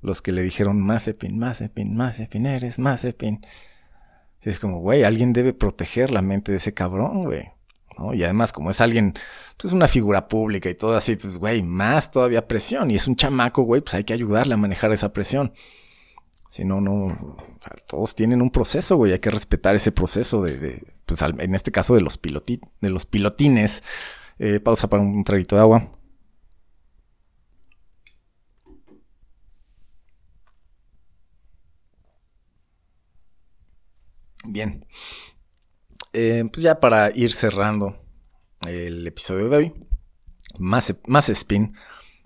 Los 0.02 0.20
que 0.20 0.32
le 0.32 0.42
dijeron 0.42 0.80
más 0.80 1.06
Mazepin, 1.06 1.38
más 1.38 1.62
Mazepin, 1.76 2.46
eres 2.46 2.78
Mazepin. 2.78 3.40
es 4.42 4.58
como, 4.58 4.80
güey, 4.80 5.04
alguien 5.04 5.32
debe 5.32 5.54
proteger 5.54 6.10
la 6.10 6.20
mente 6.20 6.52
de 6.52 6.58
ese 6.58 6.74
cabrón, 6.74 7.24
güey. 7.24 7.54
Y 8.12 8.24
además, 8.24 8.52
como 8.52 8.70
es 8.70 8.80
alguien, 8.80 9.12
pues 9.56 9.66
es 9.66 9.72
una 9.72 9.88
figura 9.88 10.26
pública 10.26 10.68
y 10.68 10.74
todo 10.74 10.96
así, 10.96 11.16
pues, 11.16 11.38
güey, 11.38 11.62
más 11.62 12.10
todavía 12.10 12.48
presión. 12.48 12.90
Y 12.90 12.96
es 12.96 13.06
un 13.06 13.16
chamaco, 13.16 13.62
güey, 13.62 13.80
pues 13.80 13.94
hay 13.94 14.04
que 14.04 14.12
ayudarle 14.12 14.54
a 14.54 14.58
manejar 14.58 14.92
esa 14.92 15.12
presión. 15.12 15.52
Si 16.54 16.64
no, 16.64 16.80
no, 16.80 17.16
todos 17.88 18.14
tienen 18.14 18.40
un 18.40 18.48
proceso, 18.52 18.94
güey, 18.94 19.10
hay 19.10 19.18
que 19.18 19.28
respetar 19.28 19.74
ese 19.74 19.90
proceso 19.90 20.40
de, 20.40 20.86
pues 21.04 21.20
en 21.20 21.52
este 21.52 21.72
caso 21.72 21.96
de 21.96 22.00
los, 22.00 22.20
de 22.22 22.90
los 22.90 23.06
pilotines. 23.06 23.82
Eh, 24.38 24.60
pausa 24.60 24.88
para 24.88 25.02
un 25.02 25.24
traguito 25.24 25.56
de 25.56 25.62
agua. 25.62 25.90
Bien. 34.44 34.86
Eh, 36.12 36.44
pues 36.52 36.62
ya 36.62 36.78
para 36.78 37.10
ir 37.16 37.32
cerrando 37.32 38.00
el 38.64 39.04
episodio 39.08 39.48
de 39.48 39.56
hoy, 39.56 39.74
más, 40.60 40.94
más 41.08 41.28
spin. 41.30 41.74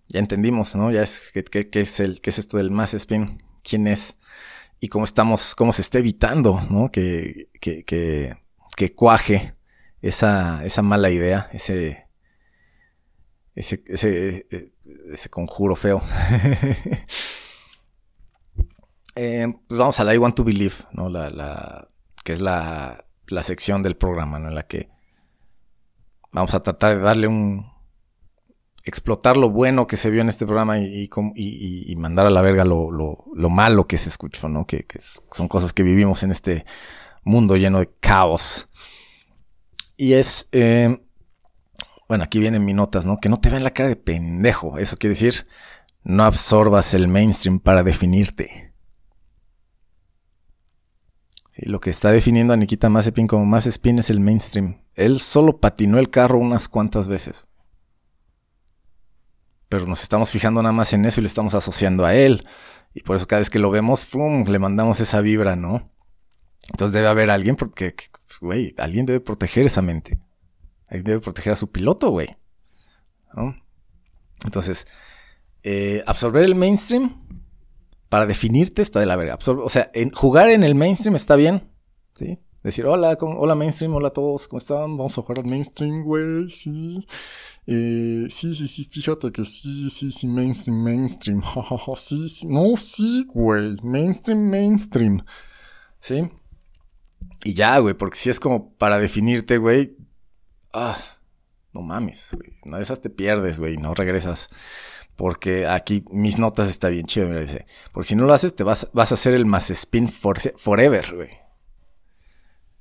Ya 0.08 0.20
entendimos, 0.20 0.76
¿no? 0.76 0.90
Ya 0.90 1.02
es 1.02 1.32
qué 1.32 1.66
es 1.80 2.00
el, 2.00 2.20
qué 2.20 2.28
es 2.28 2.38
esto 2.38 2.58
del 2.58 2.70
más 2.70 2.92
spin, 2.92 3.42
quién 3.62 3.86
es 3.86 4.17
y 4.80 4.88
cómo 4.88 5.04
estamos, 5.04 5.54
cómo 5.54 5.72
se 5.72 5.82
está 5.82 5.98
evitando, 5.98 6.60
¿no? 6.70 6.90
Que, 6.90 7.50
que, 7.60 7.84
que, 7.84 8.94
cuaje 8.94 9.54
esa, 10.00 10.64
esa 10.64 10.82
mala 10.82 11.10
idea, 11.10 11.48
ese, 11.52 12.06
ese, 13.54 13.82
ese, 13.86 15.30
conjuro 15.30 15.74
feo. 15.74 16.00
eh, 19.16 19.52
pues 19.66 19.78
vamos 19.78 19.98
a 19.98 20.04
la 20.04 20.14
I 20.14 20.18
Want 20.18 20.36
to 20.36 20.44
Believe, 20.44 20.76
¿no? 20.92 21.08
La, 21.08 21.30
la, 21.30 21.88
que 22.24 22.34
es 22.34 22.40
la, 22.40 23.04
la 23.26 23.42
sección 23.42 23.82
del 23.82 23.96
programa. 23.96 24.38
En 24.38 24.54
la 24.54 24.66
que 24.66 24.88
vamos 26.32 26.54
a 26.54 26.62
tratar 26.62 26.96
de 26.96 27.02
darle 27.02 27.26
un... 27.26 27.77
explotar 28.84 29.36
lo 29.36 29.50
bueno 29.50 29.86
que 29.86 29.96
se 29.96 30.10
vio 30.10 30.20
en 30.20 30.28
este 30.28 30.46
programa 30.46 30.78
y, 30.78 31.94
mandar 31.96 32.26
a 32.26 32.30
la 32.30 32.42
verga 32.42 32.64
lo, 32.64 32.90
lo, 32.90 33.24
lo, 33.34 33.50
malo 33.50 33.86
que 33.86 33.96
se 33.96 34.08
escuchó, 34.08 34.48
¿no? 34.48 34.66
Que, 34.66 34.86
son 34.98 35.48
cosas 35.48 35.72
que 35.72 35.82
vivimos 35.82 36.22
en 36.22 36.30
este 36.30 36.64
mundo 37.24 37.56
lleno 37.56 37.80
de 37.80 37.90
caos. 38.00 38.68
Y 39.96 40.14
es... 40.14 40.48
Eh, 40.52 41.00
bueno, 42.08 42.24
aquí 42.24 42.38
vienen 42.38 42.64
mis 42.64 42.74
notas, 42.74 43.04
¿no? 43.04 43.18
Que 43.18 43.28
no 43.28 43.38
te 43.38 43.50
vean 43.50 43.64
la 43.64 43.72
cara 43.72 43.90
de 43.90 43.96
pendejo. 43.96 44.78
Eso 44.78 44.96
quiere 44.96 45.12
decir, 45.12 45.44
no 46.04 46.24
absorbas 46.24 46.94
el 46.94 47.06
mainstream 47.06 47.58
para 47.58 47.82
definirte 47.82 48.68
lo 51.58 51.80
que 51.80 51.90
está 51.90 52.10
definiendo 52.10 52.52
a 52.52 52.56
Nikita 52.56 52.88
Mazepin 52.88 53.26
como 53.26 53.44
Mazepin 53.44 53.98
es 53.98 54.10
el 54.10 54.20
mainstream. 54.20 54.82
Él 54.94 55.18
solo 55.18 55.58
patinó 55.58 55.98
el 55.98 56.10
carro 56.10 56.38
unas 56.38 56.68
cuantas 56.68 57.08
veces. 57.08 57.48
Pero 59.68 59.86
nos 59.86 60.02
estamos 60.02 60.30
fijando 60.30 60.62
nada 60.62 60.72
más 60.72 60.92
en 60.92 61.04
eso 61.04 61.20
y 61.20 61.22
le 61.22 61.28
estamos 61.28 61.54
asociando 61.54 62.04
a 62.04 62.14
él. 62.14 62.42
Y 62.94 63.02
por 63.02 63.16
eso 63.16 63.26
cada 63.26 63.40
vez 63.40 63.50
que 63.50 63.58
lo 63.58 63.70
vemos, 63.70 64.04
¡fum! 64.04 64.44
le 64.46 64.58
mandamos 64.58 65.00
esa 65.00 65.20
vibra, 65.20 65.56
¿no? 65.56 65.90
Entonces 66.70 66.92
debe 66.92 67.08
haber 67.08 67.30
alguien 67.30 67.56
porque, 67.56 67.94
güey, 68.40 68.74
alguien 68.78 69.06
debe 69.06 69.20
proteger 69.20 69.66
esa 69.66 69.82
mente. 69.82 70.18
Alguien 70.86 71.04
debe 71.04 71.20
proteger 71.20 71.52
a 71.52 71.56
su 71.56 71.70
piloto, 71.70 72.10
güey. 72.10 72.28
Entonces, 74.44 74.86
eh, 75.62 76.02
absorber 76.06 76.44
el 76.44 76.54
mainstream 76.54 77.26
para 78.08 78.26
definirte 78.26 78.82
está 78.82 79.00
de 79.00 79.06
la 79.06 79.16
verga. 79.16 79.38
O 79.46 79.68
sea, 79.68 79.90
jugar 80.14 80.50
en 80.50 80.64
el 80.64 80.74
mainstream 80.74 81.16
está 81.16 81.36
bien, 81.36 81.70
¿sí? 82.14 82.38
Decir, 82.62 82.86
hola, 82.86 83.16
hola 83.20 83.54
mainstream, 83.54 83.94
hola 83.94 84.08
a 84.08 84.12
todos, 84.12 84.48
¿cómo 84.48 84.58
están? 84.58 84.96
Vamos 84.96 85.16
a 85.16 85.22
jugar 85.22 85.38
al 85.38 85.46
mainstream, 85.46 86.02
güey, 86.02 86.48
sí. 86.48 87.06
Eh, 87.70 88.28
sí, 88.30 88.54
sí, 88.54 88.66
sí, 88.66 88.86
fíjate 88.86 89.30
que 89.30 89.44
sí, 89.44 89.90
sí, 89.90 90.10
sí, 90.10 90.26
mainstream, 90.26 90.82
mainstream, 90.82 91.42
sí, 91.96 92.26
sí, 92.30 92.46
no, 92.46 92.74
sí, 92.78 93.26
güey, 93.28 93.76
mainstream, 93.82 94.48
mainstream, 94.48 95.22
¿sí? 96.00 96.30
Y 97.44 97.52
ya, 97.52 97.76
güey, 97.78 97.92
porque 97.92 98.16
si 98.16 98.30
es 98.30 98.40
como 98.40 98.72
para 98.76 98.98
definirte, 98.98 99.58
güey, 99.58 99.98
ah, 100.72 100.96
no 101.74 101.82
mames, 101.82 102.30
güey, 102.32 102.54
una 102.64 102.78
de 102.78 102.84
esas 102.84 103.02
te 103.02 103.10
pierdes, 103.10 103.60
güey, 103.60 103.76
no 103.76 103.92
regresas. 103.92 104.48
Porque 105.14 105.66
aquí 105.66 106.04
mis 106.10 106.38
notas 106.38 106.70
está 106.70 106.88
bien 106.88 107.04
chido, 107.04 107.28
mira, 107.28 107.40
dice. 107.42 107.66
Porque 107.92 108.08
si 108.08 108.16
no 108.16 108.24
lo 108.24 108.32
haces, 108.32 108.54
te 108.54 108.64
vas, 108.64 108.88
vas 108.94 109.10
a 109.10 109.14
hacer 109.14 109.34
el 109.34 109.44
más 109.44 109.68
spin 109.70 110.08
forever, 110.08 111.14
güey. 111.14 111.30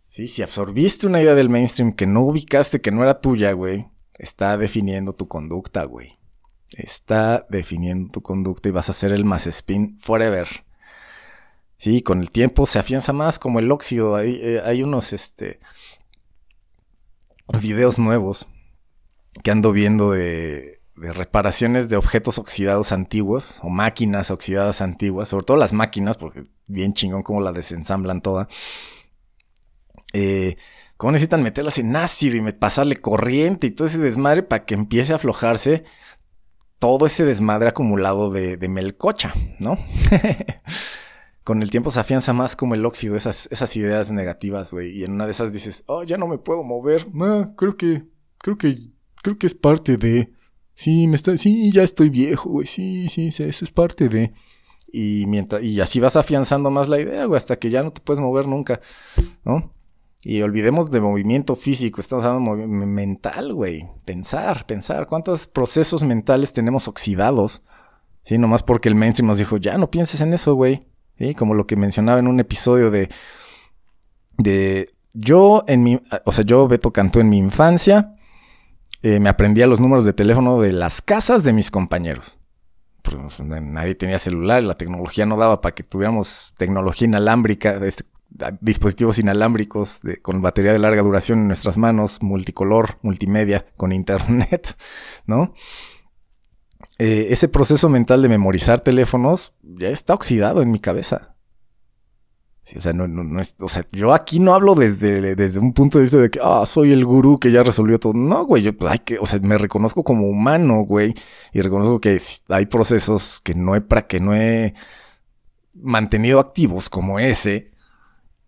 Sí, 0.08 0.30
si 0.30 0.44
absorbiste 0.44 1.08
una 1.08 1.22
idea 1.22 1.36
del 1.36 1.50
mainstream 1.50 1.92
que 1.92 2.06
no 2.06 2.22
ubicaste, 2.22 2.80
que 2.80 2.92
no 2.92 3.04
era 3.04 3.20
tuya, 3.20 3.52
güey, 3.52 3.88
está 4.18 4.58
definiendo 4.58 5.14
tu 5.14 5.28
conducta, 5.28 5.84
güey. 5.86 6.18
Está 6.76 7.46
definiendo 7.50 8.12
tu 8.12 8.22
conducta 8.22 8.70
y 8.70 8.72
vas 8.72 8.90
a 8.90 8.92
hacer 8.92 9.12
el 9.12 9.26
más 9.26 9.48
spin 9.48 9.98
forever. 9.98 10.48
Sí, 11.78 12.02
con 12.02 12.22
el 12.22 12.32
tiempo 12.32 12.66
se 12.66 12.80
afianza 12.80 13.14
más 13.14 13.40
como 13.40 13.60
el 13.60 13.72
óxido. 13.72 14.16
Hay, 14.16 14.40
eh, 14.42 14.62
hay 14.66 14.84
unos, 14.84 15.14
este, 15.14 15.60
videos 17.62 18.00
nuevos 18.00 18.48
que 19.44 19.52
ando 19.52 19.72
viendo 19.72 20.12
de 20.12 20.78
de 20.98 21.14
reparaciones 21.14 21.90
de 21.90 21.96
objetos 21.96 22.40
oxidados 22.40 22.92
antiguos 22.92 23.60
o 23.62 23.70
máquinas 23.70 24.32
oxidadas 24.32 24.82
antiguas, 24.82 25.30
sobre 25.30 25.46
todo 25.46 25.58
las 25.58 25.72
máquinas, 25.72 26.18
porque 26.18 26.44
bien 26.66 26.94
chingón 26.94 27.22
como 27.22 27.40
la 27.40 27.52
desensamblan 27.52 28.22
toda. 28.22 28.48
Eh, 30.14 30.58
¿Cómo 30.98 31.12
necesitan 31.12 31.44
meterlas 31.44 31.78
en 31.78 31.96
ácido 31.96 32.36
y 32.36 32.52
pasarle 32.52 32.96
corriente 32.98 33.68
y 33.68 33.72
todo 33.72 33.88
ese 33.88 34.00
desmadre 34.00 34.42
para 34.42 34.66
que 34.66 34.74
empiece 34.74 35.14
a 35.14 35.18
aflojarse 35.18 35.84
todo 36.80 37.06
ese 37.06 37.24
desmadre 37.24 37.70
acumulado 37.70 38.32
de, 38.32 38.58
melcocha, 38.68 39.34
¿no? 39.60 39.78
Con 41.44 41.62
el 41.62 41.70
tiempo 41.70 41.92
se 41.92 42.00
afianza 42.00 42.34
más 42.34 42.56
como 42.56 42.76
el 42.76 42.86
óxido, 42.86 43.16
esas, 43.16 43.48
esas 43.52 43.76
ideas 43.78 44.12
negativas, 44.12 44.72
güey. 44.72 44.92
Y 44.92 45.04
en 45.06 45.14
una 45.14 45.26
de 45.26 45.32
esas 45.32 45.54
dices, 45.54 45.84
oh, 45.88 46.04
ya 46.04 46.18
no 46.18 46.28
me 46.28 46.40
puedo 46.40 46.64
mover. 46.64 47.08
creo 47.56 47.78
que, 47.78 48.04
creo 48.40 48.58
que, 48.58 48.92
creo 49.24 49.38
que 49.38 49.48
es 49.48 49.54
parte 49.54 49.98
de. 49.98 50.34
Sí, 50.76 51.08
me 51.08 51.16
está, 51.16 51.38
sí, 51.38 51.72
ya 51.72 51.84
estoy 51.84 52.10
viejo, 52.10 52.50
güey. 52.50 52.68
Sí, 52.68 53.08
sí, 53.08 53.32
sí, 53.32 53.44
eso 53.44 53.64
es 53.64 53.72
parte 53.72 54.10
de. 54.10 54.34
Y 54.92 55.26
mientras, 55.28 55.64
y 55.64 55.80
así 55.80 56.00
vas 56.00 56.18
afianzando 56.18 56.70
más 56.70 56.90
la 56.90 57.00
idea, 57.00 57.26
güey, 57.26 57.38
hasta 57.38 57.56
que 57.56 57.70
ya 57.70 57.82
no 57.82 57.92
te 57.92 58.02
puedes 58.02 58.20
mover 58.20 58.48
nunca, 58.48 58.82
¿no? 59.46 59.72
Y 60.24 60.42
olvidemos 60.42 60.92
de 60.92 61.00
movimiento 61.00 61.56
físico, 61.56 62.02
estamos 62.02 62.26
hablando 62.26 62.56
de 62.56 62.68
mental, 62.68 63.54
güey. 63.54 63.88
Pensar, 64.04 64.66
pensar. 64.66 65.08
¿Cuántos 65.08 65.48
procesos 65.48 66.04
mentales 66.04 66.54
tenemos 66.54 66.88
oxidados? 66.88 67.62
Sí, 68.24 68.38
nomás 68.38 68.64
porque 68.64 68.90
el 68.90 68.96
mainstream 68.96 69.28
nos 69.28 69.38
dijo, 69.38 69.58
ya 69.58 69.78
no 69.78 69.90
pienses 69.90 70.22
en 70.22 70.34
eso, 70.34 70.56
güey. 70.56 70.82
Sí, 71.18 71.34
como 71.34 71.54
lo 71.54 71.66
que 71.66 71.76
mencionaba 71.76 72.20
en 72.20 72.28
un 72.28 72.40
episodio 72.40 72.92
de. 72.92 73.10
De. 74.38 74.94
Yo 75.14 75.64
en 75.68 75.84
mi. 75.84 76.00
O 76.26 76.32
sea, 76.32 76.44
yo 76.44 76.68
Beto 76.68 76.92
cantó 76.92 77.20
en 77.20 77.30
mi 77.30 77.38
infancia 77.38 78.18
eh, 79.04 79.20
me 79.20 79.30
aprendía 79.30 79.68
los 79.68 79.80
números 79.80 80.06
de 80.06 80.14
teléfono 80.14 80.60
de 80.60 80.74
las 80.74 81.02
casas 81.02 81.44
de 81.44 81.54
mis 81.54 81.70
compañeros. 81.70 82.40
Pues, 83.04 83.40
nadie 83.40 83.96
tenía 83.96 84.20
celular, 84.20 84.64
la 84.64 84.74
tecnología 84.74 85.26
no 85.26 85.38
daba 85.38 85.62
para 85.62 85.76
que 85.76 85.84
tuviéramos 85.84 86.54
tecnología 86.58 87.08
inalámbrica, 87.08 87.78
este, 87.86 88.04
dispositivos 88.62 89.20
inalámbricos 89.20 90.02
con 90.22 90.42
batería 90.42 90.74
de 90.74 90.80
larga 90.80 91.02
duración 91.02 91.40
en 91.40 91.48
nuestras 91.48 91.78
manos, 91.78 92.22
multicolor, 92.22 92.98
multimedia, 93.02 93.66
con 93.76 93.92
internet, 93.92 94.76
¿no? 95.26 95.54
Eh, 97.00 97.28
ese 97.30 97.48
proceso 97.48 97.90
mental 97.90 98.22
de 98.22 98.30
memorizar 98.30 98.80
teléfonos 98.80 99.54
ya 99.62 99.90
está 99.90 100.14
oxidado 100.14 100.62
en 100.62 100.72
mi 100.72 100.80
cabeza 100.80 101.38
o 102.76 102.82
sea, 102.82 102.92
no, 102.92 103.08
no, 103.08 103.40
es, 103.40 103.56
o 103.62 103.70
sea, 103.70 103.84
yo 103.92 104.14
aquí 104.14 104.40
no 104.40 104.54
hablo 104.54 104.76
desde, 104.76 105.36
desde 105.36 105.60
un 105.60 105.74
punto 105.74 105.98
de 105.98 106.04
vista 106.04 106.18
de 106.18 106.30
que, 106.30 106.40
ah, 106.42 106.66
soy 106.66 106.92
el 106.92 107.06
gurú 107.06 107.38
que 107.38 107.52
ya 107.52 107.64
resolvió 107.64 108.00
todo. 108.00 108.14
No, 108.14 108.46
güey, 108.46 108.64
yo, 108.64 108.78
pues, 108.78 108.92
hay 108.92 109.00
que, 109.00 109.18
o 109.20 109.26
sea, 109.26 109.40
me 109.40 109.58
reconozco 109.58 110.04
como 110.04 110.28
humano, 110.28 110.82
güey, 110.82 111.14
y 111.54 111.62
reconozco 111.62 112.00
que 112.00 112.20
hay 112.50 112.66
procesos 112.66 113.40
que 113.42 113.54
no 113.54 113.76
he, 113.76 113.82
para 113.82 114.08
que 114.08 114.20
no 114.20 114.36
he 114.36 114.74
mantenido 115.74 116.40
activos 116.40 116.90
como 116.90 117.20
ese, 117.20 117.72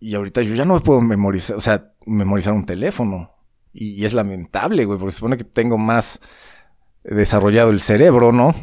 y 0.00 0.14
ahorita 0.14 0.42
yo 0.42 0.54
ya 0.54 0.64
no 0.64 0.80
puedo 0.80 1.00
memorizar, 1.00 1.56
o 1.56 1.60
sea, 1.60 1.92
memorizar 2.06 2.54
un 2.54 2.64
teléfono. 2.64 3.32
Y, 3.72 4.00
y 4.00 4.04
es 4.04 4.14
lamentable, 4.14 4.84
güey, 4.84 4.98
porque 4.98 5.14
supone 5.14 5.36
que 5.36 5.44
tengo 5.44 5.78
más 5.78 6.20
desarrollado 7.04 7.70
el 7.70 7.80
cerebro, 7.80 8.32
¿no? 8.32 8.54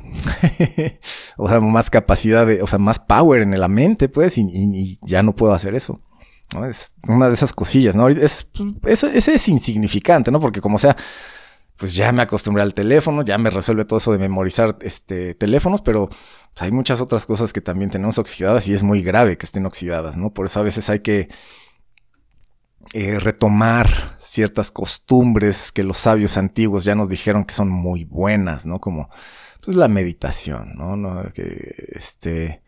o 1.37 1.49
sea, 1.49 1.59
más 1.59 1.89
capacidad 1.89 2.45
de, 2.45 2.61
o 2.61 2.67
sea, 2.67 2.79
más 2.79 2.99
power 2.99 3.41
en 3.41 3.59
la 3.59 3.67
mente, 3.67 4.09
pues, 4.09 4.37
y, 4.37 4.99
ya 5.01 5.23
no 5.23 5.35
puedo 5.35 5.53
hacer 5.53 5.75
eso. 5.75 6.01
¿no? 6.53 6.65
Es 6.65 6.93
una 7.07 7.27
de 7.27 7.33
esas 7.33 7.53
cosillas, 7.53 7.95
¿no? 7.95 8.07
Es, 8.09 8.49
ese 8.85 9.33
es 9.33 9.49
insignificante, 9.49 10.31
¿no? 10.31 10.39
Porque 10.39 10.61
como 10.61 10.77
sea, 10.77 10.95
pues 11.75 11.93
ya 11.95 12.11
me 12.11 12.21
acostumbré 12.21 12.63
al 12.63 12.73
teléfono, 12.73 13.23
ya 13.23 13.37
me 13.37 13.49
resuelve 13.49 13.85
todo 13.85 13.97
eso 13.97 14.11
de 14.11 14.17
memorizar 14.17 14.77
este, 14.81 15.35
teléfonos, 15.35 15.81
pero 15.81 16.09
hay 16.59 16.71
muchas 16.71 17.01
otras 17.01 17.25
cosas 17.25 17.53
que 17.53 17.61
también 17.61 17.89
tenemos 17.89 18.17
oxidadas 18.17 18.67
y 18.67 18.73
es 18.73 18.83
muy 18.83 19.01
grave 19.01 19.37
que 19.37 19.45
estén 19.45 19.65
oxidadas, 19.65 20.17
¿no? 20.17 20.33
Por 20.33 20.45
eso 20.45 20.59
a 20.59 20.63
veces 20.63 20.89
hay 20.89 20.99
que 20.99 21.29
eh, 22.93 23.19
retomar 23.19 24.15
ciertas 24.19 24.71
costumbres 24.71 25.71
que 25.71 25.83
los 25.83 25.97
sabios 25.97 26.37
antiguos 26.37 26.85
ya 26.85 26.95
nos 26.95 27.09
dijeron 27.09 27.43
que 27.43 27.53
son 27.53 27.69
muy 27.69 28.05
buenas, 28.05 28.65
¿no? 28.65 28.79
Como 28.79 29.09
pues, 29.63 29.75
la 29.75 29.87
meditación, 29.87 30.75
¿no? 30.75 30.95
¿no? 30.95 31.31
Que 31.33 31.75
este... 31.89 32.63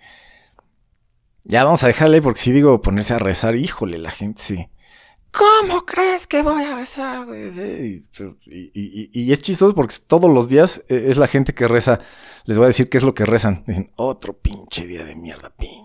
Ya 1.46 1.64
vamos 1.64 1.84
a 1.84 1.88
dejarle 1.88 2.22
porque 2.22 2.42
si 2.42 2.52
digo 2.52 2.82
ponerse 2.82 3.14
a 3.14 3.20
rezar, 3.20 3.56
híjole, 3.56 3.98
la 3.98 4.12
gente 4.12 4.42
sí. 4.44 4.70
¿Cómo 5.32 5.86
crees 5.86 6.26
que 6.26 6.42
voy 6.42 6.64
a 6.64 6.76
rezar? 6.76 7.28
Y, 7.34 8.06
y, 9.14 9.32
es 9.32 9.42
chistoso 9.42 9.76
porque 9.76 9.96
todos 10.08 10.30
los 10.30 10.50
días 10.50 10.84
eh, 10.90 11.06
es 11.08 11.18
la 11.18 11.28
gente 11.28 11.54
que 11.54 11.68
reza. 11.68 12.00
Les 12.46 12.58
voy 12.58 12.66
a 12.66 12.68
decir 12.68 12.90
qué 12.90 12.98
es 12.98 13.04
lo 13.04 13.14
que 13.14 13.26
rezan. 13.26 13.64
Dicen, 13.68 13.92
otro 13.96 14.34
pinche 14.34 14.88
día 14.88 15.04
de 15.04 15.16
mierda, 15.16 15.52
pinche 15.52 15.80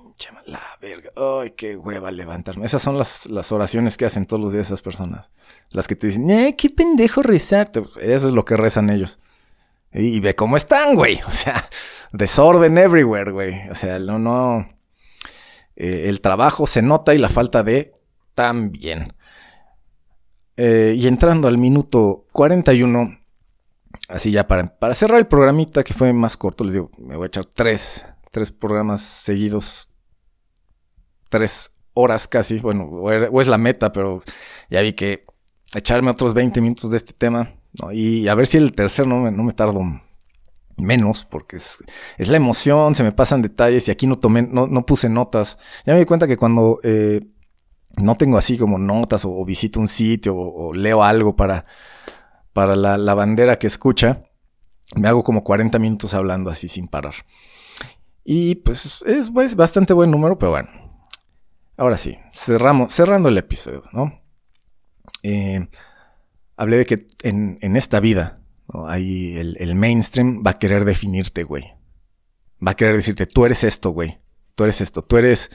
la 0.47 0.62
verga. 0.80 1.11
Ay, 1.16 1.51
qué 1.51 1.76
hueva 1.76 2.11
levantarme. 2.11 2.66
Esas 2.66 2.82
son 2.82 2.99
las, 2.99 3.26
las, 3.26 3.53
oraciones 3.53 3.97
que 3.97 4.07
hacen 4.07 4.26
todos 4.26 4.42
los 4.42 4.53
días 4.53 4.66
esas 4.66 4.82
personas. 4.82 5.30
Las 5.70 5.88
que 5.88 5.97
te 5.97 6.07
dicen, 6.07 6.30
eh, 6.30 6.55
qué 6.57 6.70
pendejo 6.70 7.22
rezarte. 7.22 7.82
Eso 8.01 8.28
es 8.28 8.34
lo 8.34 8.45
que 8.45 8.57
rezan 8.57 8.90
ellos. 8.90 9.18
Y, 9.92 10.20
ve 10.20 10.34
cómo 10.34 10.57
están, 10.57 10.95
güey. 10.95 11.20
O 11.26 11.32
sea, 11.32 11.68
desorden 12.12 12.78
everywhere, 12.78 13.30
güey. 13.30 13.68
O 13.70 13.74
sea, 13.74 13.99
no, 13.99 14.18
no. 14.18 14.68
Eh, 15.76 16.05
el 16.09 16.20
trabajo 16.20 16.66
se 16.66 16.82
nota 16.82 17.14
y 17.14 17.18
la 17.18 17.28
falta 17.28 17.62
de 17.62 17.92
también. 18.34 19.14
Eh, 20.57 20.94
y 20.96 21.07
entrando 21.09 21.48
al 21.48 21.59
minuto 21.59 22.26
41, 22.32 23.18
así 24.09 24.30
ya 24.30 24.46
para, 24.46 24.78
para 24.78 24.94
cerrar 24.94 25.18
el 25.18 25.26
programita 25.26 25.82
que 25.82 25.94
fue 25.94 26.12
más 26.12 26.36
corto, 26.36 26.64
les 26.64 26.74
digo, 26.74 26.90
me 26.98 27.16
voy 27.16 27.24
a 27.24 27.26
echar 27.26 27.44
tres, 27.46 28.05
tres 28.30 28.52
programas 28.52 29.00
seguidos, 29.00 29.90
tres 31.28 31.74
horas 31.94 32.28
casi, 32.28 32.59
bueno, 32.59 32.84
o 32.84 33.40
es 33.40 33.48
la 33.48 33.59
meta, 33.59 33.90
pero 33.90 34.22
ya 34.70 34.80
vi 34.80 34.92
que 34.92 35.24
echarme 35.74 36.11
otros 36.11 36.34
20 36.34 36.61
minutos 36.61 36.90
de 36.92 36.98
este 36.98 37.12
tema, 37.12 37.55
y 37.92 38.28
a 38.28 38.34
ver 38.34 38.46
si 38.46 38.59
el 38.59 38.72
tercero 38.72 39.09
no 39.09 39.18
me, 39.18 39.32
no 39.32 39.42
me 39.42 39.52
tardo 39.52 39.80
menos, 40.76 41.24
porque 41.24 41.57
es, 41.57 41.82
es, 42.18 42.28
la 42.28 42.36
emoción, 42.36 42.94
se 42.94 43.02
me 43.02 43.12
pasan 43.12 43.42
detalles 43.42 43.88
y 43.88 43.90
aquí 43.90 44.07
no 44.07 44.16
tomé, 44.16 44.42
no, 44.42 44.66
no 44.66 44.86
puse 44.86 45.09
notas. 45.09 45.59
Ya 45.86 45.92
me 45.92 46.00
di 46.00 46.05
cuenta 46.05 46.26
que 46.26 46.36
cuando 46.36 46.80
eh, 46.82 47.20
no 48.01 48.16
tengo 48.16 48.38
así 48.38 48.59
como 48.59 48.78
notas 48.78 49.24
o, 49.24 49.45
visito 49.45 49.80
un 49.80 49.88
sitio 49.88 50.36
o, 50.36 50.72
leo 50.74 51.03
algo 51.03 51.36
para, 51.36 51.66
para 52.53 52.76
la, 52.76 53.14
bandera 53.14 53.57
que 53.57 53.66
escucha, 53.66 54.24
me 54.97 55.09
hago 55.09 55.24
como 55.24 55.45
40 55.45 55.78
minutos 55.78 56.14
hablando 56.14 56.51
así 56.51 56.68
sin 56.68 56.88
parar. 56.88 57.14
Y 58.24 58.57
pues 58.57 59.03
es, 59.07 59.32
bastante 59.32 59.92
buen 59.92 60.11
número, 60.11 60.38
pero 60.38 60.53
bueno. 60.53 60.68
Ahora 61.76 61.99
sí, 61.99 62.16
cerramos, 62.32 62.92
cerrando 62.92 63.28
el 63.28 63.36
episodio, 63.36 63.82
¿no? 63.92 64.20
Eh, 65.22 65.66
hablé 66.57 66.78
de 66.78 66.86
que 66.86 67.07
en, 67.22 67.76
esta 67.76 68.01
vida, 68.01 68.40
ahí 68.86 69.36
el, 69.36 69.57
el, 69.59 69.74
mainstream 69.74 70.42
va 70.47 70.53
a 70.53 70.59
querer 70.59 70.84
definirte, 70.84 71.42
güey. 71.42 71.64
Va 72.64 72.72
a 72.72 72.76
querer 72.76 72.97
decirte, 72.97 73.26
tú 73.26 73.45
eres 73.45 73.64
esto, 73.64 73.90
güey. 73.90 74.18
Tú 74.55 74.64
eres 74.64 74.80
esto. 74.80 75.03
Tú 75.03 75.16
eres, 75.16 75.51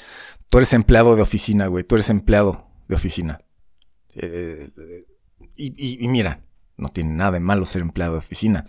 Tú 0.50 0.58
eres 0.58 0.74
empleado 0.74 1.16
de 1.16 1.22
oficina, 1.22 1.68
güey. 1.68 1.84
Tú 1.84 1.96
eres 1.96 2.10
empleado 2.10 2.68
de 2.88 2.96
oficina. 2.96 3.38
Eh, 4.16 4.72
y, 5.56 6.08
mira, 6.08 6.44
no 6.76 6.90
tiene 6.90 7.14
nada 7.14 7.34
de 7.34 7.40
malo 7.40 7.66
ser 7.66 7.84
empleado 7.84 8.14
de 8.14 8.20
oficina. 8.20 8.66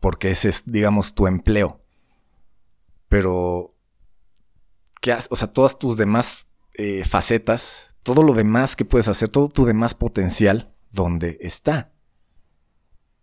Porque 0.00 0.30
ese 0.30 0.48
es, 0.48 0.64
digamos, 0.64 1.14
tu 1.14 1.26
empleo. 1.26 1.82
Pero, 3.08 3.74
¿qué 5.02 5.14
O 5.28 5.36
sea, 5.36 5.52
todas 5.52 5.78
tus 5.78 5.98
demás 5.98 6.46
eh, 6.74 7.04
facetas, 7.04 7.90
todo 8.02 8.22
lo 8.22 8.32
demás 8.32 8.76
que 8.76 8.86
puedes 8.86 9.08
hacer, 9.08 9.28
todo 9.28 9.48
tu 9.48 9.66
demás 9.66 9.94
potencial, 9.94 10.74
¿dónde 10.90 11.36
está? 11.40 11.92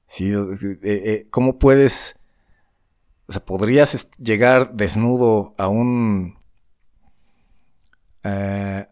¿Sí? 0.05 0.31
Eh, 0.83 1.27
¿Cómo 1.31 1.57
puedes... 1.57 2.19
O 3.25 3.31
sea, 3.31 3.43
podrías 3.43 4.11
llegar 4.17 4.73
desnudo 4.73 5.55
a 5.57 5.69
un 5.69 6.42
eh, 8.23 8.87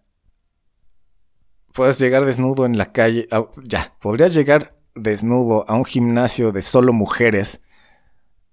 puedes 1.73 1.99
llegar 1.99 2.25
desnudo 2.25 2.65
en 2.65 2.77
la 2.77 2.91
calle. 2.91 3.27
ya, 3.63 3.95
podrías 3.99 4.33
llegar 4.33 4.75
desnudo 4.95 5.65
a 5.69 5.75
un 5.75 5.85
gimnasio 5.85 6.51
de 6.51 6.61
solo 6.61 6.93
mujeres 6.93 7.61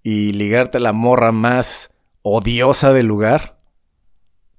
y 0.03 0.31
ligarte 0.31 0.77
a 0.77 0.81
la 0.81 0.93
morra 0.93 1.31
más 1.31 1.93
odiosa 2.21 2.93
del 2.93 3.07
lugar. 3.07 3.57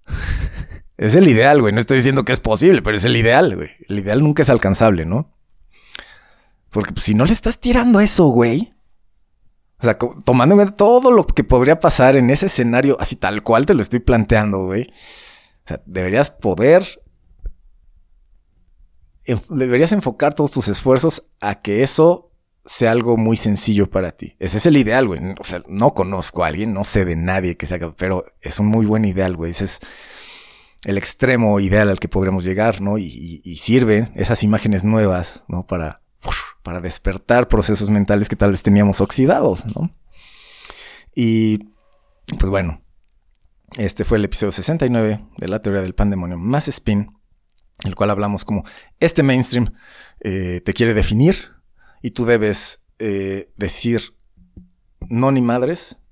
es 0.98 1.16
el 1.16 1.28
ideal, 1.28 1.60
güey. 1.60 1.72
No 1.72 1.80
estoy 1.80 1.96
diciendo 1.96 2.24
que 2.24 2.32
es 2.32 2.40
posible, 2.40 2.82
pero 2.82 2.96
es 2.96 3.04
el 3.04 3.16
ideal, 3.16 3.56
güey. 3.56 3.70
El 3.88 4.00
ideal 4.00 4.22
nunca 4.22 4.42
es 4.42 4.50
alcanzable, 4.50 5.06
¿no? 5.06 5.32
Porque 6.68 6.92
pues, 6.92 7.04
si 7.04 7.14
no 7.14 7.24
le 7.24 7.32
estás 7.32 7.60
tirando 7.60 8.00
eso, 8.00 8.26
güey. 8.26 8.74
O 9.80 9.84
sea, 9.84 9.96
tomando 9.96 10.60
en 10.60 10.72
todo 10.72 11.10
lo 11.10 11.26
que 11.26 11.42
podría 11.42 11.80
pasar 11.80 12.14
en 12.14 12.28
ese 12.28 12.46
escenario, 12.46 12.98
así 13.00 13.16
tal 13.16 13.42
cual 13.42 13.64
te 13.64 13.72
lo 13.72 13.80
estoy 13.80 14.00
planteando, 14.00 14.66
güey 14.66 14.86
deberías 15.86 16.30
poder. 16.30 16.84
Deberías 19.48 19.92
enfocar 19.92 20.34
todos 20.34 20.50
tus 20.50 20.68
esfuerzos 20.68 21.30
a 21.40 21.60
que 21.60 21.82
eso 21.82 22.30
sea 22.64 22.92
algo 22.92 23.16
muy 23.16 23.36
sencillo 23.36 23.90
para 23.90 24.12
ti. 24.12 24.36
Ese 24.38 24.58
es 24.58 24.66
el 24.66 24.76
ideal, 24.76 25.06
güey. 25.06 25.20
O 25.38 25.44
sea, 25.44 25.62
no 25.68 25.94
conozco 25.94 26.44
a 26.44 26.48
alguien, 26.48 26.72
no 26.72 26.84
sé 26.84 27.04
de 27.04 27.16
nadie 27.16 27.56
que 27.56 27.66
sea, 27.66 27.78
pero 27.96 28.24
es 28.40 28.58
un 28.58 28.66
muy 28.66 28.86
buen 28.86 29.04
ideal, 29.04 29.36
güey. 29.36 29.52
Ese 29.52 29.64
es 29.64 29.80
el 30.84 30.98
extremo 30.98 31.60
ideal 31.60 31.88
al 31.88 32.00
que 32.00 32.08
podríamos 32.08 32.44
llegar, 32.44 32.80
¿no? 32.80 32.98
Y, 32.98 33.40
y, 33.44 33.56
sirven 33.58 34.12
esas 34.14 34.42
imágenes 34.42 34.84
nuevas, 34.84 35.44
¿no? 35.48 35.66
Para, 35.66 36.02
para 36.62 36.80
despertar 36.80 37.48
procesos 37.48 37.90
mentales 37.90 38.28
que 38.28 38.36
tal 38.36 38.50
vez 38.50 38.62
teníamos 38.62 39.00
oxidados, 39.00 39.64
¿no? 39.74 39.90
Y, 41.14 41.70
pues 42.38 42.50
bueno, 42.50 42.82
este 43.78 44.04
fue 44.04 44.18
el 44.18 44.24
episodio 44.24 44.52
69 44.52 45.26
de 45.36 45.48
la 45.48 45.60
teoría 45.60 45.82
del 45.82 45.94
pandemonio 45.94 46.38
más 46.38 46.68
spin, 46.68 47.12
el 47.84 47.94
cual 47.94 48.10
hablamos 48.10 48.44
como 48.44 48.64
este 48.98 49.22
mainstream 49.22 49.72
eh, 50.20 50.60
te 50.64 50.72
quiere 50.72 50.94
definir 50.94 51.36
y 52.02 52.10
tú 52.10 52.24
debes 52.24 52.86
eh, 52.98 53.52
decir 53.56 54.00
no 55.08 55.32
ni 55.32 55.40
madres, 55.40 56.02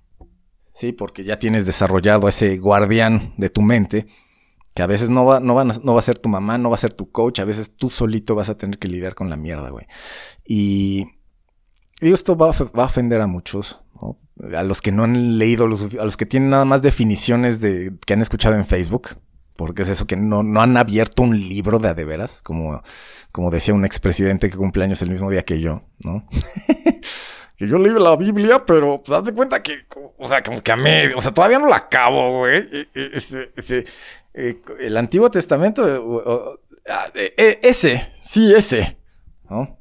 ¿sí? 0.72 0.92
Porque 0.92 1.24
ya 1.24 1.38
tienes 1.38 1.66
desarrollado 1.66 2.28
ese 2.28 2.56
guardián 2.58 3.34
de 3.36 3.50
tu 3.50 3.62
mente, 3.62 4.06
que 4.74 4.82
a 4.82 4.86
veces 4.86 5.10
no 5.10 5.26
va, 5.26 5.40
no, 5.40 5.54
va, 5.54 5.64
no 5.64 5.92
va 5.92 5.98
a 5.98 6.02
ser 6.02 6.18
tu 6.18 6.28
mamá, 6.28 6.56
no 6.56 6.70
va 6.70 6.76
a 6.76 6.78
ser 6.78 6.94
tu 6.94 7.10
coach, 7.10 7.40
a 7.40 7.44
veces 7.44 7.76
tú 7.76 7.90
solito 7.90 8.34
vas 8.34 8.48
a 8.48 8.56
tener 8.56 8.78
que 8.78 8.88
lidiar 8.88 9.14
con 9.14 9.28
la 9.28 9.36
mierda, 9.36 9.68
güey. 9.70 9.86
Y, 10.44 11.06
y 12.00 12.12
esto 12.12 12.36
va 12.36 12.46
a, 12.46 12.84
ofender 12.84 13.20
a 13.20 13.26
muchos, 13.26 13.80
¿no? 14.00 14.18
a 14.56 14.62
los 14.62 14.80
que 14.80 14.92
no 14.92 15.04
han 15.04 15.38
leído, 15.38 15.64
a 15.64 16.04
los 16.04 16.16
que 16.16 16.26
tienen 16.26 16.50
nada 16.50 16.64
más 16.64 16.82
definiciones 16.82 17.60
de 17.60 17.92
que 18.06 18.12
han 18.12 18.22
escuchado 18.22 18.54
en 18.54 18.64
Facebook, 18.64 19.18
porque 19.56 19.82
es 19.82 19.88
eso 19.88 20.06
que 20.06 20.16
no, 20.16 20.44
no 20.44 20.62
han 20.62 20.76
abierto 20.76 21.22
un 21.22 21.36
libro 21.36 21.80
de 21.80 21.88
a 21.88 21.94
de 21.94 22.04
veras, 22.04 22.42
como, 22.42 22.80
como 23.32 23.50
decía 23.50 23.74
un 23.74 23.84
expresidente 23.84 24.48
que 24.48 24.56
cumple 24.56 24.84
años 24.84 25.02
el 25.02 25.10
mismo 25.10 25.30
día 25.30 25.42
que 25.42 25.60
yo, 25.60 25.82
¿no? 25.98 26.24
que 27.56 27.66
yo 27.66 27.76
leí 27.78 27.92
la 27.92 28.14
Biblia, 28.14 28.64
pero 28.64 29.02
pues, 29.02 29.18
haz 29.18 29.24
de 29.24 29.34
cuenta 29.34 29.60
que, 29.60 29.86
o 30.16 30.28
sea, 30.28 30.44
como 30.44 30.62
que 30.62 30.70
a 30.70 30.76
mí, 30.76 31.12
o 31.16 31.20
sea, 31.20 31.34
todavía 31.34 31.58
no 31.58 31.66
la 31.66 31.76
acabo, 31.76 32.38
güey. 32.38 32.68
E, 32.70 32.88
e, 32.94 33.10
ese, 33.14 33.50
ese, 33.56 33.84
eh, 34.32 34.62
el 34.78 34.96
Antiguo 34.96 35.28
Testamento, 35.28 36.62
ah, 36.88 37.10
e, 37.14 37.58
ese, 37.60 38.12
sí, 38.14 38.54
ese, 38.54 38.96
¿no? 39.50 39.77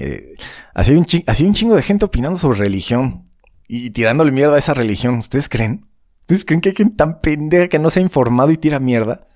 Eh, 0.00 0.34
así, 0.74 0.92
un 0.92 1.06
así 1.26 1.44
un 1.44 1.54
chingo 1.54 1.76
de 1.76 1.82
gente 1.82 2.04
opinando 2.04 2.38
sobre 2.38 2.60
religión 2.60 3.30
y 3.66 3.90
tirándole 3.90 4.32
mierda 4.32 4.54
a 4.54 4.58
esa 4.58 4.74
religión. 4.74 5.18
¿Ustedes 5.18 5.48
creen? 5.48 5.86
¿Ustedes 6.22 6.44
creen 6.44 6.60
que 6.60 6.70
hay 6.70 6.74
gente 6.74 6.96
tan 6.96 7.20
pendeja 7.20 7.68
que 7.68 7.78
no 7.78 7.90
se 7.90 8.00
ha 8.00 8.02
informado 8.02 8.50
y 8.50 8.56
tira 8.56 8.80
mierda? 8.80 9.26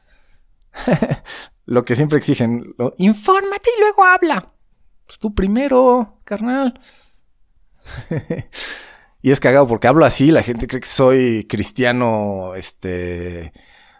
Lo 1.65 1.85
que 1.85 1.95
siempre 1.95 2.19
exigen, 2.19 2.75
infórmate 2.99 3.71
y 3.77 3.81
luego 3.81 4.05
habla. 4.05 4.53
Pues 5.07 5.19
tú 5.19 5.35
primero, 5.35 6.21
carnal. 6.25 6.81
y 9.23 9.31
es 9.31 9.41
cagado 9.41 9.69
porque 9.69 9.89
hablo 9.89 10.05
así, 10.05 10.31
la 10.31 10.43
gente 10.43 10.67
cree 10.67 10.81
que 10.81 10.89
soy 10.89 11.47
cristiano, 11.49 12.55
este, 12.57 13.53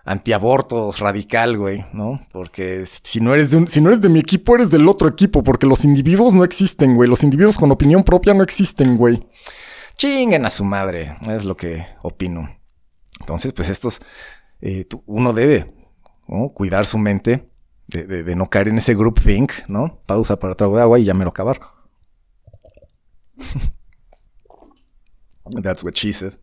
antiabortos 0.05 0.99
radical, 0.99 1.57
güey, 1.57 1.85
¿no? 1.93 2.19
Porque 2.33 2.85
si 2.87 3.21
no 3.21 3.35
eres 3.35 3.51
de 3.51 3.67
si 3.67 3.81
no 3.81 3.89
eres 3.89 4.01
de 4.01 4.09
mi 4.09 4.19
equipo, 4.19 4.55
eres 4.55 4.71
del 4.71 4.89
otro 4.89 5.09
equipo, 5.09 5.43
porque 5.43 5.67
los 5.67 5.85
individuos 5.85 6.35
no 6.35 6.45
existen, 6.45 6.95
güey. 6.95 7.09
Los 7.09 7.23
individuos 7.25 7.57
con 7.57 7.71
opinión 7.71 8.03
propia 8.03 8.35
no 8.35 8.43
existen, 8.43 8.97
güey. 8.97 9.23
Chinguen 9.97 10.45
a 10.47 10.51
su 10.51 10.65
madre, 10.65 11.17
es 11.29 11.45
lo 11.45 11.57
que 11.57 11.87
opino. 12.03 12.49
Entonces, 13.21 13.53
pues 13.53 13.69
estos, 13.69 14.01
eh, 14.61 14.87
uno 15.07 15.33
debe 15.33 15.73
cuidar 16.55 16.87
su 16.87 16.99
mente 16.99 17.49
de, 17.87 18.35
no 18.35 18.49
caer 18.49 18.69
en 18.69 18.79
ese 18.79 18.95
group 18.95 19.21
think, 19.21 19.53
¿no? 19.69 20.01
Pausa 20.07 20.39
para 20.39 20.55
trago 20.55 20.77
de 20.77 20.83
agua 20.83 20.99
y 20.99 21.05
ya 21.05 21.15
me 21.15 21.25
lo 21.25 21.31
acabar. 21.31 21.61
That's 25.63 25.85
what 25.85 25.95
she 25.95 26.13
said. 26.13 26.35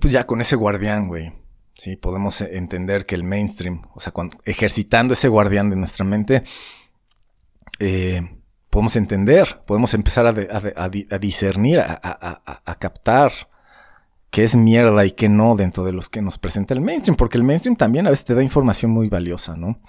Pues 0.00 0.12
ya 0.12 0.26
con 0.26 0.40
ese 0.40 0.56
guardián, 0.56 1.08
güey, 1.08 1.32
sí, 1.74 1.96
podemos 1.96 2.40
entender 2.40 3.06
que 3.06 3.14
el 3.14 3.24
mainstream, 3.24 3.82
o 3.94 4.00
sea, 4.00 4.12
cuando, 4.12 4.36
ejercitando 4.44 5.14
ese 5.14 5.28
guardián 5.28 5.70
de 5.70 5.76
nuestra 5.76 6.04
mente, 6.04 6.44
eh, 7.78 8.20
podemos 8.70 8.96
entender, 8.96 9.62
podemos 9.66 9.94
empezar 9.94 10.26
a, 10.26 10.88
discernir, 11.18 11.80
a, 11.80 12.76
captar 12.78 13.32
qué 14.30 14.44
es 14.44 14.56
mierda 14.56 15.06
y 15.06 15.12
qué 15.12 15.28
no 15.28 15.56
dentro 15.56 15.84
de 15.84 15.92
los 15.92 16.08
que 16.08 16.22
nos 16.22 16.38
presenta 16.38 16.74
el 16.74 16.80
mainstream, 16.80 17.16
porque 17.16 17.38
el 17.38 17.44
mainstream 17.44 17.76
también 17.76 18.06
a 18.06 18.10
veces 18.10 18.24
te 18.24 18.34
da 18.34 18.42
información 18.42 18.90
muy 18.90 19.08
valiosa, 19.08 19.56
¿no? 19.56 19.80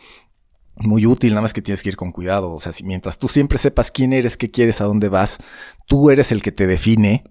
Muy 0.81 1.05
útil, 1.05 1.31
nada 1.31 1.41
más 1.41 1.53
que 1.53 1.61
tienes 1.61 1.83
que 1.83 1.89
ir 1.89 1.97
con 1.97 2.13
cuidado. 2.13 2.53
O 2.53 2.59
sea, 2.59 2.71
si 2.71 2.85
mientras 2.85 3.19
tú 3.19 3.27
siempre 3.27 3.57
sepas 3.57 3.91
quién 3.91 4.13
eres, 4.13 4.37
qué 4.37 4.49
quieres, 4.49 4.79
a 4.79 4.85
dónde 4.85 5.09
vas, 5.09 5.39
tú 5.87 6.09
eres 6.09 6.31
el 6.31 6.41
que 6.41 6.53
te 6.53 6.67
define. 6.67 7.23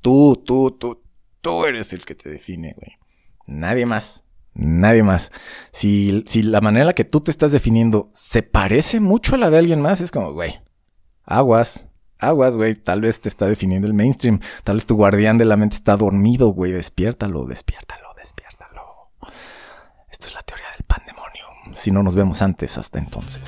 Tú, 0.00 0.42
tú, 0.46 0.70
tú, 0.70 1.02
tú 1.40 1.64
eres 1.64 1.92
el 1.92 2.04
que 2.04 2.14
te 2.14 2.30
define, 2.30 2.74
güey. 2.76 2.98
Nadie 3.46 3.86
más. 3.86 4.24
Nadie 4.54 5.02
más. 5.02 5.30
Si, 5.72 6.24
si 6.26 6.42
la 6.42 6.60
manera 6.60 6.82
en 6.82 6.86
la 6.88 6.94
que 6.94 7.04
tú 7.04 7.20
te 7.20 7.30
estás 7.30 7.52
definiendo 7.52 8.10
se 8.12 8.42
parece 8.42 9.00
mucho 9.00 9.34
a 9.34 9.38
la 9.38 9.50
de 9.50 9.58
alguien 9.58 9.80
más, 9.80 10.00
es 10.00 10.10
como, 10.10 10.32
güey, 10.32 10.60
aguas, 11.24 11.86
aguas, 12.18 12.56
güey. 12.56 12.74
Tal 12.74 13.00
vez 13.00 13.20
te 13.20 13.28
está 13.28 13.46
definiendo 13.46 13.86
el 13.86 13.94
mainstream. 13.94 14.40
Tal 14.64 14.76
vez 14.76 14.86
tu 14.86 14.96
guardián 14.96 15.38
de 15.38 15.44
la 15.44 15.56
mente 15.56 15.76
está 15.76 15.96
dormido, 15.96 16.48
güey. 16.48 16.72
Despiértalo, 16.72 17.44
despiértalo, 17.46 18.08
despiértalo. 18.16 19.10
Esto 20.10 20.26
es 20.26 20.34
la 20.34 20.42
teoría 20.42 20.66
del 20.76 20.84
pandemonium. 20.86 21.74
Si 21.74 21.90
no 21.90 22.02
nos 22.02 22.16
vemos 22.16 22.42
antes, 22.42 22.76
hasta 22.76 22.98
entonces. 22.98 23.46